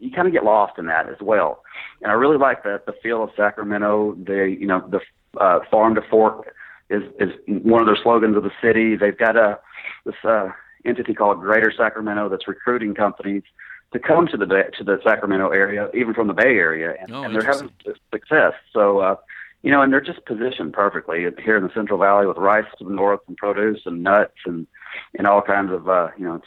you 0.00 0.10
kind 0.10 0.26
of 0.26 0.32
get 0.32 0.44
lost 0.44 0.78
in 0.78 0.86
that 0.86 1.08
as 1.08 1.16
well. 1.20 1.62
And 2.02 2.10
I 2.10 2.14
really 2.14 2.38
like 2.38 2.62
the 2.62 2.80
the 2.86 2.92
feel 3.02 3.22
of 3.22 3.30
Sacramento. 3.36 4.16
The 4.24 4.56
you 4.58 4.66
know 4.66 4.86
the 4.88 5.00
uh, 5.40 5.60
farm 5.70 5.94
to 5.94 6.02
fork 6.02 6.54
is 6.90 7.02
is 7.18 7.30
one 7.46 7.80
of 7.80 7.86
their 7.86 7.98
slogans 8.02 8.36
of 8.36 8.42
the 8.42 8.52
city. 8.62 8.96
They've 8.96 9.16
got 9.16 9.36
a 9.36 9.58
this 10.04 10.14
uh, 10.24 10.50
entity 10.84 11.14
called 11.14 11.40
Greater 11.40 11.72
Sacramento 11.76 12.28
that's 12.28 12.48
recruiting 12.48 12.94
companies 12.94 13.42
to 13.92 13.98
come 13.98 14.26
to 14.28 14.36
the 14.36 14.46
to 14.46 14.84
the 14.84 14.98
Sacramento 15.02 15.50
area, 15.50 15.88
even 15.94 16.14
from 16.14 16.26
the 16.26 16.34
Bay 16.34 16.56
Area, 16.56 16.94
and, 17.00 17.12
oh, 17.12 17.22
and 17.22 17.34
they're 17.34 17.44
having 17.44 17.70
success. 18.12 18.52
So. 18.72 18.98
Uh, 18.98 19.16
you 19.62 19.72
know, 19.72 19.82
and 19.82 19.92
they're 19.92 20.00
just 20.00 20.24
positioned 20.26 20.74
perfectly 20.74 21.26
here 21.42 21.56
in 21.56 21.64
the 21.64 21.72
Central 21.74 21.98
Valley 21.98 22.24
with 22.24 22.36
rice 22.36 22.66
to 22.78 22.84
the 22.84 22.90
north 22.90 23.18
and 23.26 23.36
produce 23.36 23.80
and 23.84 24.00
nuts 24.00 24.36
and 24.44 24.64
and 25.18 25.26
all 25.26 25.42
kinds 25.42 25.72
of 25.72 25.88
uh, 25.88 26.10
you 26.16 26.24
know, 26.24 26.40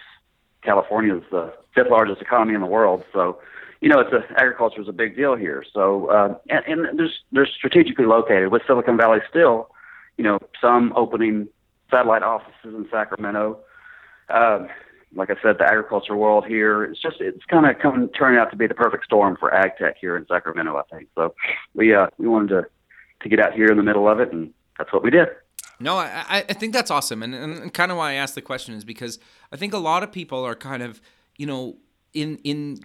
it's 0.60 0.65
California's 0.65 1.24
the 1.32 1.54
fifth 1.76 1.89
largest 1.89 2.22
economy 2.22 2.54
in 2.54 2.62
the 2.62 2.67
world. 2.67 3.04
So, 3.13 3.39
you 3.82 3.89
know, 3.89 4.00
it's 4.00 4.12
a, 4.12 4.26
agriculture 4.39 4.82
is 4.82 4.88
a 4.88 4.93
big 4.93 5.15
deal 5.15 5.36
here. 5.36 5.63
So, 5.74 6.08
uh, 6.08 6.38
and, 6.50 6.65
and 6.65 7.00
there's 7.00 7.19
they're 7.32 7.48
strategically 7.48 8.06
located 8.06 8.52
with 8.52 8.62
Silicon 8.67 8.98
Valley 8.98 9.19
still, 9.30 9.69
you 10.17 10.24
know, 10.24 10.39
some 10.62 10.93
opening 10.95 11.48
satellite 11.89 12.24
offices 12.24 12.76
in 12.76 12.88
Sacramento. 12.91 13.60
Uh, 14.30 14.67
like 15.15 15.32
I 15.32 15.36
said, 15.41 15.58
the 15.58 15.65
agriculture 15.65 16.15
world 16.15 16.45
here, 16.45 16.84
it's 16.84 17.02
just 17.02 17.19
it's 17.19 17.43
kind 17.45 17.65
of 17.65 17.80
coming 17.80 18.10
turning 18.10 18.39
out 18.39 18.52
to 18.52 18.58
be 18.58 18.67
the 18.67 18.76
perfect 18.76 19.06
storm 19.06 19.38
for 19.39 19.54
ag 19.54 19.72
tech 19.78 19.95
here 20.00 20.15
in 20.15 20.28
Sacramento. 20.28 20.78
I 20.78 20.84
think 20.95 21.10
so. 21.15 21.34
We 21.74 21.95
uh, 21.95 22.08
we 22.17 22.28
wanted 22.28 22.50
to 22.50 22.65
to 23.22 23.30
get 23.30 23.39
out 23.39 23.54
here 23.54 23.67
in 23.67 23.78
the 23.78 23.84
middle 23.84 24.08
of 24.08 24.19
it, 24.19 24.32
and 24.32 24.54
that's 24.78 24.93
what 24.93 25.04
we 25.04 25.10
did. 25.10 25.30
No, 25.80 25.98
I, 25.98 26.44
I 26.50 26.54
think 26.54 26.74
that's 26.74 26.92
awesome. 26.92 27.24
And, 27.24 27.34
and 27.34 27.74
kind 27.74 27.92
of 27.92 27.98
why 27.98 28.12
I 28.12 28.13
asked 28.15 28.36
the 28.36 28.42
question 28.42 28.76
is 28.76 28.84
because 28.84 29.18
I 29.52 29.58
think 29.58 29.74
a 29.74 29.78
lot 29.78 30.04
of 30.04 30.12
people 30.12 30.44
are 30.44 30.56
kind 30.56 30.84
of, 30.84 31.02
you 31.38 31.46
know, 31.46 31.78
in 32.13 32.38
in 32.44 32.80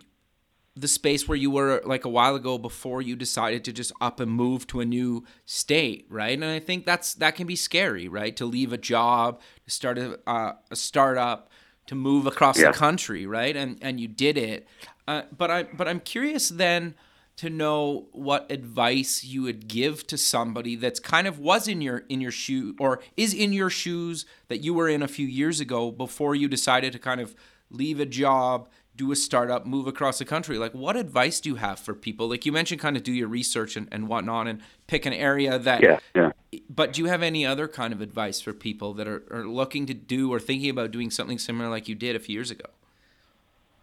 the 0.76 0.88
space 0.88 1.28
where 1.28 1.36
you 1.36 1.50
were 1.50 1.80
like 1.84 2.04
a 2.04 2.08
while 2.08 2.34
ago 2.34 2.58
before 2.58 3.00
you 3.00 3.14
decided 3.14 3.64
to 3.64 3.72
just 3.72 3.92
up 4.00 4.18
and 4.18 4.30
move 4.30 4.66
to 4.66 4.80
a 4.80 4.84
new 4.84 5.24
state, 5.44 6.06
right? 6.08 6.32
And 6.32 6.44
I 6.44 6.58
think 6.58 6.84
that's 6.84 7.14
that 7.14 7.36
can 7.36 7.46
be 7.46 7.56
scary, 7.56 8.08
right? 8.08 8.36
To 8.36 8.44
leave 8.44 8.72
a 8.72 8.78
job, 8.78 9.40
to 9.64 9.70
start 9.70 9.98
a, 9.98 10.18
uh, 10.28 10.54
a 10.70 10.76
startup, 10.76 11.50
to 11.86 11.94
move 11.94 12.26
across 12.26 12.58
yeah. 12.58 12.72
the 12.72 12.78
country, 12.78 13.26
right? 13.26 13.56
And 13.56 13.78
and 13.82 14.00
you 14.00 14.08
did 14.08 14.36
it. 14.36 14.66
Uh, 15.06 15.22
but 15.36 15.50
I 15.50 15.62
but 15.64 15.86
I'm 15.86 16.00
curious 16.00 16.48
then 16.48 16.94
to 17.36 17.50
know 17.50 18.06
what 18.12 18.50
advice 18.50 19.24
you 19.24 19.42
would 19.42 19.66
give 19.66 20.06
to 20.06 20.16
somebody 20.16 20.76
that's 20.76 21.00
kind 21.00 21.26
of 21.26 21.38
was 21.38 21.66
in 21.66 21.80
your 21.80 22.04
in 22.08 22.20
your 22.20 22.30
shoe 22.30 22.76
or 22.78 23.00
is 23.16 23.34
in 23.34 23.52
your 23.52 23.70
shoes 23.70 24.24
that 24.48 24.58
you 24.58 24.72
were 24.72 24.88
in 24.88 25.02
a 25.02 25.08
few 25.08 25.26
years 25.26 25.60
ago 25.60 25.90
before 25.90 26.34
you 26.34 26.48
decided 26.48 26.92
to 26.92 26.98
kind 26.98 27.20
of 27.20 27.34
leave 27.70 27.98
a 27.98 28.06
job 28.06 28.68
do 28.96 29.10
a 29.10 29.16
startup 29.16 29.66
move 29.66 29.88
across 29.88 30.18
the 30.18 30.24
country? 30.24 30.58
Like 30.58 30.72
what 30.72 30.96
advice 30.96 31.40
do 31.40 31.48
you 31.48 31.56
have 31.56 31.80
for 31.80 31.94
people? 31.94 32.28
Like 32.28 32.46
you 32.46 32.52
mentioned 32.52 32.80
kind 32.80 32.96
of 32.96 33.02
do 33.02 33.12
your 33.12 33.28
research 33.28 33.76
and, 33.76 33.88
and 33.90 34.06
whatnot 34.06 34.46
and 34.46 34.60
pick 34.86 35.04
an 35.04 35.12
area 35.12 35.58
that 35.58 35.82
yeah, 35.82 35.98
yeah. 36.14 36.30
but 36.70 36.92
do 36.92 37.02
you 37.02 37.08
have 37.08 37.22
any 37.22 37.44
other 37.44 37.66
kind 37.66 37.92
of 37.92 38.00
advice 38.00 38.40
for 38.40 38.52
people 38.52 38.94
that 38.94 39.08
are, 39.08 39.24
are 39.30 39.48
looking 39.48 39.86
to 39.86 39.94
do 39.94 40.32
or 40.32 40.38
thinking 40.38 40.70
about 40.70 40.92
doing 40.92 41.10
something 41.10 41.38
similar 41.38 41.68
like 41.68 41.88
you 41.88 41.96
did 41.96 42.14
a 42.14 42.20
few 42.20 42.34
years 42.34 42.50
ago? 42.50 42.66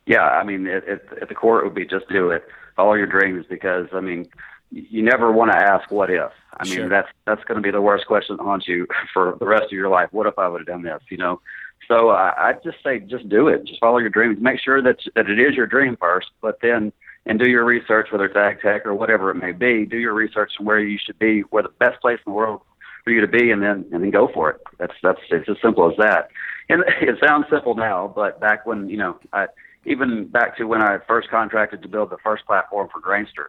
Yeah 0.05 0.23
i 0.23 0.43
mean 0.43 0.65
it, 0.65 0.84
it, 0.88 1.05
at 1.21 1.30
the 1.30 1.36
core 1.36 1.59
it 1.59 1.63
would 1.63 1.76
be 1.76 1.86
just 1.86 2.07
do 2.09 2.32
it 2.32 2.43
follow 2.76 2.93
your 2.93 3.07
dreams 3.07 3.45
because 3.49 3.88
I 3.93 4.01
mean 4.01 4.28
you 4.72 5.03
never 5.03 5.32
want 5.32 5.51
to 5.51 5.57
ask 5.57 5.91
what 5.91 6.09
if. 6.09 6.32
I 6.57 6.63
mean 6.65 6.74
sure. 6.74 6.89
that's 6.89 7.09
that's 7.26 7.43
going 7.43 7.57
to 7.57 7.61
be 7.61 7.72
the 7.72 7.82
worst 7.82 8.07
question 8.07 8.38
that 8.38 8.43
haunts 8.43 8.67
you 8.67 8.88
for 9.13 9.38
the 9.39 9.45
rest 9.45 9.65
of 9.65 9.72
your 9.72 9.89
life. 9.89 10.09
What 10.11 10.28
if 10.28 10.38
I 10.38 10.47
would 10.47 10.61
have 10.61 10.67
done 10.67 10.84
this? 10.84 11.01
You 11.09 11.17
know. 11.17 11.41
So 11.88 12.09
uh, 12.09 12.34
I 12.38 12.53
just 12.63 12.78
say 12.84 12.99
just 12.99 13.28
do 13.28 13.47
it. 13.47 13.65
Just 13.65 13.80
follow 13.80 13.97
your 13.97 14.09
dreams. 14.09 14.38
Make 14.39 14.59
sure 14.59 14.82
that 14.82 14.97
that 15.15 15.30
it 15.30 15.39
is 15.39 15.55
your 15.55 15.67
dream 15.67 15.97
first, 15.99 16.30
but 16.41 16.59
then 16.61 16.93
and 17.26 17.39
do 17.39 17.49
your 17.49 17.63
research, 17.63 18.07
whether 18.11 18.26
it's 18.26 18.36
ag 18.36 18.61
tech 18.61 18.86
or 18.86 18.95
whatever 18.95 19.30
it 19.30 19.36
may 19.36 19.51
be. 19.51 19.86
Do 19.86 19.97
your 19.97 20.13
research 20.13 20.53
on 20.59 20.65
where 20.65 20.80
you 20.80 20.97
should 21.03 21.19
be, 21.19 21.41
where 21.41 21.63
the 21.63 21.69
best 21.69 22.01
place 22.01 22.19
in 22.26 22.32
the 22.32 22.36
world 22.36 22.61
for 23.03 23.11
you 23.11 23.22
to 23.22 23.28
be, 23.28 23.51
and 23.51 23.61
then 23.61 23.86
and 23.91 24.03
then 24.03 24.11
go 24.11 24.30
for 24.34 24.49
it. 24.51 24.61
That's 24.80 24.93
that's 25.03 25.19
it's 25.30 25.49
as 25.49 25.57
simple 25.61 25.89
as 25.89 25.97
that. 25.97 26.30
And 26.69 26.84
it 27.01 27.17
sounds 27.26 27.45
simple 27.49 27.76
now, 27.76 28.11
but 28.13 28.39
back 28.39 28.65
when 28.65 28.89
you 28.89 28.97
know 28.97 29.19
I 29.34 29.47
even 29.86 30.27
back 30.27 30.57
to 30.57 30.65
when 30.65 30.82
I 30.82 30.99
first 31.07 31.29
contracted 31.29 31.82
to 31.82 31.88
build 31.88 32.09
the 32.09 32.17
first 32.23 32.45
platform 32.45 32.89
for 32.91 33.01
Grainster. 33.01 33.47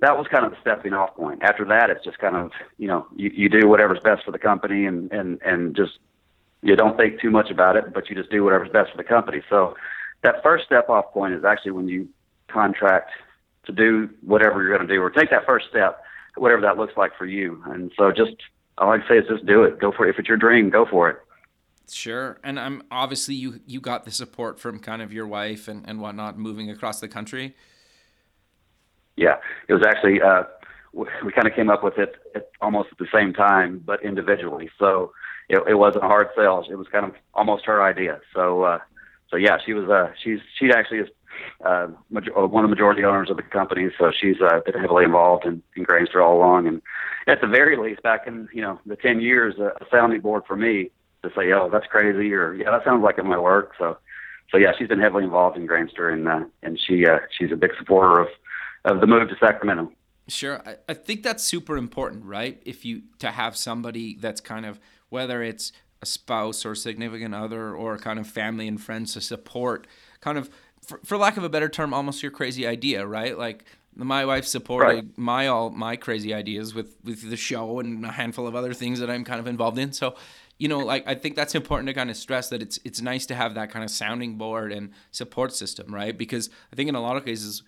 That 0.00 0.16
was 0.16 0.26
kind 0.30 0.44
of 0.44 0.50
the 0.50 0.58
stepping 0.60 0.92
off 0.92 1.14
point. 1.14 1.42
After 1.42 1.64
that, 1.66 1.88
it's 1.88 2.04
just 2.04 2.18
kind 2.18 2.36
of 2.36 2.50
you 2.78 2.88
know 2.88 3.06
you, 3.14 3.30
you 3.34 3.48
do 3.48 3.68
whatever's 3.68 4.00
best 4.04 4.24
for 4.24 4.30
the 4.30 4.38
company 4.38 4.86
and 4.86 5.10
and 5.10 5.40
and 5.42 5.74
just 5.74 5.98
you 6.62 6.76
don't 6.76 6.96
think 6.96 7.20
too 7.20 7.30
much 7.30 7.50
about 7.50 7.76
it, 7.76 7.94
but 7.94 8.08
you 8.08 8.16
just 8.16 8.30
do 8.30 8.44
whatever's 8.44 8.70
best 8.70 8.90
for 8.90 8.96
the 8.96 9.04
company. 9.04 9.42
So 9.48 9.74
that 10.22 10.42
first 10.42 10.66
step 10.66 10.88
off 10.88 11.12
point 11.12 11.34
is 11.34 11.44
actually 11.44 11.72
when 11.72 11.88
you 11.88 12.08
contract 12.48 13.10
to 13.66 13.72
do 13.72 14.08
whatever 14.22 14.62
you're 14.62 14.76
going 14.76 14.86
to 14.86 14.92
do 14.92 15.00
or 15.00 15.10
take 15.10 15.30
that 15.30 15.46
first 15.46 15.66
step, 15.70 16.02
whatever 16.36 16.62
that 16.62 16.76
looks 16.76 16.96
like 16.96 17.12
for 17.16 17.26
you. 17.26 17.62
And 17.66 17.92
so 17.96 18.10
just 18.10 18.32
all 18.78 18.90
I 18.90 18.98
say 19.08 19.18
is 19.18 19.28
just 19.28 19.46
do 19.46 19.62
it. 19.64 19.78
Go 19.78 19.92
for 19.92 20.06
it. 20.06 20.10
If 20.10 20.18
it's 20.18 20.28
your 20.28 20.36
dream, 20.36 20.70
go 20.70 20.86
for 20.86 21.10
it. 21.10 21.18
Sure. 21.88 22.38
And 22.42 22.58
I'm 22.58 22.82
obviously 22.90 23.34
you 23.34 23.60
you 23.66 23.80
got 23.80 24.04
the 24.04 24.10
support 24.10 24.58
from 24.58 24.78
kind 24.80 25.02
of 25.02 25.12
your 25.12 25.26
wife 25.26 25.68
and, 25.68 25.88
and 25.88 26.00
whatnot 26.00 26.38
moving 26.38 26.70
across 26.70 27.00
the 27.00 27.08
country. 27.08 27.54
Yeah. 29.16 29.36
It 29.68 29.74
was 29.74 29.84
actually 29.86 30.20
uh 30.20 30.44
we 30.96 31.30
kind 31.32 31.46
of 31.46 31.54
came 31.54 31.68
up 31.68 31.84
with 31.84 31.98
it 31.98 32.16
at 32.34 32.48
almost 32.60 32.88
at 32.90 32.98
the 32.98 33.06
same 33.12 33.34
time, 33.34 33.82
but 33.84 34.02
individually. 34.02 34.70
So 34.78 35.12
it, 35.48 35.62
it 35.68 35.74
wasn't 35.74 36.04
a 36.04 36.08
hard 36.08 36.28
sell. 36.34 36.64
It 36.68 36.76
was 36.76 36.86
kind 36.90 37.04
of 37.04 37.12
almost 37.34 37.66
her 37.66 37.82
idea. 37.82 38.20
So, 38.34 38.62
uh, 38.62 38.78
so 39.30 39.36
yeah, 39.36 39.58
she 39.64 39.74
was, 39.74 39.88
uh, 39.90 40.12
she's, 40.22 40.38
she 40.58 40.70
actually 40.70 40.98
is, 41.00 41.08
uh, 41.64 41.88
uh, 42.34 42.46
one 42.46 42.64
of 42.64 42.70
the 42.70 42.74
majority 42.74 43.04
owners 43.04 43.30
of 43.30 43.36
the 43.36 43.42
company. 43.42 43.88
So 43.98 44.10
she's, 44.10 44.36
uh, 44.40 44.60
been 44.64 44.80
heavily 44.80 45.04
involved 45.04 45.44
in, 45.44 45.62
in 45.76 45.84
Grainster 45.84 46.24
all 46.24 46.38
along. 46.38 46.66
And 46.66 46.80
at 47.26 47.42
the 47.42 47.46
very 47.46 47.76
least, 47.76 48.02
back 48.02 48.26
in, 48.26 48.48
you 48.52 48.62
know, 48.62 48.80
the 48.86 48.96
10 48.96 49.20
years, 49.20 49.56
uh, 49.58 49.72
a 49.80 49.86
sounding 49.90 50.22
board 50.22 50.44
for 50.46 50.56
me 50.56 50.90
to 51.28 51.34
say, 51.34 51.52
oh, 51.52 51.68
that's 51.70 51.86
crazy, 51.86 52.32
or 52.32 52.54
yeah, 52.54 52.70
that 52.70 52.84
sounds 52.84 53.02
like 53.02 53.18
it 53.18 53.24
might 53.24 53.40
work. 53.40 53.72
So, 53.78 53.98
so 54.50 54.58
yeah, 54.58 54.72
she's 54.78 54.88
been 54.88 55.00
heavily 55.00 55.24
involved 55.24 55.56
in 55.56 55.66
Grainster 55.66 56.12
and, 56.12 56.28
uh, 56.28 56.44
and 56.62 56.78
she, 56.78 57.06
uh, 57.06 57.18
she's 57.36 57.52
a 57.52 57.56
big 57.56 57.72
supporter 57.78 58.20
of, 58.20 58.28
of 58.84 59.00
the 59.00 59.06
move 59.06 59.28
to 59.28 59.36
Sacramento. 59.40 59.90
Sure. 60.28 60.62
I, 60.66 60.76
I 60.88 60.94
think 60.94 61.22
that's 61.22 61.44
super 61.44 61.76
important, 61.76 62.24
right? 62.24 62.60
If 62.64 62.84
you 62.84 63.02
to 63.20 63.30
have 63.30 63.56
somebody 63.56 64.16
that's 64.16 64.40
kind 64.40 64.66
of 64.66 64.80
whether 65.08 65.42
it's 65.42 65.72
a 66.02 66.06
spouse 66.06 66.66
or 66.66 66.74
significant 66.74 67.34
other 67.34 67.74
or 67.74 67.98
kind 67.98 68.18
of 68.18 68.26
family 68.26 68.68
and 68.68 68.80
friends 68.80 69.14
to 69.14 69.20
support 69.20 69.86
kind 70.20 70.36
of 70.36 70.50
for, 70.82 71.00
for 71.04 71.16
lack 71.16 71.36
of 71.36 71.44
a 71.44 71.48
better 71.48 71.68
term 71.68 71.94
almost 71.94 72.22
your 72.22 72.30
crazy 72.30 72.66
idea 72.66 73.06
right 73.06 73.38
like 73.38 73.64
my 73.94 74.24
wife 74.26 74.44
supported 74.44 74.94
right. 74.94 75.18
my 75.18 75.46
all 75.46 75.70
my 75.70 75.96
crazy 75.96 76.34
ideas 76.34 76.74
with 76.74 76.96
with 77.02 77.28
the 77.30 77.36
show 77.36 77.80
and 77.80 78.04
a 78.04 78.12
handful 78.12 78.46
of 78.46 78.54
other 78.54 78.74
things 78.74 79.00
that 79.00 79.08
I'm 79.08 79.24
kind 79.24 79.40
of 79.40 79.46
involved 79.46 79.78
in 79.78 79.92
so 79.92 80.16
you 80.58 80.68
know 80.68 80.78
like 80.78 81.06
I 81.06 81.14
think 81.14 81.36
that's 81.36 81.54
important 81.54 81.88
to 81.88 81.94
kind 81.94 82.10
of 82.10 82.16
stress 82.16 82.48
that 82.48 82.62
it's 82.62 82.78
it's 82.84 83.00
nice 83.00 83.26
to 83.26 83.34
have 83.34 83.54
that 83.54 83.70
kind 83.70 83.84
of 83.84 83.90
sounding 83.90 84.36
board 84.36 84.72
and 84.72 84.90
support 85.10 85.52
system 85.52 85.94
right 85.94 86.16
because 86.16 86.50
I 86.72 86.76
think 86.76 86.88
in 86.88 86.94
a 86.94 87.00
lot 87.00 87.16
of 87.16 87.24
cases 87.24 87.62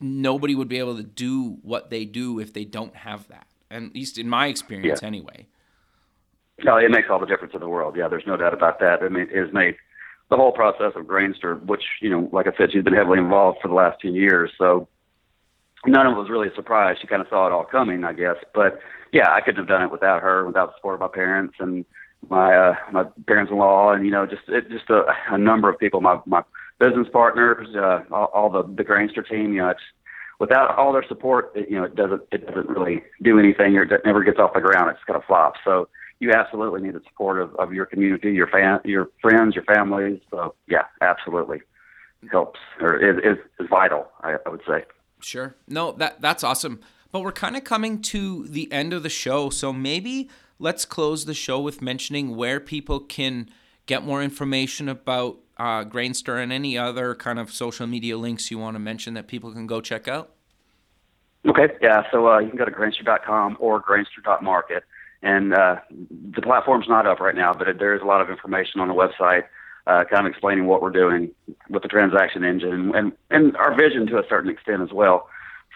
nobody 0.00 0.54
would 0.54 0.68
be 0.68 0.78
able 0.78 0.96
to 0.96 1.02
do 1.02 1.58
what 1.62 1.90
they 1.90 2.04
do 2.04 2.38
if 2.38 2.52
they 2.52 2.64
don't 2.64 2.94
have 2.94 3.28
that. 3.28 3.46
And 3.70 3.86
at 3.86 3.94
least 3.94 4.18
in 4.18 4.28
my 4.28 4.46
experience, 4.46 5.00
yeah. 5.02 5.08
anyway. 5.08 5.46
No, 6.64 6.76
it 6.76 6.90
makes 6.90 7.08
all 7.10 7.18
the 7.18 7.26
difference 7.26 7.54
in 7.54 7.60
the 7.60 7.68
world. 7.68 7.96
Yeah, 7.96 8.08
there's 8.08 8.26
no 8.26 8.36
doubt 8.36 8.54
about 8.54 8.78
that. 8.80 9.02
I 9.02 9.08
mean, 9.08 9.28
it 9.30 9.36
has 9.36 9.52
made 9.52 9.76
the 10.30 10.36
whole 10.36 10.52
process 10.52 10.92
of 10.96 11.04
Grainster, 11.04 11.62
which 11.66 11.82
you 12.00 12.08
know, 12.08 12.28
like 12.32 12.46
I 12.46 12.56
said, 12.56 12.70
she's 12.72 12.82
been 12.82 12.94
heavily 12.94 13.18
involved 13.18 13.58
for 13.60 13.68
the 13.68 13.74
last 13.74 14.00
ten 14.00 14.14
years. 14.14 14.50
So 14.56 14.88
none 15.86 16.06
of 16.06 16.12
it 16.12 16.20
was 16.20 16.30
really 16.30 16.48
a 16.48 16.54
surprise. 16.54 16.96
She 17.00 17.06
kind 17.06 17.20
of 17.20 17.28
saw 17.28 17.46
it 17.46 17.52
all 17.52 17.64
coming, 17.64 18.04
I 18.04 18.12
guess. 18.14 18.36
But 18.54 18.78
yeah, 19.12 19.30
I 19.30 19.40
couldn't 19.40 19.58
have 19.58 19.68
done 19.68 19.82
it 19.82 19.90
without 19.90 20.22
her, 20.22 20.46
without 20.46 20.68
the 20.68 20.72
support 20.78 20.94
of 20.94 21.00
my 21.00 21.08
parents 21.08 21.56
and 21.58 21.84
my 22.30 22.54
uh, 22.54 22.74
my 22.92 23.04
parents-in-law, 23.26 23.92
and 23.92 24.04
you 24.04 24.10
know, 24.10 24.26
just 24.26 24.42
it, 24.48 24.68
just 24.70 24.90
a, 24.90 25.04
a 25.30 25.38
number 25.38 25.68
of 25.68 25.78
people. 25.78 26.00
My 26.00 26.20
my 26.26 26.42
business 26.78 27.08
partners, 27.12 27.68
uh, 27.76 28.00
all, 28.10 28.30
all 28.34 28.50
the 28.50 28.62
the 28.62 28.84
Grainster 28.84 29.26
team. 29.26 29.52
You 29.52 29.62
know, 29.62 29.68
it's 29.70 29.80
without 30.38 30.76
all 30.76 30.92
their 30.92 31.04
support, 31.06 31.52
it, 31.54 31.68
you 31.70 31.76
know, 31.76 31.84
it 31.84 31.96
doesn't 31.96 32.22
it 32.32 32.46
doesn't 32.46 32.68
really 32.68 33.02
do 33.22 33.38
anything, 33.38 33.76
or 33.76 33.82
it 33.82 34.02
never 34.04 34.22
gets 34.22 34.38
off 34.38 34.54
the 34.54 34.60
ground. 34.60 34.90
It's 34.90 35.04
kind 35.06 35.16
of 35.16 35.24
flops. 35.24 35.60
So 35.64 35.88
you 36.18 36.32
absolutely 36.32 36.80
need 36.80 36.94
the 36.94 37.02
support 37.08 37.40
of, 37.40 37.54
of 37.56 37.72
your 37.72 37.86
community, 37.86 38.32
your 38.32 38.48
fan, 38.48 38.80
your 38.84 39.08
friends, 39.20 39.54
your 39.54 39.64
families. 39.64 40.20
So 40.30 40.54
yeah, 40.68 40.84
absolutely 41.00 41.60
helps 42.30 42.58
or 42.80 42.96
is 42.96 43.18
is, 43.18 43.38
is 43.60 43.66
vital. 43.68 44.08
I, 44.22 44.36
I 44.44 44.48
would 44.48 44.62
say. 44.66 44.84
Sure. 45.20 45.54
No, 45.68 45.92
that 45.92 46.20
that's 46.20 46.44
awesome. 46.44 46.80
But 47.12 47.20
we're 47.20 47.32
kind 47.32 47.56
of 47.56 47.64
coming 47.64 48.02
to 48.02 48.46
the 48.48 48.70
end 48.72 48.92
of 48.92 49.02
the 49.02 49.08
show, 49.08 49.48
so 49.48 49.72
maybe 49.72 50.28
let's 50.58 50.84
close 50.84 51.24
the 51.24 51.34
show 51.34 51.60
with 51.60 51.82
mentioning 51.82 52.36
where 52.36 52.60
people 52.60 53.00
can 53.00 53.48
get 53.86 54.04
more 54.04 54.22
information 54.22 54.88
about 54.88 55.38
uh, 55.58 55.84
Grainster 55.84 56.42
and 56.42 56.52
any 56.52 56.76
other 56.76 57.14
kind 57.14 57.38
of 57.38 57.52
social 57.52 57.86
media 57.86 58.18
links 58.18 58.50
you 58.50 58.58
want 58.58 58.74
to 58.74 58.78
mention 58.78 59.14
that 59.14 59.26
people 59.26 59.52
can 59.52 59.66
go 59.66 59.80
check 59.80 60.08
out? 60.08 60.30
Okay, 61.46 61.68
yeah. 61.80 62.02
So 62.10 62.28
uh, 62.28 62.38
you 62.40 62.48
can 62.48 62.58
go 62.58 62.64
to 62.64 62.70
Grainster.com 62.70 63.56
or 63.60 63.80
Grainster.market. 63.80 64.84
And 65.22 65.54
uh, 65.54 65.76
the 66.34 66.42
platform's 66.42 66.88
not 66.88 67.06
up 67.06 67.20
right 67.20 67.34
now, 67.34 67.52
but 67.54 67.68
it, 67.68 67.78
there 67.78 67.94
is 67.94 68.02
a 68.02 68.04
lot 68.04 68.20
of 68.20 68.30
information 68.30 68.80
on 68.80 68.88
the 68.88 68.94
website 68.94 69.44
uh, 69.86 70.04
kind 70.10 70.26
of 70.26 70.30
explaining 70.30 70.66
what 70.66 70.82
we're 70.82 70.90
doing 70.90 71.30
with 71.70 71.82
the 71.82 71.88
transaction 71.88 72.44
engine 72.44 72.92
and, 72.94 73.12
and 73.30 73.56
our 73.56 73.74
vision 73.76 74.06
to 74.08 74.18
a 74.18 74.24
certain 74.28 74.50
extent 74.50 74.82
as 74.82 74.92
well. 74.92 75.28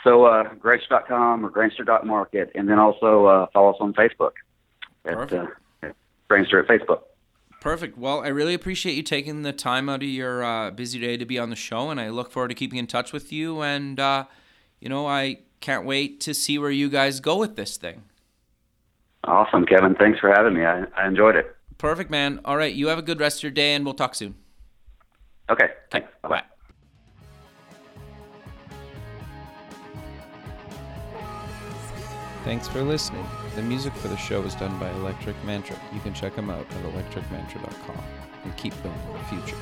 So 0.05 0.24
uh, 0.24 0.55
Grainster.com 0.55 1.47
or 1.47 1.51
Grainster.market, 1.51 2.51
and 2.55 2.68
then 2.68 2.78
also 2.78 3.26
uh, 3.26 3.47
follow 3.53 3.70
us 3.70 3.76
on 3.81 3.95
Facebook 3.95 4.33
at, 5.05 5.32
uh, 5.32 5.46
at 5.82 5.94
Grainster 6.28 6.62
at 6.62 6.68
Facebook. 6.68 7.03
Perfect. 7.61 7.98
Well, 7.98 8.22
I 8.22 8.28
really 8.28 8.55
appreciate 8.55 8.94
you 8.94 9.03
taking 9.03 9.42
the 9.42 9.53
time 9.53 9.88
out 9.88 10.03
of 10.03 10.09
your 10.09 10.42
uh, 10.42 10.70
busy 10.70 10.98
day 10.98 11.16
to 11.16 11.26
be 11.26 11.38
on 11.38 11.51
the 11.51 11.57
show, 11.57 11.90
and 11.90 12.01
I 12.01 12.09
look 12.09 12.30
forward 12.30 12.48
to 12.48 12.55
keeping 12.55 12.78
in 12.78 12.86
touch 12.86 13.12
with 13.12 13.32
you. 13.32 13.61
And 13.61 14.01
uh, 14.01 14.24
you 14.80 14.88
know, 14.88 15.07
I 15.07 15.40
can't 15.61 15.84
wait 15.84 16.20
to 16.20 16.32
see 16.32 16.59
where 16.59 16.70
you 16.70 16.88
guys 16.88 17.20
go 17.20 17.36
with 17.36 17.57
this 17.57 17.76
thing. 17.76 18.05
Awesome, 19.24 19.66
Kevin. 19.66 19.94
Thanks 19.94 20.18
for 20.18 20.30
having 20.30 20.55
me. 20.55 20.64
I, 20.64 20.84
I 20.96 21.07
enjoyed 21.07 21.36
it. 21.36 21.55
Perfect, 21.76 22.11
man. 22.11 22.40
All 22.44 22.57
right, 22.57 22.74
you 22.74 22.88
have 22.88 22.98
a 22.98 23.03
good 23.03 23.20
rest 23.20 23.40
of 23.40 23.42
your 23.42 23.53
day, 23.53 23.74
and 23.74 23.84
we'll 23.84 23.94
talk 23.94 24.14
soon. 24.14 24.34
Okay. 25.51 25.68
Thanks. 25.90 26.09
Bye. 26.22 26.28
Bye. 26.28 26.42
Thanks 32.44 32.68
for 32.68 32.82
listening. 32.82 33.26
The 33.57 33.62
music 33.62 33.92
for 33.94 34.07
the 34.07 34.16
show 34.16 34.42
is 34.42 34.55
done 34.55 34.78
by 34.78 34.90
Electric 34.92 35.34
Mantra. 35.44 35.76
You 35.92 36.01
can 36.01 36.14
check 36.14 36.36
them 36.36 36.51
out 36.51 36.66
at 36.70 36.84
electricmantra.com 36.84 38.05
and 38.44 38.57
keep 38.57 38.72
building 38.82 39.12
the 39.12 39.18
future. 39.24 39.57